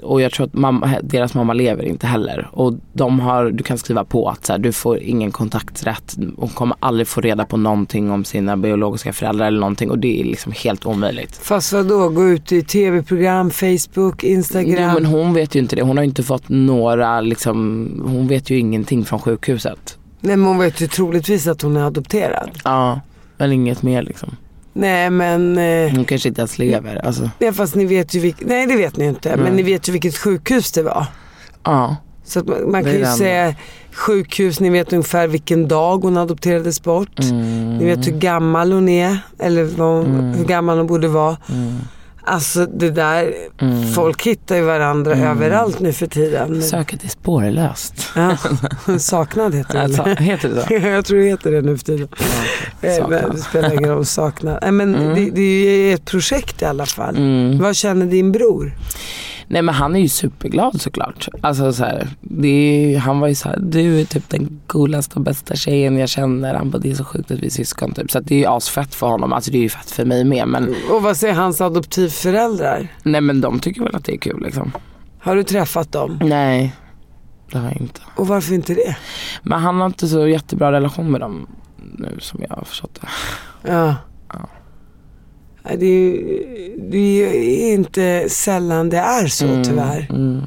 och 0.03 0.21
jag 0.21 0.33
tror 0.33 0.47
att 0.47 0.55
mamma, 0.55 0.95
deras 1.03 1.35
mamma 1.35 1.53
lever 1.53 1.85
inte 1.85 2.07
heller 2.07 2.49
och 2.53 2.75
de 2.93 3.21
har, 3.21 3.51
du 3.51 3.65
kan 3.65 3.79
skriva 3.79 4.05
på 4.05 4.29
att 4.29 4.47
så 4.47 4.53
här, 4.53 4.59
du 4.59 4.73
får 4.73 4.99
ingen 4.99 5.31
kontakträtt 5.31 6.17
och 6.37 6.55
kommer 6.55 6.77
aldrig 6.81 7.09
få 7.09 7.21
reda 7.21 7.45
på 7.45 7.57
någonting 7.57 8.11
om 8.11 8.25
sina 8.25 8.57
biologiska 8.57 9.13
föräldrar 9.13 9.47
eller 9.47 9.61
någonting 9.61 9.91
och 9.91 9.99
det 9.99 10.21
är 10.21 10.25
liksom 10.25 10.53
helt 10.57 10.87
omöjligt. 10.87 11.37
Fast 11.37 11.73
vadå, 11.73 12.09
gå 12.09 12.29
ut 12.29 12.53
i 12.53 12.63
tv-program, 12.63 13.51
Facebook, 13.51 14.25
Instagram? 14.25 14.95
Jo 14.95 15.01
men 15.01 15.07
hon 15.07 15.35
vet 15.35 15.55
ju 15.55 15.61
inte 15.61 15.77
det. 15.77 15.83
Hon 15.83 15.97
har 15.97 16.05
inte 16.05 16.23
fått 16.23 16.49
några 16.49 17.21
liksom, 17.21 17.89
hon 18.07 18.29
vet 18.29 18.51
ju 18.51 18.59
ingenting 18.59 19.05
från 19.05 19.19
sjukhuset. 19.19 19.99
Nej 20.25 20.37
men 20.37 20.47
hon 20.49 20.59
vet 20.59 20.81
ju 20.81 20.87
troligtvis 20.87 21.47
att 21.47 21.63
hon 21.63 21.77
är 21.77 21.83
adopterad. 21.87 22.51
Ja, 22.65 23.01
men 23.37 23.53
inget 23.53 23.83
mer 23.83 24.03
liksom. 24.03 24.37
Nej 24.73 25.11
men, 25.11 25.59
eh, 25.59 25.91
Hon 25.97 26.05
kanske 26.05 26.29
inte 26.29 26.41
ens 26.41 26.59
lever. 26.59 27.07
Alltså, 27.07 27.31
nej, 27.39 27.53
fast 27.53 27.75
ni 27.75 27.85
vet 27.87 28.15
ju 28.15 28.21
vilket, 28.21 28.49
nej 28.49 28.67
det 28.67 28.77
vet 28.77 28.97
ni 28.97 29.05
inte, 29.05 29.29
men 29.37 29.45
Nej. 29.45 29.53
ni 29.53 29.63
vet 29.63 29.89
ju 29.89 29.93
vilket 29.93 30.17
sjukhus 30.17 30.73
det 30.73 30.83
var. 30.83 31.07
ja. 31.65 31.97
Så 32.25 32.39
att 32.41 32.47
man, 32.49 32.71
man 32.71 32.83
kan 32.85 32.93
ju 32.93 32.99
den. 32.99 33.17
säga 33.17 33.55
sjukhus, 33.93 34.61
ni 34.61 34.71
vet 34.71 34.93
ungefär 34.93 35.27
vilken 35.29 35.69
dag 35.69 35.99
hon 35.99 36.17
adopterades 36.17 36.83
bort. 36.83 37.19
Mm. 37.21 37.79
Ni 37.79 37.85
vet 37.85 38.07
hur 38.07 38.13
gammal 38.13 38.73
hon 38.73 38.89
är, 38.89 39.19
eller 39.39 39.77
hon- 39.79 40.35
hur 40.35 40.45
gammal 40.45 40.79
hon 40.79 40.87
borde 40.87 41.09
vara. 41.09 41.37
Mm. 42.27 42.35
Alltså 42.35 42.67
det 42.67 42.91
där, 42.91 43.35
folk 43.95 44.23
hittar 44.27 44.57
ju 44.57 44.63
varandra 44.63 45.13
Mm. 45.15 45.29
överallt 45.29 45.81
nu 45.81 45.93
för 45.93 46.07
tiden. 46.07 46.63
Söket 46.63 47.05
är 47.05 47.09
spårlöst. 47.09 48.09
Ja, 48.17 48.37
saknad 48.99 49.55
heter 49.55 49.75
det. 49.75 49.83
Alltså, 49.83 50.03
heter 50.05 50.49
det 50.49 50.67
så? 50.67 50.75
Jag 50.89 51.05
tror 51.05 51.19
det 51.19 51.25
heter 51.25 51.51
det 51.53 51.63
nu 51.63 51.79
för 51.79 51.85
tiden. 51.85 52.09
Eh, 52.81 52.91
Saknad. 52.97 53.11
men 53.23 53.31
Det 53.37 53.43
spelar 53.43 53.73
ingen 53.73 53.91
roll, 53.91 54.07
saknad. 54.07 54.59
Nej, 54.63 54.73
men 54.73 54.93
det, 54.93 55.31
det 55.31 55.41
är 55.43 55.77
ju 55.89 55.95
ett 55.95 56.05
projekt 56.05 56.63
i 56.63 56.65
alla 56.65 56.87
fall. 56.87 57.17
Mm. 57.17 57.59
Vad 57.59 57.77
känner 57.77 58.07
din 58.07 58.33
bror? 58.33 58.73
Nej 59.53 59.63
men 59.63 59.75
han 59.75 59.97
är 59.97 60.01
ju 60.01 60.09
superglad 60.09 60.81
såklart. 60.81 61.29
Alltså 61.41 61.73
så 61.73 61.85
här, 61.85 62.09
det 62.21 62.49
är, 62.49 62.99
han 62.99 63.21
var 63.21 63.29
ju 63.29 63.35
så 63.35 63.49
här, 63.49 63.59
du 63.61 64.01
är 64.01 64.05
typ 64.05 64.29
den 64.31 64.61
coolaste 64.67 65.15
och 65.17 65.21
bästa 65.23 65.57
tjejen 65.57 65.97
jag 65.99 66.09
känner. 66.09 66.55
Han 66.55 66.71
bara, 66.71 66.79
det 66.79 66.91
är 66.91 66.95
så 66.95 67.05
sjukt 67.05 67.31
att 67.31 67.39
vi 67.39 67.47
är 67.47 67.51
syskon 67.51 67.93
typ. 67.93 68.11
Så 68.11 68.21
det 68.21 68.35
är 68.35 68.39
ju 68.39 68.47
asfett 68.47 68.95
för 68.95 69.07
honom. 69.07 69.33
Alltså 69.33 69.51
det 69.51 69.59
är 69.59 69.63
ju 69.63 69.69
fett 69.69 69.91
för 69.91 70.05
mig 70.05 70.25
med. 70.25 70.49
Men 70.49 70.75
Och 70.91 71.03
vad 71.03 71.17
säger 71.17 71.35
hans 71.35 71.61
adoptivföräldrar? 71.61 72.89
nej 73.03 73.21
men 73.21 73.41
de 73.41 73.59
tycker 73.61 73.83
väl 73.85 73.95
att 73.97 74.05
det 74.05 74.13
är 74.15 74.19
kul 74.19 74.43
liksom. 74.43 74.73
Har 75.19 75.37
du 75.37 75.43
träffat 75.43 75.93
dem? 75.93 76.19
Nej, 76.23 76.75
det 77.53 77.59
har 77.59 77.67
jag 77.67 77.77
inte. 77.81 78.01
Och 78.17 78.27
varför 78.29 78.55
inte 78.55 78.75
det? 78.75 78.97
Men 79.43 79.61
han 79.61 79.81
har 79.81 79.87
inte 79.87 80.09
så 80.09 80.29
jättebra 80.29 80.73
relation 80.73 81.11
med 81.11 81.21
dem 81.21 81.47
nu 81.99 82.17
som 82.21 82.41
jag 82.49 82.57
har 82.57 82.65
förstått 82.65 82.99
det. 83.01 83.09
Ja. 83.73 83.95
Ja. 84.29 84.49
Det 85.65 85.87
är, 85.87 85.91
ju, 85.91 86.45
det 86.91 86.97
är 86.99 87.33
ju 87.35 87.73
inte 87.73 88.25
sällan 88.29 88.91
det 88.91 88.97
är 88.99 89.27
så 89.27 89.63
tyvärr. 89.65 90.07
Mm. 90.11 90.41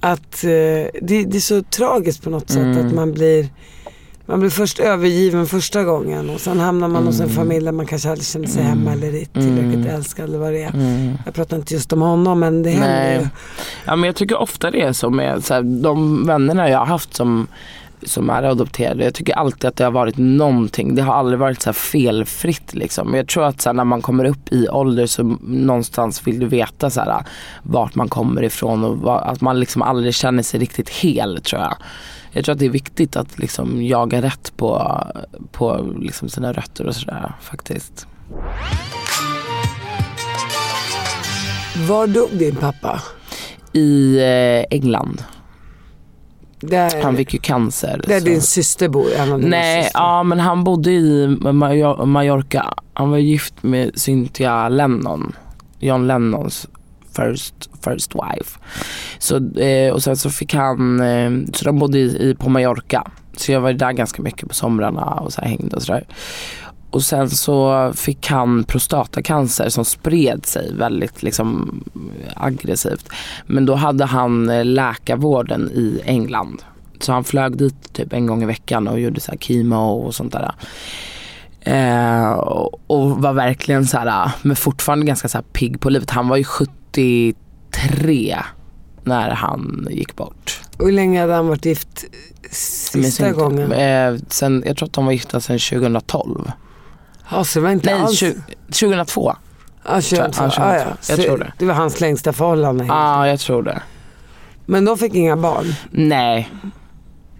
Att 0.00 0.44
eh, 0.44 0.48
det, 0.48 1.24
det 1.24 1.36
är 1.36 1.40
så 1.40 1.62
tragiskt 1.62 2.22
på 2.24 2.30
något 2.30 2.50
sätt 2.50 2.58
Mm. 2.62 2.86
att 2.86 2.94
man 2.94 3.12
blir 3.12 3.46
man 4.26 4.40
blir 4.40 4.50
först 4.50 4.78
övergiven 4.78 5.46
första 5.46 5.84
gången 5.84 6.30
och 6.30 6.40
sen 6.40 6.58
hamnar 6.60 6.88
man 6.88 7.06
hos 7.06 7.20
en 7.20 7.24
Mm. 7.24 7.36
familj 7.36 7.64
där 7.64 7.72
man 7.72 7.86
kanske 7.86 8.08
aldrig 8.10 8.26
känner 8.26 8.46
sig 8.46 8.62
hemma 8.62 8.92
eller 8.92 9.06
är 9.08 9.24
tillräckligt 9.24 9.74
Mm. 9.74 9.86
älskad 9.94 10.24
eller 10.28 10.38
vad 10.38 10.52
det 10.52 10.62
är. 10.62 10.74
Mm. 10.74 11.12
Jag 11.24 11.34
pratar 11.34 11.56
inte 11.56 11.74
just 11.74 11.92
om 11.92 12.00
honom 12.00 12.40
men 12.40 12.62
det 12.62 12.70
händer 12.70 13.20
ju. 13.20 13.26
Ja 13.86 13.96
men 13.96 14.06
jag 14.06 14.16
tycker 14.16 14.36
ofta 14.36 14.70
det 14.70 14.80
är 14.82 14.92
så 14.92 15.10
med 15.10 15.44
så 15.44 15.54
här, 15.54 15.62
de 15.62 16.26
vännerna 16.26 16.70
jag 16.70 16.78
har 16.78 16.86
haft 16.86 17.14
som 17.14 17.46
som 18.02 18.30
är 18.30 18.42
adopterade. 18.42 19.04
Jag 19.04 19.14
tycker 19.14 19.32
alltid 19.32 19.64
att 19.64 19.76
det 19.76 19.84
har 19.84 19.90
varit 19.90 20.16
någonting. 20.16 20.94
Det 20.94 21.02
har 21.02 21.14
aldrig 21.14 21.38
varit 21.38 21.62
så 21.62 21.72
felfritt 21.72 22.74
liksom. 22.74 23.06
Men 23.06 23.16
jag 23.16 23.28
tror 23.28 23.44
att 23.44 23.60
så 23.60 23.68
här, 23.68 23.74
när 23.74 23.84
man 23.84 24.02
kommer 24.02 24.24
upp 24.24 24.52
i 24.52 24.68
ålder 24.68 25.06
så 25.06 25.22
någonstans 25.42 26.26
vill 26.26 26.38
du 26.40 26.46
veta 26.46 26.90
så 26.90 27.00
här, 27.00 27.24
vart 27.62 27.94
man 27.94 28.08
kommer 28.08 28.42
ifrån 28.42 28.84
och 28.84 28.98
vad, 28.98 29.22
att 29.22 29.40
man 29.40 29.60
liksom 29.60 29.82
aldrig 29.82 30.14
känner 30.14 30.42
sig 30.42 30.60
riktigt 30.60 30.88
hel 30.88 31.40
tror 31.42 31.62
jag. 31.62 31.74
Jag 32.32 32.44
tror 32.44 32.52
att 32.52 32.58
det 32.58 32.66
är 32.66 32.70
viktigt 32.70 33.16
att 33.16 33.38
liksom 33.38 33.82
jaga 33.82 34.22
rätt 34.22 34.52
på, 34.56 35.02
på 35.52 35.94
liksom 36.00 36.28
sina 36.28 36.52
rötter 36.52 36.86
och 36.86 36.94
sådär 36.94 37.32
faktiskt. 37.40 38.06
Var 41.88 42.06
dog 42.06 42.28
din 42.32 42.56
pappa? 42.56 43.02
I 43.72 44.18
eh, 44.18 44.76
England. 44.78 45.22
Där, 46.60 47.02
Han 47.02 47.16
fick 47.16 47.34
ju 47.34 47.40
cancer. 47.40 48.00
där 48.06 48.18
så- 48.18 48.24
din 48.24 48.42
syster 48.42 48.88
bor? 48.88 49.38
Nej, 49.38 49.82
systrar. 49.84 50.02
ja 50.02 50.22
men 50.22 50.40
han 50.40 50.64
bodde 50.64 50.90
i 50.90 51.26
Major- 51.40 52.06
Mallorca. 52.06 52.74
Han 52.94 53.10
var 53.10 53.18
gift 53.18 53.54
med 53.62 53.98
Cynthia 54.00 54.68
Lennon. 54.68 55.32
John 55.78 56.06
Lennons 56.06 56.66
first, 57.16 57.54
first 57.84 58.14
wife. 58.14 58.58
Så, 59.18 59.60
eh, 59.60 59.92
och 59.92 60.02
sen 60.02 60.16
så 60.16 60.30
fick 60.30 60.54
han, 60.54 61.00
eh, 61.00 61.30
så 61.54 61.64
de 61.64 61.78
bodde 61.78 61.98
i, 61.98 62.30
i, 62.30 62.34
på 62.34 62.48
Mallorca. 62.48 63.04
Så 63.36 63.52
jag 63.52 63.60
var 63.60 63.72
där 63.72 63.92
ganska 63.92 64.22
mycket 64.22 64.48
på 64.48 64.54
somrarna 64.54 65.04
och 65.04 65.32
så 65.32 65.40
hängde 65.42 65.76
och 65.76 65.82
sådär. 65.82 66.04
Och 66.90 67.02
sen 67.02 67.30
så 67.30 67.92
fick 67.94 68.26
han 68.26 68.64
prostatacancer 68.64 69.68
som 69.68 69.84
spred 69.84 70.46
sig 70.46 70.74
väldigt 70.74 71.22
liksom 71.22 71.80
aggressivt. 72.36 73.08
Men 73.46 73.66
då 73.66 73.74
hade 73.74 74.04
han 74.04 74.50
eh, 74.50 74.64
läkarvården 74.64 75.70
i 75.74 76.00
England. 76.04 76.62
Så 77.00 77.12
han 77.12 77.24
flög 77.24 77.56
dit 77.56 77.92
typ 77.92 78.12
en 78.12 78.26
gång 78.26 78.42
i 78.42 78.46
veckan 78.46 78.88
och 78.88 79.00
gjorde 79.00 79.20
så 79.20 79.30
här 79.30 79.38
chemo 79.38 79.76
och 79.76 80.14
sånt 80.14 80.32
där. 80.32 80.52
Eh, 81.60 82.30
och, 82.86 83.22
var 83.22 83.32
verkligen 83.32 83.86
så 83.86 83.98
här, 83.98 84.30
men 84.42 84.56
fortfarande 84.56 85.06
ganska 85.06 85.28
så 85.28 85.38
här 85.38 85.44
pigg 85.52 85.80
på 85.80 85.90
livet. 85.90 86.10
Han 86.10 86.28
var 86.28 86.36
ju 86.36 86.44
73 86.44 88.36
när 89.04 89.30
han 89.30 89.88
gick 89.90 90.16
bort. 90.16 90.60
Och 90.78 90.84
hur 90.84 90.92
länge 90.92 91.20
hade 91.20 91.34
han 91.34 91.48
varit 91.48 91.64
gift 91.64 92.04
sista 92.50 93.24
sen- 93.24 93.34
gången? 93.34 93.72
Eh, 93.72 94.14
sen, 94.28 94.62
jag 94.66 94.76
tror 94.76 94.86
att 94.86 94.92
de 94.92 95.04
var 95.04 95.12
gifta 95.12 95.40
sedan 95.40 95.58
2012. 95.58 96.52
Det 97.30 97.60
var 97.60 97.70
inte 97.70 97.90
Nej, 97.94 98.00
alls... 98.02 98.18
20, 98.18 98.34
2002. 98.66 99.34
Ja, 99.84 100.00
22. 100.00 100.24
Ja, 100.24 100.50
22. 100.50 100.62
Ah, 100.62 100.74
ja. 100.76 100.84
Jag 101.08 101.20
tror 101.20 101.38
det. 101.38 101.52
Det 101.58 101.64
var 101.66 101.74
hans 101.74 102.00
längsta 102.00 102.32
förhållande. 102.32 102.84
Ja, 102.84 103.28
jag 103.28 103.40
tror 103.40 103.62
det. 103.62 103.82
Men 104.66 104.84
de 104.84 104.98
fick 104.98 105.14
inga 105.14 105.36
barn. 105.36 105.66
Nej, 105.90 106.50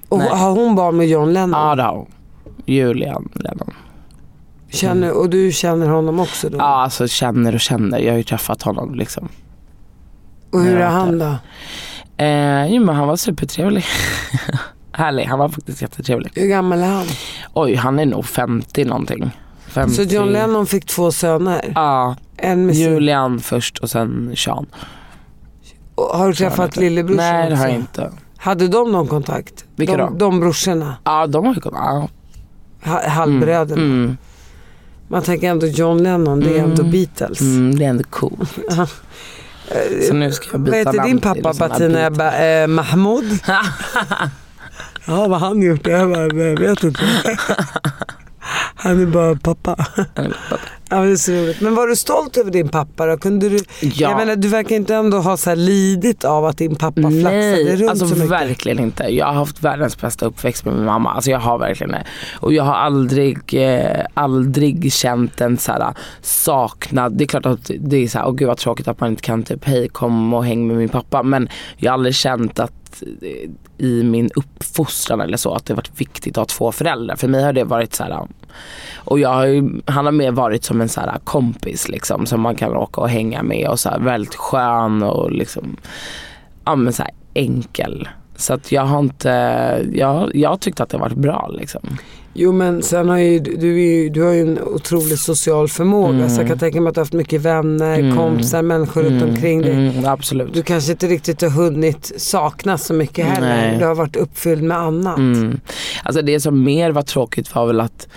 Och 0.08 0.18
Nej. 0.18 0.28
har 0.28 0.50
hon 0.50 0.74
barn 0.76 0.96
med 0.96 1.08
John 1.08 1.32
Lennon? 1.32 1.60
ja 1.60 1.74
det 1.74 1.82
har 1.82 1.92
hon. 1.96 2.06
Julian 2.66 3.28
Lennon. 3.34 3.74
Känner, 4.70 5.12
och 5.12 5.30
du 5.30 5.52
känner 5.52 5.88
honom 5.88 6.20
också 6.20 6.48
då? 6.48 6.58
Ja, 6.58 6.64
alltså 6.82 7.08
känner 7.08 7.54
och 7.54 7.60
känner. 7.60 7.98
Jag 7.98 8.12
har 8.12 8.16
ju 8.18 8.22
träffat 8.22 8.62
honom 8.62 8.94
liksom. 8.94 9.28
och 10.52 10.60
hur 10.60 10.76
är 10.80 10.88
han 10.88 11.18
då? 11.18 11.34
Eh, 12.24 12.66
jo 12.66 12.84
men 12.84 12.94
han 12.96 13.08
var 13.08 13.16
supertrevlig. 13.16 13.84
Härlig, 14.92 15.24
han 15.24 15.38
var 15.38 15.48
faktiskt 15.48 15.82
jättetrevlig. 15.82 16.30
Hur 16.34 16.46
gammal 16.48 16.78
är 16.78 16.86
han? 16.86 17.06
Oj, 17.54 17.74
han 17.74 17.98
är 17.98 18.06
nog 18.06 18.26
50 18.26 18.84
någonting. 18.84 19.30
50. 19.68 19.94
Så 19.94 20.02
John 20.02 20.28
Lennon 20.32 20.66
fick 20.66 20.86
två 20.86 21.12
söner? 21.12 21.72
Ja, 21.74 22.16
En 22.36 22.66
med. 22.66 22.74
Julian 22.74 23.40
först 23.40 23.78
och 23.78 23.90
sen 23.90 24.34
Sean. 24.36 24.66
Och 25.94 26.04
Har 26.04 26.28
du 26.28 26.34
träffat 26.34 26.76
lillebrorsan 26.76 27.16
Nej 27.24 27.50
det 27.50 27.56
har 27.56 27.66
jag 27.66 27.74
inte. 27.76 28.12
Hade 28.36 28.68
de 28.68 28.92
någon 28.92 29.06
kontakt? 29.06 29.64
Vilka 29.76 29.96
de, 29.96 30.12
då? 30.12 30.18
de 30.18 30.40
brorsorna? 30.40 30.96
Ja 31.04 31.26
de 31.26 31.46
har 31.46 31.54
ju 31.54 31.60
kommit. 31.60 31.78
Ja. 31.78 32.08
Ha, 32.84 33.08
halvbröderna? 33.08 33.82
Mm. 33.82 34.16
Man 35.08 35.22
tänker 35.22 35.50
ändå 35.50 35.66
John 35.66 36.02
Lennon, 36.02 36.40
det 36.40 36.58
är 36.58 36.62
ändå 36.62 36.82
Beatles. 36.82 37.40
Mm, 37.40 37.78
det 37.78 37.84
är 37.84 37.88
ändå 37.88 38.04
coolt. 38.10 38.58
Så 40.08 40.14
nu 40.14 40.32
ska 40.32 40.46
jag 40.52 40.58
Vad 40.58 40.64
byta 40.64 40.76
heter 40.76 40.92
namn 40.92 41.08
din 41.08 41.20
pappa. 41.20 41.84
Ebba? 41.84 42.38
Eh, 42.38 42.66
Mahmoud? 42.66 43.40
ja, 45.06 45.28
vad 45.28 45.40
han 45.40 45.62
gjort? 45.62 45.86
Jag, 45.86 46.10
bara, 46.10 46.22
jag 46.22 46.58
vet 46.58 46.84
inte. 46.84 47.00
Han 48.80 49.02
är 49.02 49.06
bara 49.06 49.36
pappa. 49.36 49.76
Ja, 50.90 50.96
men 50.96 51.06
det 51.06 51.12
är 51.12 51.16
så 51.16 51.32
roligt. 51.32 51.60
Men 51.60 51.74
var 51.74 51.86
du 51.86 51.96
stolt 51.96 52.36
över 52.36 52.50
din 52.50 52.68
pappa 52.68 53.06
då? 53.06 53.16
Kunde 53.16 53.48
du, 53.48 53.56
Ja. 53.80 53.90
Jag 53.94 54.16
menar, 54.16 54.36
du 54.36 54.48
verkar 54.48 54.76
inte 54.76 54.94
ändå 54.94 55.18
ha 55.18 55.36
så 55.36 55.50
här 55.50 55.56
lidit 55.56 56.24
av 56.24 56.44
att 56.44 56.58
din 56.58 56.74
pappa 56.76 57.00
flaxade 57.00 57.30
Nej, 57.30 57.76
runt 57.76 57.90
alltså 57.90 58.06
så 58.06 58.14
mycket. 58.14 58.30
verkligen 58.30 58.78
inte. 58.78 59.04
Jag 59.04 59.26
har 59.26 59.32
haft 59.32 59.62
världens 59.62 60.00
bästa 60.00 60.26
uppväxt 60.26 60.64
med 60.64 60.74
min 60.74 60.84
mamma. 60.84 61.10
Alltså 61.12 61.30
jag 61.30 61.38
har 61.38 61.58
verkligen 61.58 61.90
det. 61.92 62.04
Och 62.40 62.52
jag 62.52 62.64
har 62.64 62.74
aldrig, 62.74 63.38
eh, 63.54 64.04
aldrig 64.14 64.92
känt 64.92 65.40
en 65.40 65.58
så 65.58 65.72
här 65.72 65.94
saknad. 66.22 67.12
Det 67.12 67.24
är 67.24 67.28
klart 67.28 67.46
att 67.46 67.70
det 67.80 67.96
är 67.96 68.08
så 68.08 68.18
här, 68.18 68.26
åh 68.28 68.34
gud 68.34 68.48
vad 68.48 68.56
tråkigt 68.58 68.88
att 68.88 69.00
man 69.00 69.10
inte 69.10 69.22
kan 69.22 69.42
typ, 69.42 69.64
hej 69.64 69.88
kom 69.88 70.34
och 70.34 70.44
häng 70.44 70.66
med 70.66 70.76
min 70.76 70.88
pappa. 70.88 71.22
Men 71.22 71.48
jag 71.76 71.90
har 71.90 71.94
aldrig 71.94 72.14
känt 72.14 72.58
att 72.58 73.02
eh, 73.22 73.50
i 73.86 74.02
min 74.02 74.30
uppfostran 74.36 75.20
eller 75.20 75.36
så 75.36 75.54
att 75.54 75.66
det 75.66 75.74
varit 75.74 76.00
viktigt 76.00 76.38
att 76.38 76.50
ha 76.50 76.56
två 76.56 76.72
föräldrar. 76.72 77.16
För 77.16 77.28
mig 77.28 77.42
har 77.44 77.52
det 77.52 77.64
varit 77.64 77.94
så 77.94 78.02
här 78.04 78.26
och 78.96 79.18
jag 79.18 79.28
har 79.28 79.46
ju, 79.46 79.80
han 79.86 80.04
har 80.04 80.12
mer 80.12 80.30
varit 80.30 80.64
som 80.64 80.80
en 80.80 80.88
så 80.88 81.00
här 81.00 81.18
kompis 81.24 81.88
liksom 81.88 82.26
som 82.26 82.40
man 82.40 82.56
kan 82.56 82.76
åka 82.76 83.00
och 83.00 83.08
hänga 83.08 83.42
med 83.42 83.68
och 83.68 83.78
så 83.80 83.88
här 83.88 83.98
väldigt 83.98 84.34
skön 84.34 85.02
och 85.02 85.32
liksom 85.32 85.76
ja 86.64 86.76
men 86.76 86.92
så 86.92 87.02
här 87.02 87.12
enkel. 87.34 88.08
Så 88.36 88.54
att 88.54 88.72
jag 88.72 88.82
har 88.82 88.98
inte, 88.98 89.28
jag, 89.92 90.30
jag 90.34 90.50
har 90.50 90.56
tyckt 90.56 90.80
att 90.80 90.88
det 90.88 90.96
har 90.96 91.04
varit 91.04 91.18
bra 91.18 91.50
liksom. 91.58 91.98
Jo 92.34 92.52
men 92.52 92.82
sen 92.82 93.08
har 93.08 93.18
ju 93.18 93.38
du, 93.38 93.82
ju, 93.82 94.08
du 94.08 94.22
har 94.22 94.32
ju 94.32 94.40
en 94.40 94.58
otrolig 94.62 95.18
social 95.18 95.68
förmåga 95.68 96.08
Mm. 96.14 96.28
så 96.28 96.40
jag 96.40 96.48
kan 96.48 96.58
tänka 96.58 96.80
mig 96.80 96.88
att 96.88 96.94
du 96.94 97.00
har 97.00 97.04
haft 97.04 97.12
mycket 97.12 97.40
vänner, 97.40 98.16
kompisar, 98.16 98.62
människor 98.62 99.02
runt 99.02 99.22
omkring 99.22 99.62
dig. 99.62 99.72
Mm, 99.72 100.04
absolut. 100.04 100.54
Du 100.54 100.62
kanske 100.62 100.92
inte 100.92 101.06
riktigt 101.06 101.42
har 101.42 101.50
hunnit 101.50 102.12
sakna 102.16 102.78
så 102.78 102.94
mycket 102.94 103.26
heller. 103.26 103.56
Nej. 103.56 103.78
Du 103.78 103.84
har 103.84 103.94
varit 103.94 104.16
uppfylld 104.16 104.62
med 104.62 104.78
annat. 104.78 105.18
Mm. 105.18 105.60
Alltså 106.02 106.22
det 106.22 106.40
som 106.40 106.64
mer 106.64 106.90
var 106.90 107.02
tråkigt 107.02 107.54
var 107.54 107.66
väl 107.66 107.80
att 107.80 108.08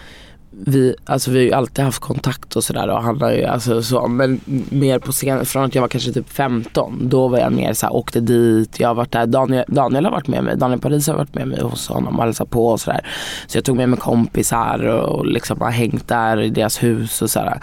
vi, 0.66 0.96
alltså 1.06 1.32
vi 1.32 1.38
har 1.38 1.44
ju 1.44 1.54
alltid 1.54 1.86
haft 1.86 2.00
kontakt 2.00 2.56
och 2.56 2.64
sådär 2.64 2.88
och 2.88 3.04
han 3.04 3.22
har 3.22 3.32
ju 3.32 3.44
alltså 3.44 3.84
så, 3.84 4.08
men 4.08 4.40
mer 4.70 5.00
på 5.00 5.12
scen, 5.12 5.46
från 5.46 5.64
att 5.64 5.76
jag 5.76 5.82
var 5.82 5.90
kanske 5.90 6.12
typ 6.12 6.30
15, 6.30 7.10
då 7.10 7.28
var 7.28 7.40
jag 7.40 7.54
mer 7.54 7.74
såhär, 7.74 7.96
åkte 7.96 8.20
dit, 8.20 8.80
jag 8.80 8.88
har 8.88 8.96
varit 8.96 9.12
där, 9.12 9.26
Daniel, 9.26 9.66
Daniel 9.68 10.06
har 10.06 10.12
varit 10.12 10.28
med 10.28 10.44
mig, 10.44 10.58
Daniel 10.58 10.80
Paris 10.80 11.08
har 11.08 11.16
varit 11.16 11.36
med 11.36 11.48
mig 11.48 11.62
hos 11.62 11.88
honom 11.88 12.20
och 12.20 12.24
hälsat 12.24 12.50
på 12.50 12.68
och 12.68 12.80
sådär. 12.80 13.08
Så 13.48 13.58
jag 13.58 13.66
tog 13.66 13.78
med 13.78 13.90
mig 13.90 14.00
kompisar 14.00 14.88
och, 14.88 15.20
och 15.20 15.26
liksom 15.26 15.62
har 15.62 15.72
hängt 15.72 16.08
där 16.08 16.42
i 16.42 16.50
deras 16.50 16.84
hus 16.84 17.22
och 17.22 17.30
sådär. 17.30 17.62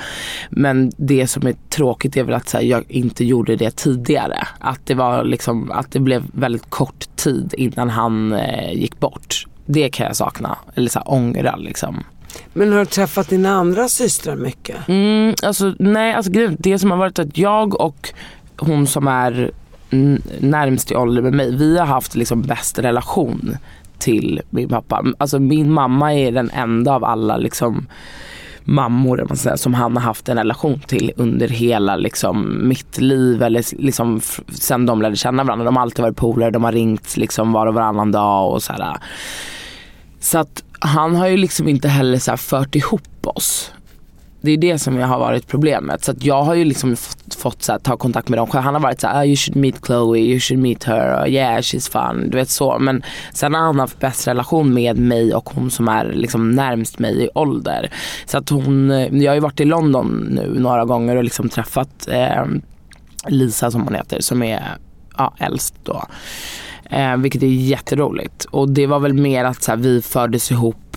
Men 0.50 0.92
det 0.96 1.26
som 1.26 1.46
är 1.46 1.54
tråkigt 1.68 2.16
är 2.16 2.22
väl 2.22 2.34
att 2.34 2.48
så 2.48 2.56
här, 2.56 2.64
jag 2.64 2.90
inte 2.90 3.24
gjorde 3.24 3.56
det 3.56 3.76
tidigare. 3.76 4.38
Att 4.58 4.86
det 4.86 4.94
var 4.94 5.24
liksom, 5.24 5.70
att 5.70 5.92
det 5.92 6.00
blev 6.00 6.22
väldigt 6.32 6.70
kort 6.70 7.16
tid 7.16 7.54
innan 7.56 7.90
han 7.90 8.32
eh, 8.32 8.72
gick 8.72 9.00
bort. 9.00 9.46
Det 9.66 9.88
kan 9.88 10.06
jag 10.06 10.16
sakna, 10.16 10.58
eller 10.74 10.88
så 10.88 10.98
här, 10.98 11.10
ångra 11.10 11.56
liksom. 11.56 12.04
Men 12.52 12.72
har 12.72 12.78
du 12.78 12.84
träffat 12.86 13.28
dina 13.28 13.50
andra 13.50 13.88
systrar 13.88 14.36
mycket? 14.36 14.88
Mm, 14.88 15.34
alltså, 15.42 15.74
nej, 15.78 16.14
alltså 16.14 16.32
grejen- 16.32 16.56
det 16.58 16.78
som 16.78 16.90
har 16.90 16.98
varit 16.98 17.18
att 17.18 17.38
jag 17.38 17.80
och 17.80 18.12
hon 18.56 18.86
som 18.86 19.08
är 19.08 19.50
närmst 20.40 20.90
i 20.92 20.94
ålder 20.94 21.22
med 21.22 21.32
mig, 21.32 21.56
vi 21.56 21.78
har 21.78 21.86
haft 21.86 22.14
liksom 22.14 22.42
bäst 22.42 22.78
relation 22.78 23.56
till 23.98 24.40
min 24.50 24.68
pappa. 24.68 25.04
Alltså 25.18 25.38
min 25.38 25.72
mamma 25.72 26.14
är 26.14 26.32
den 26.32 26.50
enda 26.50 26.92
av 26.92 27.04
alla 27.04 27.36
liksom 27.36 27.86
mammor 28.64 29.24
man 29.28 29.36
säger, 29.36 29.56
som 29.56 29.74
han 29.74 29.96
har 29.96 30.02
haft 30.02 30.28
en 30.28 30.36
relation 30.36 30.80
till 30.80 31.12
under 31.16 31.48
hela 31.48 31.96
liksom, 31.96 32.68
mitt 32.68 32.98
liv 33.00 33.42
eller 33.42 33.82
liksom, 33.82 34.20
sen 34.48 34.86
de 34.86 35.02
lärde 35.02 35.16
känna 35.16 35.44
varandra. 35.44 35.64
De 35.64 35.76
har 35.76 35.82
alltid 35.82 36.02
varit 36.02 36.16
polare, 36.16 36.50
de 36.50 36.64
har 36.64 36.72
ringt 36.72 37.16
liksom, 37.16 37.52
var 37.52 37.66
och 37.66 37.74
varannan 37.74 38.12
dag 38.12 38.52
och 38.52 38.62
så 38.62 38.72
här. 38.72 38.96
Så 40.20 40.38
att 40.38 40.64
han 40.80 41.16
har 41.16 41.26
ju 41.26 41.36
liksom 41.36 41.68
inte 41.68 41.88
heller 41.88 42.18
så 42.18 42.30
här 42.30 42.36
fört 42.36 42.74
ihop 42.74 43.26
oss. 43.26 43.72
Det 44.40 44.50
är 44.50 44.56
det 44.56 44.78
som 44.78 44.98
har 44.98 45.18
varit 45.18 45.46
problemet. 45.46 46.04
Så 46.04 46.10
att 46.10 46.24
jag 46.24 46.42
har 46.42 46.54
ju 46.54 46.64
liksom 46.64 46.96
fått, 46.96 47.34
fått 47.34 47.62
så 47.62 47.72
här, 47.72 47.78
ta 47.78 47.96
kontakt 47.96 48.28
med 48.28 48.38
dem 48.38 48.46
själv. 48.46 48.64
Han 48.64 48.74
har 48.74 48.80
varit 48.80 49.00
så 49.00 49.06
här, 49.06 49.22
oh, 49.22 49.26
you 49.26 49.36
should 49.36 49.56
meet 49.56 49.86
Chloe, 49.86 50.18
you 50.18 50.40
should 50.40 50.62
meet 50.62 50.84
her, 50.84 51.24
oh, 51.24 51.28
yeah 51.28 51.58
she's 51.58 51.90
fun. 51.90 52.30
Du 52.30 52.36
vet 52.36 52.48
så. 52.48 52.78
Men 52.78 53.02
sen 53.32 53.54
har 53.54 53.60
han 53.60 53.78
haft 53.78 54.00
bäst 54.00 54.28
relation 54.28 54.74
med 54.74 54.98
mig 54.98 55.34
och 55.34 55.50
hon 55.50 55.70
som 55.70 55.88
är 55.88 56.12
liksom 56.12 56.50
närmst 56.50 56.98
mig 56.98 57.24
i 57.24 57.28
ålder. 57.34 57.90
Så 58.26 58.38
att 58.38 58.48
hon, 58.48 58.90
jag 59.12 59.30
har 59.30 59.34
ju 59.34 59.40
varit 59.40 59.60
i 59.60 59.64
London 59.64 60.28
nu 60.30 60.60
några 60.60 60.84
gånger 60.84 61.16
och 61.16 61.24
liksom 61.24 61.48
träffat 61.48 62.08
eh, 62.08 62.44
Lisa 63.26 63.70
som 63.70 63.82
hon 63.82 63.94
heter 63.94 64.20
som 64.20 64.42
är 64.42 64.76
ja, 65.16 65.34
äldst 65.38 65.74
då. 65.84 66.04
Eh, 66.90 67.16
vilket 67.16 67.42
är 67.42 67.46
jätteroligt. 67.46 68.44
Och 68.44 68.68
det 68.68 68.86
var 68.86 68.98
väl 69.00 69.14
mer 69.14 69.44
att 69.44 69.62
så 69.62 69.70
här, 69.70 69.78
vi 69.78 70.02
fördes 70.02 70.50
ihop 70.50 70.96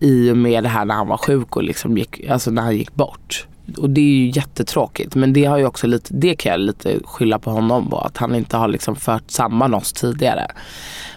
i 0.00 0.30
och 0.30 0.36
med 0.36 0.62
det 0.62 0.68
här 0.68 0.84
när 0.84 0.94
han 0.94 1.08
var 1.08 1.16
sjuk 1.16 1.56
och 1.56 1.62
liksom 1.62 1.98
gick, 1.98 2.26
alltså 2.30 2.50
när 2.50 2.62
han 2.62 2.76
gick 2.76 2.94
bort. 2.94 3.46
Och 3.78 3.90
det 3.90 4.00
är 4.00 4.04
ju 4.04 4.30
jättetråkigt 4.30 5.14
men 5.14 5.32
det 5.32 5.44
har 5.44 5.58
ju 5.58 5.66
också 5.66 5.86
lite, 5.86 6.14
det 6.14 6.34
kan 6.34 6.52
jag 6.52 6.60
lite 6.60 6.98
skylla 7.04 7.38
på 7.38 7.50
honom 7.50 7.90
på 7.90 7.98
att 7.98 8.16
han 8.16 8.34
inte 8.34 8.56
har 8.56 8.68
liksom 8.68 8.96
fört 8.96 9.30
samman 9.30 9.74
oss 9.74 9.92
tidigare. 9.92 10.46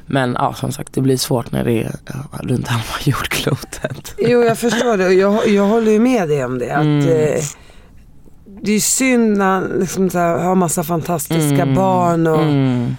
Men 0.05 0.34
ja, 0.39 0.53
som 0.53 0.71
sagt 0.71 0.93
det 0.93 1.01
blir 1.01 1.17
svårt 1.17 1.51
när 1.51 1.63
det 1.63 1.71
är 1.84 1.95
ja, 2.05 2.39
runt 2.43 2.67
halva 2.67 2.86
jordklotet. 3.03 4.15
Jo, 4.17 4.43
jag 4.43 4.57
förstår 4.57 4.97
det 4.97 5.05
och 5.05 5.13
jag, 5.13 5.47
jag 5.47 5.67
håller 5.67 5.91
ju 5.91 5.99
med 5.99 6.30
dig 6.30 6.45
om 6.45 6.59
det. 6.59 6.71
Att, 6.76 6.84
Mm. 6.84 7.07
eh, 7.07 7.41
det 8.61 8.71
är 8.71 8.80
synd 8.80 9.38
när 9.38 9.45
han 9.45 9.63
liksom 9.80 10.09
så 10.09 10.17
här, 10.17 10.38
har 10.43 10.55
massa 10.55 10.84
fantastiska 10.84 11.65
barn 11.65 12.28
och 12.28 12.41
Mm. 12.41 12.95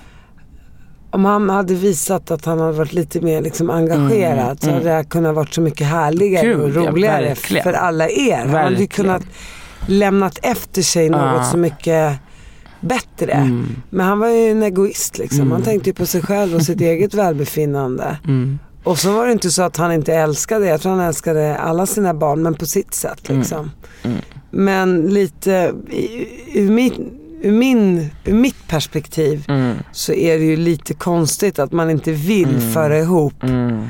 Om 1.17 1.25
han 1.25 1.51
hade 1.51 1.75
visat 1.75 2.31
att 2.31 2.45
han 2.45 2.59
hade 2.61 2.73
varit 2.73 2.93
lite 2.93 3.21
mer 3.21 3.43
liksom 3.43 3.71
engagerad 3.71 4.61
så 4.63 4.71
hade 4.71 4.97
det 4.97 5.05
kunnat 5.05 5.35
varit 5.35 5.55
så 5.55 5.61
mycket 5.61 5.87
härligare 5.87 6.47
Mm, 6.47 6.67
Gud, 6.67 6.77
och 6.77 6.83
ja, 6.85 6.91
roligare 6.91 7.29
verkligen. 7.29 7.63
för 7.65 7.73
alla 7.73 8.09
er. 8.09 8.37
Han 8.39 8.49
hade 8.49 8.63
ju 8.63 8.69
Verkligen. 8.71 8.89
kunnat 8.89 9.23
lämnat 9.87 10.39
efter 10.43 10.83
sig 10.83 11.11
något 11.11 11.21
Ja. 11.37 11.45
så 11.45 11.57
mycket 11.59 12.13
bättre. 12.81 13.33
Mm. 13.33 13.67
Men 13.91 14.07
han 14.07 14.19
var 14.19 14.29
ju 14.29 14.51
en 14.51 14.63
egoist 14.63 15.19
liksom. 15.19 15.53
Han 15.53 15.63
tänkte 15.63 15.91
ju 15.91 15.95
på 15.95 16.07
sig 16.07 16.23
själv 16.23 16.55
och 16.55 16.63
sitt 16.63 16.81
eget 16.81 17.15
välbefinnande. 17.15 18.17
Mm. 18.25 18.59
Och 18.85 18.99
så 18.99 19.13
var 19.13 19.27
det 19.27 19.33
inte 19.33 19.51
så 19.51 19.63
att 19.63 19.77
han 19.77 19.93
inte 19.93 20.15
älskade, 20.15 20.67
jag 20.67 20.81
tror 20.81 20.93
han 20.93 21.01
älskade 21.01 21.57
alla 21.57 21.87
sina 21.87 22.15
barn 22.15 22.43
men 22.43 22.55
på 22.55 22.67
sitt 22.67 22.95
sätt 22.95 23.29
liksom. 23.29 23.71
Mm. 24.03 24.17
Men 24.51 25.07
lite 25.07 25.73
i- 25.91 26.29
ur, 26.61 26.71
min, 26.71 27.11
ur, 27.47 27.53
min, 27.53 28.11
ur 28.25 28.35
mitt 28.35 28.69
perspektiv 28.69 29.45
Mm. 29.49 29.77
så 29.93 30.13
är 30.13 30.39
det 30.39 30.45
ju 30.45 30.57
lite 30.57 30.95
konstigt 30.95 31.59
att 31.59 31.73
man 31.73 31.91
inte 31.91 32.13
vill 32.13 32.61
föra 32.75 32.99
ihop 32.99 33.43
Mm. 33.43 33.87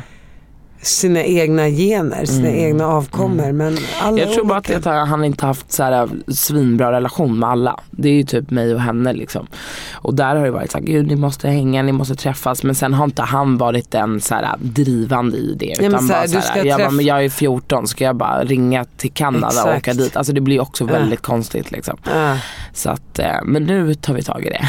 Sina 0.87 1.23
egna 1.23 1.69
gener, 1.69 2.25
sina 2.25 2.51
egna 2.51 2.87
avkommor. 2.87 3.53
Men 3.53 3.79
alla 4.01 4.19
Jag 4.19 4.33
tror 4.33 4.45
bara 4.45 4.59
att, 4.59 4.71
olika. 4.71 4.93
att 4.93 5.09
han 5.09 5.25
inte 5.25 5.47
haft 5.47 5.73
så 5.73 5.83
här 5.83 6.09
svinbra 6.29 6.93
relation 6.93 7.39
med 7.39 7.49
alla. 7.49 7.81
Det 7.91 8.09
är 8.09 8.13
ju 8.13 8.23
typ 8.23 8.51
mig 8.51 8.75
och 8.75 8.81
henne 8.81 9.13
liksom. 9.13 9.47
Och 9.93 10.15
där 10.15 10.37
har 10.37 10.45
det 10.45 10.51
varit 10.51 10.71
så 10.71 10.79
här, 10.79 10.85
gud 10.85 11.07
ni 11.07 11.17
måste 11.17 11.49
hänga, 11.49 11.83
ni 11.83 11.93
måste 11.93 12.15
träffas. 12.15 12.63
Men 12.63 12.75
sen 12.75 12.95
har 12.95 13.05
inte 13.05 13.23
han 13.23 13.59
varit 13.59 13.91
den 13.91 14.21
så 14.21 14.35
här 14.35 14.55
drivande 14.59 15.37
i 15.37 15.55
det. 15.59 15.75
Utan 15.81 16.09
så 16.09 16.13
här, 16.13 16.29
bara 16.29 16.43
så 16.43 16.53
här, 16.53 16.65
jag, 16.65 16.79
bara, 16.81 17.03
jag 17.03 17.25
är 17.25 17.29
14, 17.29 17.89
ska 17.89 18.05
jag 18.05 18.17
bara 18.17 18.45
ringa 18.45 18.85
till 18.85 19.13
Kanada 19.13 19.47
och 19.47 19.53
Exakt. 19.53 19.79
åka 19.79 19.93
dit? 19.95 20.17
Alltså 20.17 20.33
det 20.33 20.41
blir 20.41 20.61
också 20.61 20.85
väldigt 20.85 21.23
konstigt 21.23 21.71
liksom. 21.71 21.97
Ja. 22.15 22.39
Så 22.73 22.91
att, 22.91 23.19
eh, 23.19 23.27
men 23.45 23.63
nu 23.65 23.95
tar 23.95 24.15
vi 24.15 24.23
tag 24.23 24.45
i 24.45 24.49
det. 24.51 24.69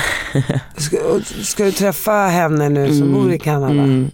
Ska, 0.81 0.97
och 0.97 1.21
ska 1.45 1.63
du 1.63 1.71
träffa 1.71 2.11
henne 2.11 2.69
nu 2.69 2.93
som 2.97 3.13
bor 3.13 3.33
i 3.33 3.39
Kanada? 3.39 3.73
Mm. 3.73 4.11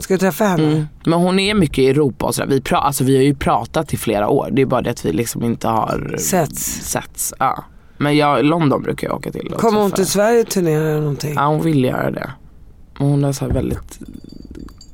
Ska 0.00 0.14
du 0.14 0.18
träffa 0.18 0.44
henne? 0.44 0.64
Mm. 0.64 0.86
Men 1.04 1.18
hon 1.18 1.38
är 1.38 1.54
mycket 1.54 1.78
i 1.78 1.88
Europa 1.88 2.26
och 2.26 2.34
sådär. 2.34 2.48
Vi, 2.48 2.60
pra- 2.60 2.76
alltså, 2.76 3.04
vi 3.04 3.16
har 3.16 3.22
ju 3.22 3.34
pratat 3.34 3.94
i 3.94 3.96
flera 3.96 4.28
år. 4.28 4.48
Det 4.52 4.62
är 4.62 4.66
bara 4.66 4.82
det 4.82 4.90
att 4.90 5.04
vi 5.04 5.12
liksom 5.12 5.44
inte 5.44 5.68
har 5.68 6.14
Setts. 6.18 6.62
setts. 6.90 7.34
Ja. 7.38 7.64
Men 7.98 8.16
jag, 8.16 8.44
London 8.44 8.82
brukar 8.82 9.08
jag 9.08 9.16
åka 9.16 9.30
till. 9.32 9.54
Kommer 9.56 9.80
hon 9.80 9.90
till 9.90 10.06
Sverige 10.06 10.40
och 10.40 10.48
turnera 10.48 10.82
eller 10.90 11.00
någonting? 11.00 11.34
Ja 11.34 11.46
hon 11.46 11.62
vill 11.62 11.84
göra 11.84 12.10
det. 12.10 12.30
Hon 12.98 13.24
har 13.24 13.32
så 13.32 13.46
väldigt 13.46 13.98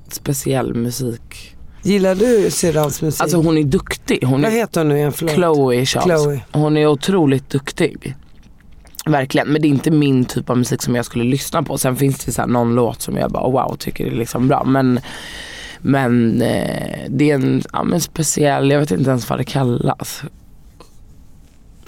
speciell 0.09 0.75
musik. 0.75 1.53
Gillar 1.83 2.15
du 2.15 2.51
syrrans 2.51 3.03
musik? 3.03 3.21
Alltså 3.23 3.37
hon 3.37 3.59
är 3.59 3.63
duktig. 3.63 4.23
Hon 4.25 4.43
Vad 4.43 4.51
är 4.53 4.57
heter 4.57 4.81
hon 4.81 4.89
nu 4.89 4.97
igen? 4.97 5.13
Förlåt. 5.13 5.35
Chloe 5.35 5.87
Charles. 5.87 6.23
Chloe. 6.23 6.41
Hon 6.53 6.77
är 6.77 6.87
otroligt 6.87 7.51
duktig. 7.51 8.15
Verkligen, 9.07 9.49
men 9.49 9.63
det 9.63 9.69
är 9.69 9.71
inte 9.71 9.91
min 9.91 10.25
typ 10.25 10.51
av 10.51 10.59
musik 10.59 10.83
som 10.83 10.95
jag 10.95 11.05
skulle 11.05 11.25
lyssna 11.25 11.63
på. 11.63 11.79
Sen 11.79 11.97
finns 11.97 12.25
det 12.25 12.33
så 12.33 12.43
här 12.43 12.49
någon 12.49 12.75
låt 12.75 13.03
som 13.03 13.17
jag 13.17 13.31
bara 13.31 13.51
wow 13.51 13.77
tycker 13.79 14.07
är 14.07 14.11
liksom 14.11 14.49
bra. 14.49 14.65
Men, 14.65 15.01
men 15.79 16.43
eh, 16.43 16.99
det 17.09 17.31
är 17.31 17.35
en 17.35 17.63
ja, 17.73 17.85
men 17.85 18.01
speciell, 18.01 18.71
jag 18.71 18.81
vet 18.81 18.91
inte 18.91 19.11
ens 19.11 19.31
vad 19.31 19.39
det 19.39 19.45
kallas. 19.45 20.23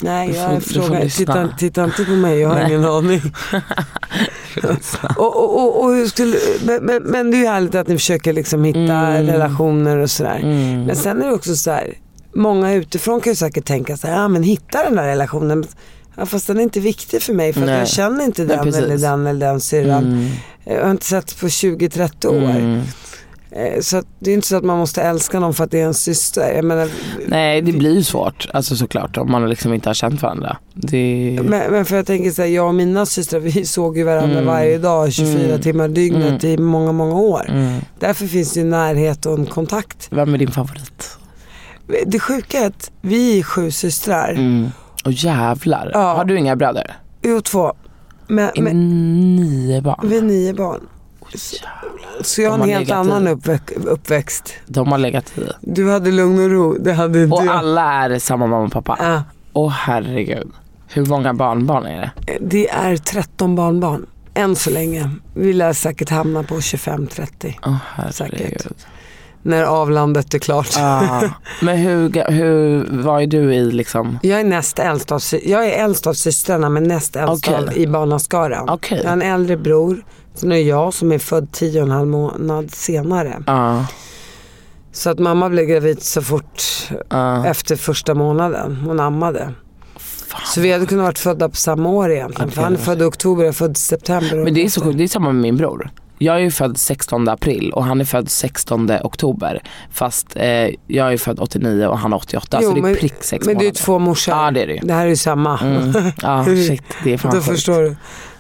Nej, 0.01 0.31
jag 0.31 0.63
får 0.63 0.71
frågar. 0.71 1.09
Titta, 1.09 1.49
titta 1.59 1.85
inte 1.85 2.05
på 2.05 2.11
mig, 2.11 2.39
jag 2.39 2.49
har 2.49 2.55
Nej. 2.55 2.69
ingen 2.69 2.85
aning. 2.85 3.21
och, 5.17 5.37
och, 5.37 5.55
och, 5.59 5.85
och 5.85 5.95
hur 5.95 6.07
skulle, 6.07 6.37
men, 6.65 6.85
men, 6.85 7.03
men 7.03 7.31
det 7.31 7.37
är 7.37 7.39
ju 7.39 7.47
härligt 7.47 7.75
att 7.75 7.89
ni 7.89 7.95
försöker 7.95 8.33
liksom 8.33 8.65
hitta 8.65 8.79
Mm. 8.79 9.27
relationer 9.27 9.97
och 9.97 10.11
sådär. 10.11 10.41
Mm. 10.43 10.85
Men 10.85 10.97
sen 10.97 11.23
är 11.23 11.27
det 11.27 11.33
också 11.35 11.57
så 11.57 11.71
här, 11.71 11.95
många 12.33 12.73
utifrån 12.73 13.21
kan 13.21 13.33
ju 13.33 13.37
säkert 13.37 13.65
tänka 13.65 13.97
så 13.97 14.07
här, 14.07 14.15
ja 14.15 14.29
men 14.29 14.43
hitta 14.43 14.83
den 14.85 14.97
där 14.97 15.07
relationen. 15.07 15.65
Ja, 16.19 16.27
fast 16.27 16.47
den 16.47 16.59
är 16.59 16.63
inte 16.63 16.81
viktig 16.81 17.23
för 17.23 17.33
mig 17.33 17.53
för 17.53 17.61
att 17.61 17.67
Nej. 17.67 17.79
jag 17.79 17.89
känner 17.89 18.25
inte 18.25 18.45
Nej, 18.45 18.57
den 18.57 18.65
precis. 18.65 18.83
eller 18.83 18.99
den 18.99 19.27
eller 19.27 19.47
den 19.47 19.61
syrran. 19.61 20.05
Mm. 20.05 20.29
Jag 20.65 20.83
har 20.85 20.91
inte 20.91 21.05
sett 21.07 21.41
på 21.41 21.47
20-30 21.47 22.27
år. 22.27 22.35
Mm. 22.51 22.81
Eh, 23.51 23.81
Så 23.81 24.03
det 24.19 24.31
är 24.31 24.35
inte 24.35 24.49
så 24.49 24.57
att 24.57 24.65
man 24.65 24.79
måste 24.79 25.03
älska 25.03 25.41
någon 25.41 25.55
för 25.55 25.65
att 25.65 25.71
det 25.71 25.81
är 25.81 25.85
en 25.87 25.95
syster. 25.95 26.63
Menar, 26.63 26.89
Nej 27.27 27.63
det 27.63 27.73
blir 27.73 27.95
ju 27.95 28.05
svårt, 28.05 28.49
alltså 28.55 28.77
såklart 28.77 29.17
om 29.17 29.31
man 29.31 29.49
liksom 29.51 29.75
inte 29.75 29.89
har 29.89 29.95
känt 29.95 30.23
varandra. 30.23 30.57
Det... 30.75 31.39
Men, 31.45 31.73
men 31.73 31.85
för 31.85 31.97
jag 31.97 32.07
tänker 32.07 32.31
så 32.31 32.43
här, 32.43 32.49
jag 32.49 32.69
och 32.69 32.75
mina 32.75 33.07
systrar 33.07 33.41
vi 33.41 33.65
såg 33.67 33.99
ju 33.99 34.05
varandra 34.05 34.33
Mm. 34.39 34.47
varje 34.47 34.79
dag 34.79 35.13
24 35.13 35.45
Mm. 35.49 35.61
timmar 35.61 35.89
dygnet 35.89 36.45
i 36.45 36.59
många, 36.59 36.93
många 36.93 37.15
år. 37.15 37.47
Mm. 37.49 37.81
Därför 37.99 38.27
finns 38.27 38.53
det 38.53 38.61
ju 38.61 38.67
närhet 38.67 39.27
och 39.27 39.39
en 39.39 39.47
kontakt. 39.47 40.09
Vem 40.11 40.35
är 40.35 40.39
din 40.39 40.51
favorit? 40.51 41.19
Det 42.07 42.19
sjuka 42.21 42.59
är 42.59 42.67
att 42.67 42.91
vi 43.01 43.39
är 43.39 43.43
sju 43.43 43.71
systrar. 43.71 44.39
Och 45.05 45.13
jävlar, 45.13 45.91
Ja. 45.95 46.15
har 46.15 46.25
du 46.25 46.39
inga 46.39 46.57
bröder? 46.57 46.97
Jo, 47.23 47.41
två. 47.41 47.73
Men, 48.27 48.51
Är 48.55 48.63
men 48.63 49.37
Nio 49.37 49.81
barn? 49.81 50.01
vi 50.09 50.19
är 50.19 50.23
nio 50.23 50.55
barn. 50.55 50.81
Så 52.23 52.43
jag 52.43 52.51
har 52.51 52.59
en 52.59 52.69
helt 52.69 52.89
i. 52.89 52.93
annan 52.93 53.29
uppväx- 53.29 53.87
uppväxt. 53.87 54.53
De 54.67 54.89
har 54.93 54.99
legat 54.99 55.39
i. 55.39 55.41
Du 55.61 55.91
hade 55.91 56.11
lugn 56.13 56.45
och 56.45 56.51
ro, 56.51 56.77
det 56.81 56.93
hade 56.93 57.25
Och 57.25 57.45
jag. 57.47 57.49
alla 57.49 57.93
är 57.93 58.19
samma 58.19 58.47
mamma 58.47 58.65
och 58.67 58.73
pappa? 58.73 58.97
Ja, 59.01 59.23
Åh 59.53 59.71
herregud. 59.73 60.51
Hur 60.89 61.07
många 61.07 61.35
barnbarn 61.35 61.87
är 61.87 62.01
det? 62.01 62.39
det 62.41 62.69
är 62.71 62.97
13 62.97 63.55
barnbarn. 63.57 64.07
Än 64.35 64.57
så 64.57 64.71
länge. 64.71 65.11
Vi 65.35 65.53
lär 65.53 65.73
säkert 65.73 66.11
hamna 66.11 66.43
på 66.43 66.55
25-30. 66.61 67.55
Åh 67.67 67.77
herregud. 67.95 68.15
Säkert. 68.15 68.67
När 69.49 69.65
avlandet 69.65 70.35
är 70.35 70.39
klart. 70.39 70.69
Ah. 70.79 71.23
Men 71.61 71.79
hur, 71.79 72.31
hur, 72.31 72.87
vad 72.91 73.23
är 73.23 73.27
du 73.27 73.55
i 73.55 73.73
liksom? 73.73 74.19
Jag 74.23 74.41
är 74.41 74.45
näst 74.45 74.79
äldst 74.79 75.13
av, 75.13 75.23
jag 75.43 75.67
är 75.67 75.85
äldst 75.85 76.07
av 76.07 76.15
systrarna 76.15 76.69
men 76.69 76.85
näst 76.85 77.17
äldst 77.17 77.49
Okej. 77.49 77.69
av, 77.69 77.77
i 77.77 77.87
barnaskaran. 77.87 78.69
Okej. 78.69 79.01
Jag 79.03 79.11
har 79.11 79.13
en 79.13 79.23
äldre 79.23 79.57
bror, 79.57 80.05
sen 80.35 80.53
är 80.53 80.57
jag 80.57 80.95
som 80.95 81.13
är 81.13 81.19
född 81.19 81.53
tio 81.53 81.81
och 81.81 81.87
en 81.87 81.93
halv 81.93 82.09
månad 82.09 82.71
senare. 82.71 83.43
Ja. 83.47 83.87
Så 84.93 85.11
att 85.11 85.19
mamma 85.19 85.49
blev 85.49 85.65
gravid 85.65 86.03
så 86.03 86.23
fort 86.23 86.63
ja. 87.09 87.47
efter 87.47 87.77
första 87.77 88.15
månaden. 88.15 88.77
Hon 88.77 89.01
ammade. 89.01 89.55
Så 90.47 90.61
vi 90.61 90.73
hade 90.73 90.87
kunnat 90.87 91.05
varit 91.05 91.19
födda 91.19 91.49
på 91.49 91.57
samma 91.57 91.89
år 91.89 92.13
egentligen. 92.13 92.51
För 92.51 92.61
Okej. 92.61 92.65
han 92.65 92.73
är 92.73 92.79
född 92.79 93.03
i 93.03 93.05
oktober, 93.05 93.43
jag 93.43 93.49
är 93.49 93.53
född 93.53 93.71
i 93.71 93.75
september. 93.75 94.45
Men 94.45 94.55
det 94.55 94.65
är 94.65 94.69
så 94.69 94.81
sjukt, 94.81 94.99
det 94.99 95.05
är 95.05 95.09
samma 95.09 95.33
med 95.33 95.43
min 95.43 95.57
bror. 95.57 95.91
Jag 96.19 96.35
är 96.37 96.41
ju 96.41 96.51
född 96.51 96.79
16 96.79 97.29
april 97.29 97.71
och 97.73 97.85
han 97.85 98.01
är 98.01 98.05
född 98.05 98.31
16 98.31 98.91
oktober. 99.03 99.63
Fast 99.93 100.37
eh, 100.37 100.69
jag 100.87 101.13
är 101.13 101.17
född 101.17 101.39
89 101.41 101.87
och 101.87 101.99
han 101.99 102.13
är 102.13 102.17
88 102.17 102.59
Jo, 102.63 102.69
så 102.69 102.75
det 102.75 102.81
är 102.81 102.83
men- 102.83 102.97
prick 102.97 103.15
sex 103.25 103.47
Men 103.47 103.55
det 103.59 103.61
är 103.61 103.65
ju 103.65 103.69
månader. 103.69 103.79
två 103.85 103.99
morsor. 103.99 104.35
Ja 104.35 104.51
det 104.51 104.63
är 104.63 104.67
det 104.67 104.73
ju. 104.73 104.81
Det 104.83 104.93
här 104.95 105.05
är 105.05 105.09
ju 105.11 105.17
samma. 105.17 105.59
Mm. 105.59 106.13
Ja 106.23 106.45
shit, 106.69 106.83
det 107.05 107.13
är 107.13 107.19
fan 107.19 107.31
Då 107.31 107.37
sjukt. 107.37 107.47
förstår 107.51 107.83
du. 107.83 107.97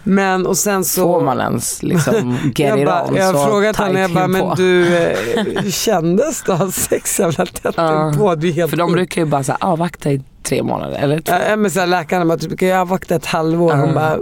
Men 0.08 0.46
och 0.46 0.56
sen 0.56 0.84
så... 0.84 1.00
Får 1.00 1.20
man 1.20 1.40
ens 1.40 1.82
liksom 1.82 2.38
get 2.56 2.58
jag, 2.58 2.78
it 2.80 2.88
on 3.08 3.16
jag 3.16 3.32
har 3.32 3.46
frågat 3.46 3.76
honom, 3.76 3.96
jag 3.96 4.10
bara, 4.10 4.28
men 4.28 4.56
du, 4.56 4.96
eh, 4.96 5.64
kändes 5.70 6.42
det 6.42 6.52
att 6.52 6.58
ha 6.58 6.70
sex 6.70 7.20
jävla 7.20 7.46
tätt 7.46 7.74
Ja. 7.76 8.12
på? 8.18 8.34
Du 8.34 8.50
helt 8.52 8.70
För 8.70 8.76
de 8.76 8.92
brukar 8.92 9.20
ju 9.22 9.26
bara 9.26 9.42
säga 9.44 9.58
avvakta 9.60 10.10
i 10.10 10.22
tre 10.42 10.62
månader 10.62 10.98
eller 10.98 11.20
två. 11.20 11.34
Ja, 11.48 11.56
men 11.56 11.70
så 11.70 11.80
här, 11.80 11.86
läkarna 11.86 12.24
bara, 12.26 12.36
du 12.36 12.48
brukar 12.48 12.66
ju 12.66 12.72
avvakta 12.72 13.14
ett 13.14 13.26
halvår. 13.26 13.72
Hon 13.76 13.88
Ja. 13.88 13.94
bara, 13.94 14.18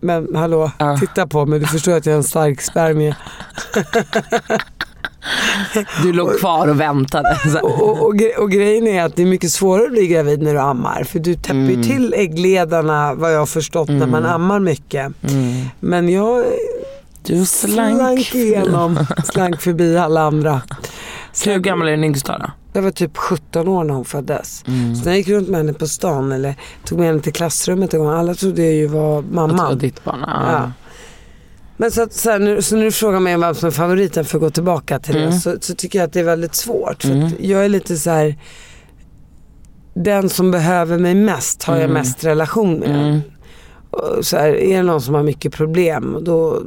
men 0.00 0.36
hallå, 0.36 0.70
Ja. 0.78 0.96
titta 1.00 1.26
på 1.26 1.46
mig, 1.46 1.58
du 1.58 1.66
förstår 1.66 1.96
att 1.96 2.06
jag 2.06 2.12
är 2.12 2.16
en 2.16 2.24
stark 2.24 2.60
spermie. 2.60 3.16
Du 6.02 6.12
låg 6.12 6.38
kvar 6.38 6.68
och 6.68 6.80
väntade. 6.80 7.36
Och, 7.62 7.82
och, 7.82 7.98
och, 8.06 8.14
och 8.38 8.50
grejen 8.50 8.86
är 8.86 9.04
att 9.04 9.16
det 9.16 9.22
är 9.22 9.26
mycket 9.26 9.50
svårare 9.50 9.84
att 9.84 9.92
bli 9.92 10.06
gravid 10.06 10.42
när 10.42 10.54
du 10.54 10.60
ammar. 10.60 11.04
För 11.04 11.18
du 11.18 11.34
täpper 11.34 11.54
ju 11.54 11.72
Mm. 11.74 11.82
till 11.82 12.14
äggledarna 12.16 13.14
vad 13.14 13.34
jag 13.34 13.38
har 13.38 13.46
förstått 13.46 13.88
när 13.88 14.06
man 14.06 14.26
ammar 14.26 14.60
mycket. 14.60 15.12
Mm. 15.30 15.64
Men 15.80 16.08
jag 16.08 16.44
Du 17.22 17.44
slank, 17.46 17.96
slank. 17.98 18.34
igenom, 18.34 18.98
slank 19.24 19.60
förbi 19.60 19.98
alla 19.98 20.20
andra. 20.22 20.60
Så 21.32 21.50
hur 21.50 21.58
gammal 21.58 21.88
är 21.88 21.90
din 21.92 22.04
yngsta 22.04 22.38
då? 22.38 22.50
Jag 22.72 22.82
var 22.82 22.90
typ 22.90 23.16
17 23.16 23.68
år 23.68 23.84
när 23.84 23.94
hon 23.94 24.04
föddes. 24.04 24.64
Mm. 24.66 24.94
Så 24.96 25.04
när 25.04 25.10
jag 25.10 25.18
gick 25.18 25.28
runt 25.28 25.48
med 25.48 25.58
henne 25.60 25.72
på 25.72 25.86
stan 25.86 26.32
eller 26.32 26.54
tog 26.84 26.98
med 26.98 27.06
henne 27.08 27.20
till 27.20 27.32
klassrummet 27.32 27.94
en 27.94 28.00
gång. 28.00 28.10
Alla 28.10 28.34
trodde 28.34 28.62
jag 28.64 28.74
ju 28.74 28.86
var 28.86 29.22
mamma. 29.22 29.68
Och 29.68 29.76
ditt 29.76 30.04
barn? 30.04 30.24
Ja. 30.26 30.52
Ja. 30.52 30.70
Men 31.80 31.90
så, 31.90 32.02
att, 32.02 32.12
så, 32.12 32.30
här, 32.30 32.38
nu, 32.38 32.62
så 32.62 32.76
du 32.76 32.90
frågar 32.92 33.20
mig 33.20 33.36
vem 33.38 33.54
som 33.54 33.66
är 33.66 33.70
favoriten 33.70 34.24
för 34.24 34.38
att 34.38 34.42
gå 34.42 34.50
tillbaka 34.50 34.98
till 34.98 35.16
Mm. 35.16 35.30
det 35.30 35.36
så, 35.40 35.56
så 35.60 35.74
tycker 35.74 35.98
jag 35.98 36.06
att 36.06 36.12
det 36.12 36.20
är 36.20 36.24
väldigt 36.24 36.54
svårt. 36.54 37.02
För 37.02 37.10
Mm. 37.10 37.30
jag 37.40 37.64
är 37.64 37.68
lite 37.68 37.96
så 37.96 38.10
här. 38.10 38.36
Den 39.94 40.28
som 40.28 40.50
behöver 40.50 40.98
mig 40.98 41.14
mest 41.14 41.62
har 41.62 41.74
jag 41.74 41.84
Mm. 41.84 41.94
mest 41.94 42.24
relation 42.24 42.74
med. 42.78 42.90
Mm. 43.08 43.20
Och 43.90 44.26
så 44.26 44.36
här, 44.36 44.48
är 44.56 44.76
det 44.76 44.82
någon 44.82 45.00
som 45.02 45.14
har 45.14 45.22
mycket 45.22 45.52
problem 45.52 46.18
då 46.22 46.62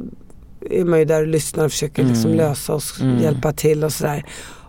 är 0.70 0.84
man 0.84 0.98
ju 0.98 1.04
där 1.04 1.20
och 1.20 1.26
lyssnar 1.28 1.64
och 1.64 1.70
försöker 1.70 2.04
liksom 2.04 2.24
Mm. 2.30 2.36
lösa 2.36 2.74
och 2.74 2.82
hjälpa 3.22 3.52
till 3.52 3.84
och 3.84 3.92
sådär. 3.92 4.24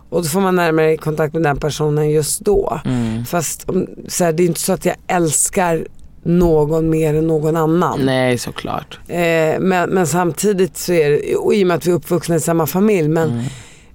Och 0.08 0.22
då 0.22 0.28
får 0.28 0.40
man 0.40 0.56
närmare 0.56 0.96
kontakt 0.96 1.34
med 1.34 1.42
den 1.42 1.56
personen 1.56 2.10
just 2.10 2.40
då. 2.40 2.80
Mm. 2.84 3.24
Fast 3.24 3.66
så 4.08 4.24
här, 4.24 4.32
det 4.32 4.42
är 4.42 4.46
inte 4.46 4.60
så 4.60 4.72
att 4.72 4.84
jag 4.84 4.96
älskar 5.06 5.86
någon 6.24 6.90
mer 6.90 7.14
än 7.14 7.26
någon 7.26 7.56
annan. 7.56 8.00
Nej 8.04 8.38
såklart. 8.38 8.98
Eh, 9.08 9.60
men, 9.60 9.90
men 9.90 10.06
samtidigt 10.06 10.76
så 10.76 10.92
är 10.92 11.10
det, 11.10 11.36
och 11.36 11.54
i 11.54 11.62
och 11.64 11.66
med 11.66 11.76
att 11.76 11.86
vi 11.86 11.90
är 11.90 11.94
uppvuxna 11.94 12.36
i 12.36 12.40
samma 12.40 12.66
familj, 12.66 13.08
men 13.08 13.30
Mm. 13.30 13.44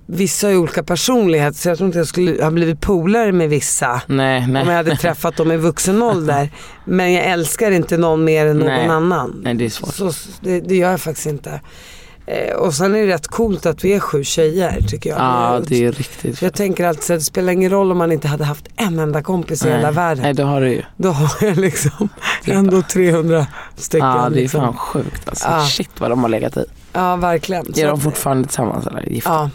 vissa 0.06 0.48
har 0.48 0.52
ju 0.52 0.58
olika 0.58 0.84
personlighet 0.84 1.56
så 1.56 1.70
jag 1.70 1.78
tror 1.78 1.86
inte 1.88 1.98
jag 1.98 2.08
skulle 2.08 2.44
ha 2.44 2.52
blivit 2.52 2.82
polare 2.82 3.32
med 3.32 3.50
vissa 3.50 4.02
Nej, 4.08 4.48
nej. 4.48 4.62
om 4.62 4.70
jag 4.70 4.76
hade 4.76 4.96
träffat 4.96 5.38
dem 5.38 5.52
i 5.52 5.58
vuxen 5.58 6.02
ålder. 6.04 6.50
Men 6.86 7.14
jag 7.14 7.26
älskar 7.26 7.72
inte 7.72 7.98
någon 7.98 8.24
mer 8.24 8.46
än 8.46 8.58
någon 8.58 8.68
Nej. 8.68 8.88
annan. 8.88 9.42
Nej, 9.44 9.54
det 9.54 9.66
är 9.66 9.70
svårt. 9.70 9.94
Så, 9.94 10.12
det, 10.42 10.60
det 10.60 10.76
gör 10.76 10.92
jag 10.92 11.02
faktiskt 11.02 11.28
inte. 11.28 11.62
Eh, 12.30 12.56
och 12.56 12.74
sen 12.74 12.96
är 12.96 13.00
det 13.00 13.14
rätt 13.14 13.28
coolt 13.28 13.66
att 13.66 13.84
vi 13.84 13.94
är 13.94 14.00
sju 14.00 14.24
tjejer 14.24 14.82
tycker 14.88 15.10
jag. 15.10 15.20
Ja, 15.20 15.62
det 15.68 15.86
är 15.86 15.92
riktigt 15.92 16.42
jag 16.42 16.54
tänker 16.54 16.86
alltid 16.86 17.16
det 17.16 17.22
spelar 17.22 17.54
ingen 17.54 17.72
roll 17.72 17.92
om 17.92 17.98
man 17.98 18.12
inte 18.12 18.28
hade 18.28 18.44
haft 18.44 18.68
en 18.76 19.00
enda 19.00 19.22
kompis 19.22 19.66
i 19.66 19.70
hela 19.70 19.92
världen. 19.92 20.24
Nej, 20.24 20.34
det 20.34 20.44
har 20.44 20.62
du 20.62 20.72
ju. 20.72 20.82
Då 20.98 21.10
har 21.10 21.48
jag 21.48 21.58
liksom 21.58 22.10
ändå 22.46 22.82
300 22.82 23.48
stycken. 23.76 24.08
Ja, 24.08 24.30
det 24.30 24.40
är 24.40 24.42
liksom. 24.42 24.62
fan 24.62 24.78
sjukt 24.78 25.30
alltså. 25.30 25.48
Ja. 25.48 25.66
Shit 25.66 25.90
vad 26.00 26.12
de 26.12 26.22
har 26.22 26.30
legat 26.30 26.58
i. 26.58 26.66
Ja, 26.94 27.16
verkligen. 27.16 27.66
Är 27.78 27.88
de 27.88 28.02
fortfarande 28.02 28.48
tillsammans 28.48 28.88
eller 28.88 29.02
gifta? 29.02 29.30
Ja, 29.30 29.50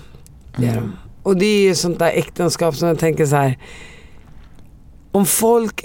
det 0.57 0.67
är 0.67 0.75
de. 0.75 0.93
Och 1.23 1.37
det 1.37 1.47
är 1.47 1.63
ju 1.63 1.75
sånt 1.75 1.99
där 1.99 2.11
äktenskap 2.11 2.77
som 2.77 2.89
jag 2.89 2.99
tänker 2.99 3.27
så 3.27 3.37
här. 3.37 3.59
Om 5.13 5.27
folk, 5.27 5.85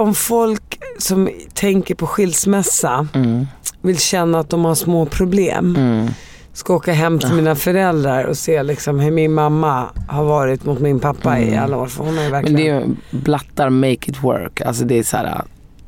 om 0.00 0.14
folk 0.14 0.80
som 0.98 1.30
tänker 1.54 1.94
på 1.94 2.06
skilsmässa 2.06 3.08
Mm. 3.14 3.46
vill 3.82 3.98
känna 3.98 4.38
att 4.38 4.50
de 4.50 4.64
har 4.64 4.74
små 4.74 5.06
problem. 5.06 5.76
Mm. 5.76 6.08
Ska 6.52 6.74
åka 6.74 6.92
hem 6.92 7.18
till 7.18 7.32
mina 7.32 7.54
föräldrar 7.56 8.24
och 8.24 8.36
se 8.38 8.62
liksom 8.62 9.00
hur 9.00 9.10
min 9.10 9.32
mamma 9.32 9.86
har 10.08 10.24
varit 10.24 10.64
mot 10.64 10.78
min 10.80 11.00
pappa 11.00 11.38
i 11.38 11.56
alla 11.56 11.76
år. 11.76 11.86
För 11.86 12.04
hon 12.04 12.14
har 12.16 12.24
ju 12.24 12.30
Men 12.30 12.32
verkligen... 12.32 12.56
det 12.56 12.68
är 12.70 12.80
ju 12.80 12.96
blattar 13.10 13.70
make 13.70 13.92
it 13.92 14.24
work. 14.24 14.60
Alltså 14.60 14.84
det 14.84 14.98
är 14.98 15.02
så 15.02 15.16
här, 15.16 15.42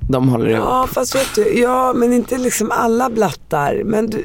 de 0.08 0.28
håller 0.28 0.46
ihop. 0.50 0.64
Ja 0.68 0.88
fast 0.92 1.14
vet 1.14 1.34
du, 1.34 1.60
ja 1.60 1.92
men 1.96 2.12
inte 2.12 2.38
liksom 2.38 2.70
alla 2.70 3.10
blattar. 3.10 3.82
Men 3.84 4.10
du, 4.10 4.24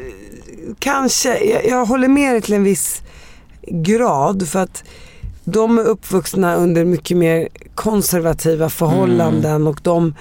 kanske, 0.79 1.43
jag, 1.43 1.65
jag 1.67 1.85
håller 1.85 2.07
med 2.07 2.33
dig 2.33 2.41
till 2.41 2.53
en 2.53 2.63
viss 2.63 3.01
grad 3.67 4.47
för 4.47 4.59
att 4.59 4.83
de 5.51 5.77
är 5.77 5.83
uppvuxna 5.83 6.55
under 6.55 6.85
mycket 6.85 7.17
mer 7.17 7.47
konservativa 7.75 8.69
förhållanden 8.69 9.67
och 9.67 9.79
de 9.83 10.15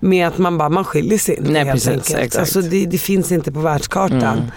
med 0.00 0.28
att 0.28 0.38
man 0.38 0.58
bara, 0.58 0.68
man 0.68 0.84
skiljer 0.84 1.18
sig 1.18 1.36
inte 1.36 1.50
Nej, 1.50 1.64
helt 1.64 1.72
precis, 1.72 1.88
enkelt. 1.88 2.10
exakt. 2.10 2.36
Alltså 2.36 2.60
det, 2.60 2.86
det 2.86 2.98
finns 2.98 3.32
inte 3.32 3.52
på 3.52 3.60
världskartan. 3.60 4.22
Mm. 4.22 4.50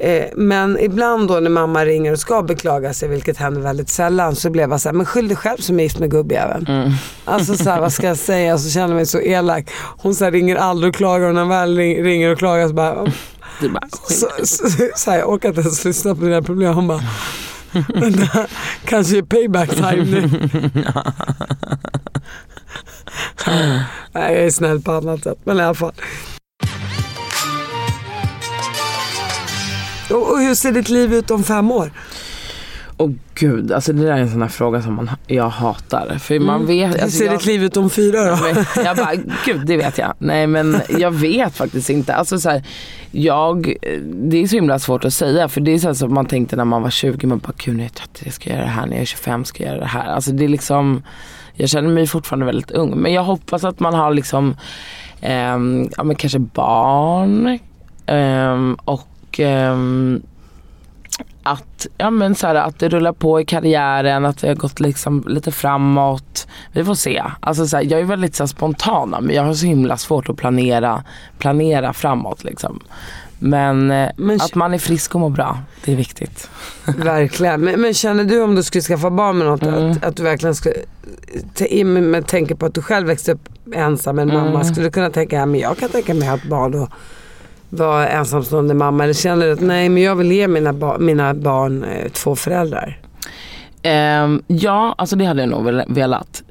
Eh, 0.00 0.28
men 0.36 0.78
ibland 0.78 1.28
då 1.28 1.34
när 1.34 1.50
mamma 1.50 1.84
ringer 1.84 2.12
och 2.12 2.18
ska 2.18 2.42
beklaga 2.42 2.92
sig, 2.92 3.08
vilket 3.08 3.36
händer 3.36 3.60
väldigt 3.60 3.88
sällan, 3.88 4.36
så 4.36 4.50
blev 4.50 4.70
jag 4.70 4.80
så 4.80 4.88
här, 4.88 4.94
men 4.94 5.06
skyll 5.06 5.28
dig 5.28 5.36
själv 5.36 5.58
som 5.58 5.80
är 5.80 5.82
gift 5.82 5.98
med 5.98 6.10
gubbjäveln. 6.10 6.66
Mm. 6.66 6.92
Alltså 7.24 7.54
så 7.54 7.70
här, 7.70 7.80
vad 7.80 7.92
ska 7.92 8.06
jag 8.06 8.16
säga? 8.18 8.58
Så 8.58 8.70
känner 8.70 8.88
jag 8.88 8.96
mig 8.96 9.06
så 9.06 9.20
elak. 9.20 9.70
Hon 9.98 10.14
så 10.14 10.24
här, 10.24 10.32
ringer 10.32 10.56
aldrig 10.56 10.88
och 10.88 10.96
klagar 10.96 11.28
och 11.28 11.34
när 11.34 11.40
hon 11.40 11.50
väl 11.50 11.76
ring, 11.76 12.04
ringer 12.04 12.32
och 12.32 12.38
klagar 12.38 12.68
så 12.68 12.74
bara, 12.74 12.90
är 13.62 13.68
bara 13.68 13.80
skit. 13.80 14.18
så, 14.18 14.28
så, 14.46 14.68
så 14.96 15.10
här, 15.10 15.18
jag 15.18 15.28
orkar 15.28 15.48
inte 15.48 15.60
ens 15.60 15.84
lyssna 15.84 16.14
på 16.14 16.24
dina 16.24 16.42
problem. 16.42 16.74
Hon 16.74 16.86
bara, 16.88 17.02
kanske 18.84 19.18
är 19.18 19.22
payback 19.22 19.70
time 19.70 20.04
nu. 20.04 20.30
Nej, 24.12 24.34
jag 24.34 24.44
är 24.44 24.50
snäll 24.50 24.82
på 24.82 24.92
annat 24.92 25.22
sätt, 25.22 25.38
men 25.44 25.58
i 25.58 25.62
alla 25.62 25.74
fall. 25.74 25.92
Och, 30.10 30.30
och 30.30 30.38
hur 30.38 30.54
ser 30.54 30.72
ditt 30.72 30.88
liv 30.88 31.14
ut 31.14 31.30
om 31.30 31.44
fem 31.44 31.70
år? 31.70 31.92
Åh 32.98 33.10
gud, 33.34 33.72
alltså 33.72 33.92
det 33.92 34.02
där 34.02 34.12
är 34.12 34.16
en 34.16 34.30
sån 34.30 34.42
här 34.42 34.48
fråga 34.48 34.82
som 34.82 34.94
man, 34.94 35.10
jag 35.26 35.48
hatar. 35.48 36.18
För 36.18 36.38
man 36.38 36.66
vet... 36.66 36.84
Mm. 36.84 36.90
Hur 36.90 37.02
Alltså 37.02 37.18
ser 37.18 37.26
jag, 37.26 37.34
ditt 37.34 37.46
liv 37.46 37.64
ut 37.64 37.76
om 37.76 37.90
fyra 37.90 38.24
då? 38.24 38.36
Men 38.42 38.84
Jag 38.84 38.96
bara, 38.96 39.14
gud 39.44 39.66
det 39.66 39.76
vet 39.76 39.98
jag. 39.98 40.14
Nej 40.18 40.46
men 40.46 40.80
jag 40.88 41.10
vet 41.10 41.56
faktiskt 41.56 41.90
inte. 41.90 42.14
Alltså 42.14 42.38
så 42.38 42.50
här, 42.50 42.62
jag, 43.10 43.76
det 44.02 44.42
är 44.42 44.46
så 44.46 44.54
himla 44.56 44.78
svårt 44.78 45.04
att 45.04 45.14
säga 45.14 45.48
för 45.48 45.60
det 45.60 45.70
är 45.70 45.78
så 45.78 45.94
som 45.94 46.14
man 46.14 46.26
tänkte 46.26 46.56
när 46.56 46.64
man 46.64 46.82
var 46.82 46.90
20, 46.90 47.26
man 47.26 47.38
bara 47.38 47.52
gud 47.56 47.76
när 47.76 47.84
jag 47.84 47.90
är 47.90 47.94
30 47.94 48.22
jag 48.24 48.34
ska 48.34 48.50
göra 48.50 48.60
det 48.60 48.66
här, 48.66 48.86
när 48.86 48.92
jag 48.92 49.02
är 49.02 49.06
25 49.06 49.44
ska 49.44 49.62
jag 49.62 49.70
göra 49.70 49.80
det 49.80 49.86
här. 49.86 50.06
Alltså 50.06 50.32
det 50.32 50.44
är 50.44 50.48
liksom, 50.48 51.02
jag 51.54 51.68
känner 51.68 51.88
mig 51.88 52.06
fortfarande 52.06 52.46
väldigt 52.46 52.70
ung. 52.70 52.96
Men 52.96 53.12
jag 53.12 53.24
hoppas 53.24 53.64
att 53.64 53.80
man 53.80 53.94
har 53.94 54.14
liksom, 54.14 54.56
ehm, 55.20 55.88
ja 55.96 56.04
men 56.04 56.16
kanske 56.16 56.38
barn 56.38 57.58
ehm, 58.06 58.76
och 58.84 59.40
ehm, 59.40 60.22
att, 61.86 61.92
ja 61.98 62.10
men 62.10 62.34
så 62.34 62.46
här, 62.46 62.54
att 62.54 62.78
det 62.78 62.88
rullar 62.88 63.12
på 63.12 63.40
i 63.40 63.44
karriären, 63.44 64.24
att 64.26 64.38
det 64.38 64.48
har 64.48 64.54
gått 64.54 64.80
liksom 64.80 65.24
lite 65.26 65.52
framåt. 65.52 66.46
Vi 66.72 66.84
får 66.84 66.94
se. 66.94 67.22
Alltså 67.40 67.66
så 67.66 67.76
här, 67.76 67.84
jag 67.84 68.00
är 68.00 68.04
väldigt 68.04 68.34
så 68.34 68.42
här, 68.42 68.48
spontana 68.48 69.20
men 69.20 69.36
jag 69.36 69.42
har 69.42 69.54
så 69.54 69.66
himla 69.66 69.96
svårt 69.96 70.28
att 70.28 70.36
planera, 70.36 71.04
planera 71.38 71.92
framåt 71.92 72.44
liksom. 72.44 72.80
Men, 73.38 73.90
eh, 73.90 74.08
Men- 74.16 74.40
att 74.40 74.54
man 74.54 74.74
är 74.74 74.78
frisk 74.78 75.14
och 75.14 75.20
mår 75.20 75.30
bra, 75.30 75.58
det 75.84 75.92
är 75.92 75.96
viktigt. 75.96 76.50
Verkligen. 76.84 77.60
Men, 77.60 77.80
men 77.80 77.94
känner 77.94 78.24
du 78.24 78.42
om 78.42 78.54
du 78.54 78.62
skulle 78.62 78.82
skaffa 78.82 79.10
barn 79.10 79.38
med 79.38 79.46
något 79.46 79.62
Mm. 79.62 79.90
att, 79.90 80.04
att 80.04 80.16
du 80.16 80.22
verkligen 80.22 80.54
skulle, 80.54 80.74
med, 81.84 82.26
tänker 82.26 82.54
på 82.54 82.66
att 82.66 82.74
du 82.74 82.82
själv 82.82 83.06
växte 83.06 83.32
upp 83.32 83.48
ensam 83.74 84.16
med 84.16 84.22
en 84.22 84.34
mamma. 84.34 84.50
Mm. 84.50 84.64
Skulle 84.64 84.86
du 84.86 84.90
kunna 84.90 85.10
tänka, 85.10 85.36
ja, 85.36 85.46
men 85.46 85.60
jag 85.60 85.78
kan 85.78 85.88
tänka 85.88 86.14
mig 86.14 86.28
att 86.28 86.40
ha 86.42 86.50
barn 86.50 86.74
och 86.74 86.88
vara 87.70 88.08
ensamstående 88.08 88.74
mamma. 88.74 89.04
Eller 89.04 89.14
känner 89.14 89.46
du 89.46 89.52
att 89.52 89.60
nej 89.60 89.88
men 89.88 90.02
jag 90.02 90.16
vill 90.16 90.32
ge 90.32 90.48
mina, 90.48 90.72
ba- 90.72 90.98
mina 90.98 91.34
barn 91.34 91.84
eh, 91.84 92.08
två 92.08 92.36
föräldrar. 92.36 93.00
Ehm, 93.82 94.42
ja, 94.46 94.94
alltså 94.98 95.16
det 95.16 95.24
hade 95.24 95.40
jag 95.42 95.48
nog 95.48 95.64
velat. 95.88 96.42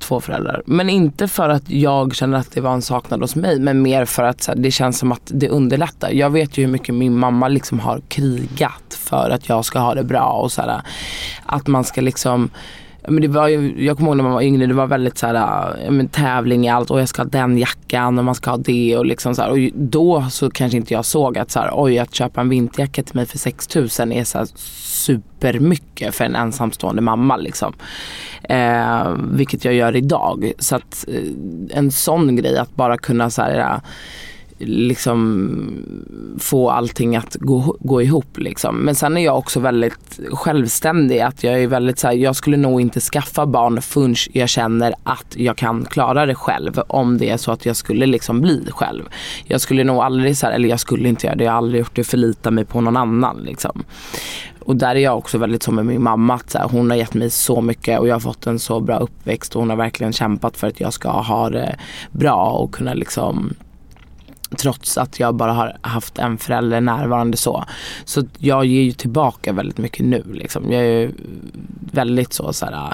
Två 0.00 0.20
föräldrar. 0.20 0.62
Men 0.66 0.90
inte 0.90 1.28
för 1.28 1.48
att 1.48 1.70
jag 1.70 2.14
känner 2.14 2.38
att 2.38 2.52
det 2.52 2.60
var 2.60 2.72
en 2.72 2.82
saknad 2.82 3.20
hos 3.20 3.36
mig. 3.36 3.58
Men 3.60 3.82
mer 3.82 4.04
för 4.04 4.22
att 4.22 4.42
så 4.42 4.50
här, 4.52 4.58
det 4.58 4.70
känns 4.70 4.98
som 4.98 5.12
att 5.12 5.20
det 5.24 5.48
underlättar. 5.48 6.10
Jag 6.10 6.30
vet 6.30 6.58
ju 6.58 6.64
hur 6.64 6.72
mycket 6.72 6.94
min 6.94 7.18
mamma 7.18 7.48
liksom 7.48 7.80
har 7.80 8.00
krigat 8.08 8.98
för 9.00 9.30
att 9.30 9.48
jag 9.48 9.64
ska 9.64 9.78
ha 9.78 9.94
det 9.94 10.04
bra. 10.04 10.30
Och 10.30 10.52
så 10.52 10.62
här, 10.62 10.80
att 11.46 11.66
man 11.66 11.84
ska 11.84 12.00
liksom 12.00 12.50
men 13.08 13.22
det 13.22 13.28
var 13.28 13.48
ju, 13.48 13.84
jag 13.84 13.96
kommer 13.96 14.08
ihåg 14.10 14.16
när 14.16 14.24
man 14.24 14.32
var 14.32 14.42
yngre, 14.42 14.66
det 14.66 14.74
var 14.74 14.86
väldigt 14.86 15.18
så 15.18 15.26
här, 15.26 15.90
men 15.90 16.08
tävling 16.08 16.66
i 16.66 16.68
allt 16.68 16.90
och 16.90 17.00
jag 17.00 17.08
ska 17.08 17.22
ha 17.22 17.28
den 17.28 17.58
jackan 17.58 18.18
och 18.18 18.24
man 18.24 18.34
ska 18.34 18.50
ha 18.50 18.56
det 18.56 18.96
och 18.96 19.06
liksom 19.06 19.34
så 19.34 19.42
här, 19.42 19.50
Och 19.50 19.58
då 19.74 20.26
så 20.30 20.50
kanske 20.50 20.76
inte 20.76 20.94
jag 20.94 21.04
såg 21.04 21.38
att 21.38 21.50
så 21.50 21.60
här, 21.60 21.70
oj 21.74 21.98
att 21.98 22.14
köpa 22.14 22.40
en 22.40 22.48
vinterjacka 22.48 23.02
till 23.02 23.16
mig 23.16 23.26
för 23.26 23.38
6000 23.38 24.12
är 24.12 24.24
så 24.24 24.38
här 24.38 24.48
supermycket 24.84 26.14
för 26.14 26.24
en 26.24 26.36
ensamstående 26.36 27.02
mamma 27.02 27.36
liksom. 27.36 27.72
Eh, 28.42 29.14
vilket 29.32 29.64
jag 29.64 29.74
gör 29.74 29.96
idag. 29.96 30.52
Så 30.58 30.76
att 30.76 31.04
eh, 31.08 31.76
en 31.78 31.90
sån 31.90 32.36
grej 32.36 32.58
att 32.58 32.76
bara 32.76 32.98
kunna 32.98 33.30
så 33.30 33.42
här, 33.42 33.80
liksom 34.60 35.60
få 36.38 36.70
allting 36.70 37.16
att 37.16 37.36
gå, 37.40 37.76
gå 37.80 38.02
ihop 38.02 38.38
liksom. 38.38 38.76
Men 38.76 38.94
sen 38.94 39.16
är 39.16 39.24
jag 39.24 39.38
också 39.38 39.60
väldigt 39.60 40.20
självständig. 40.30 41.20
Att 41.20 41.44
jag 41.44 41.62
är 41.62 41.66
väldigt 41.66 41.98
så 41.98 42.06
här, 42.06 42.14
jag 42.14 42.36
skulle 42.36 42.56
nog 42.56 42.80
inte 42.80 43.00
skaffa 43.00 43.46
barn 43.46 43.82
förrän 43.82 44.14
jag 44.32 44.48
känner 44.48 44.94
att 45.02 45.36
jag 45.36 45.56
kan 45.56 45.84
klara 45.84 46.26
det 46.26 46.34
själv. 46.34 46.80
Om 46.88 47.18
det 47.18 47.30
är 47.30 47.36
så 47.36 47.52
att 47.52 47.66
jag 47.66 47.76
skulle 47.76 48.06
liksom 48.06 48.40
bli 48.40 48.66
själv. 48.70 49.02
Jag 49.44 49.60
skulle 49.60 49.84
nog 49.84 49.96
aldrig 49.96 50.36
så 50.36 50.46
här, 50.46 50.52
eller 50.52 50.68
jag 50.68 50.80
skulle 50.80 51.08
inte 51.08 51.26
göra 51.26 51.36
det, 51.36 51.44
jag 51.44 51.52
har 51.52 51.58
aldrig 51.58 51.78
gjort 51.78 51.96
det, 51.96 52.04
förlita 52.04 52.50
mig 52.50 52.64
på 52.64 52.80
någon 52.80 52.96
annan 52.96 53.36
liksom. 53.36 53.84
Och 54.60 54.76
där 54.76 54.94
är 54.94 55.00
jag 55.00 55.18
också 55.18 55.38
väldigt 55.38 55.62
som 55.62 55.74
med 55.74 55.86
min 55.86 56.02
mamma. 56.02 56.34
Att 56.34 56.50
så 56.50 56.58
här, 56.58 56.68
hon 56.68 56.90
har 56.90 56.96
gett 56.96 57.14
mig 57.14 57.30
så 57.30 57.60
mycket 57.60 58.00
och 58.00 58.08
jag 58.08 58.14
har 58.14 58.20
fått 58.20 58.46
en 58.46 58.58
så 58.58 58.80
bra 58.80 58.98
uppväxt 58.98 59.54
och 59.54 59.60
hon 59.60 59.70
har 59.70 59.76
verkligen 59.76 60.12
kämpat 60.12 60.56
för 60.56 60.66
att 60.66 60.80
jag 60.80 60.92
ska 60.92 61.10
ha 61.10 61.50
det 61.50 61.76
bra 62.12 62.50
och 62.50 62.74
kunna 62.74 62.94
liksom 62.94 63.54
Trots 64.58 64.98
att 64.98 65.20
jag 65.20 65.34
bara 65.34 65.52
har 65.52 65.76
haft 65.80 66.18
en 66.18 66.38
förälder 66.38 66.80
närvarande 66.80 67.36
så. 67.36 67.64
Så 68.04 68.22
jag 68.38 68.64
ger 68.64 68.82
ju 68.82 68.92
tillbaka 68.92 69.52
väldigt 69.52 69.78
mycket 69.78 70.06
nu. 70.06 70.24
Liksom. 70.32 70.72
Jag 70.72 70.82
är 70.82 71.00
ju 71.00 71.12
väldigt 71.92 72.32
så, 72.32 72.52
så 72.52 72.66
här, 72.66 72.72
äh, 72.72 72.92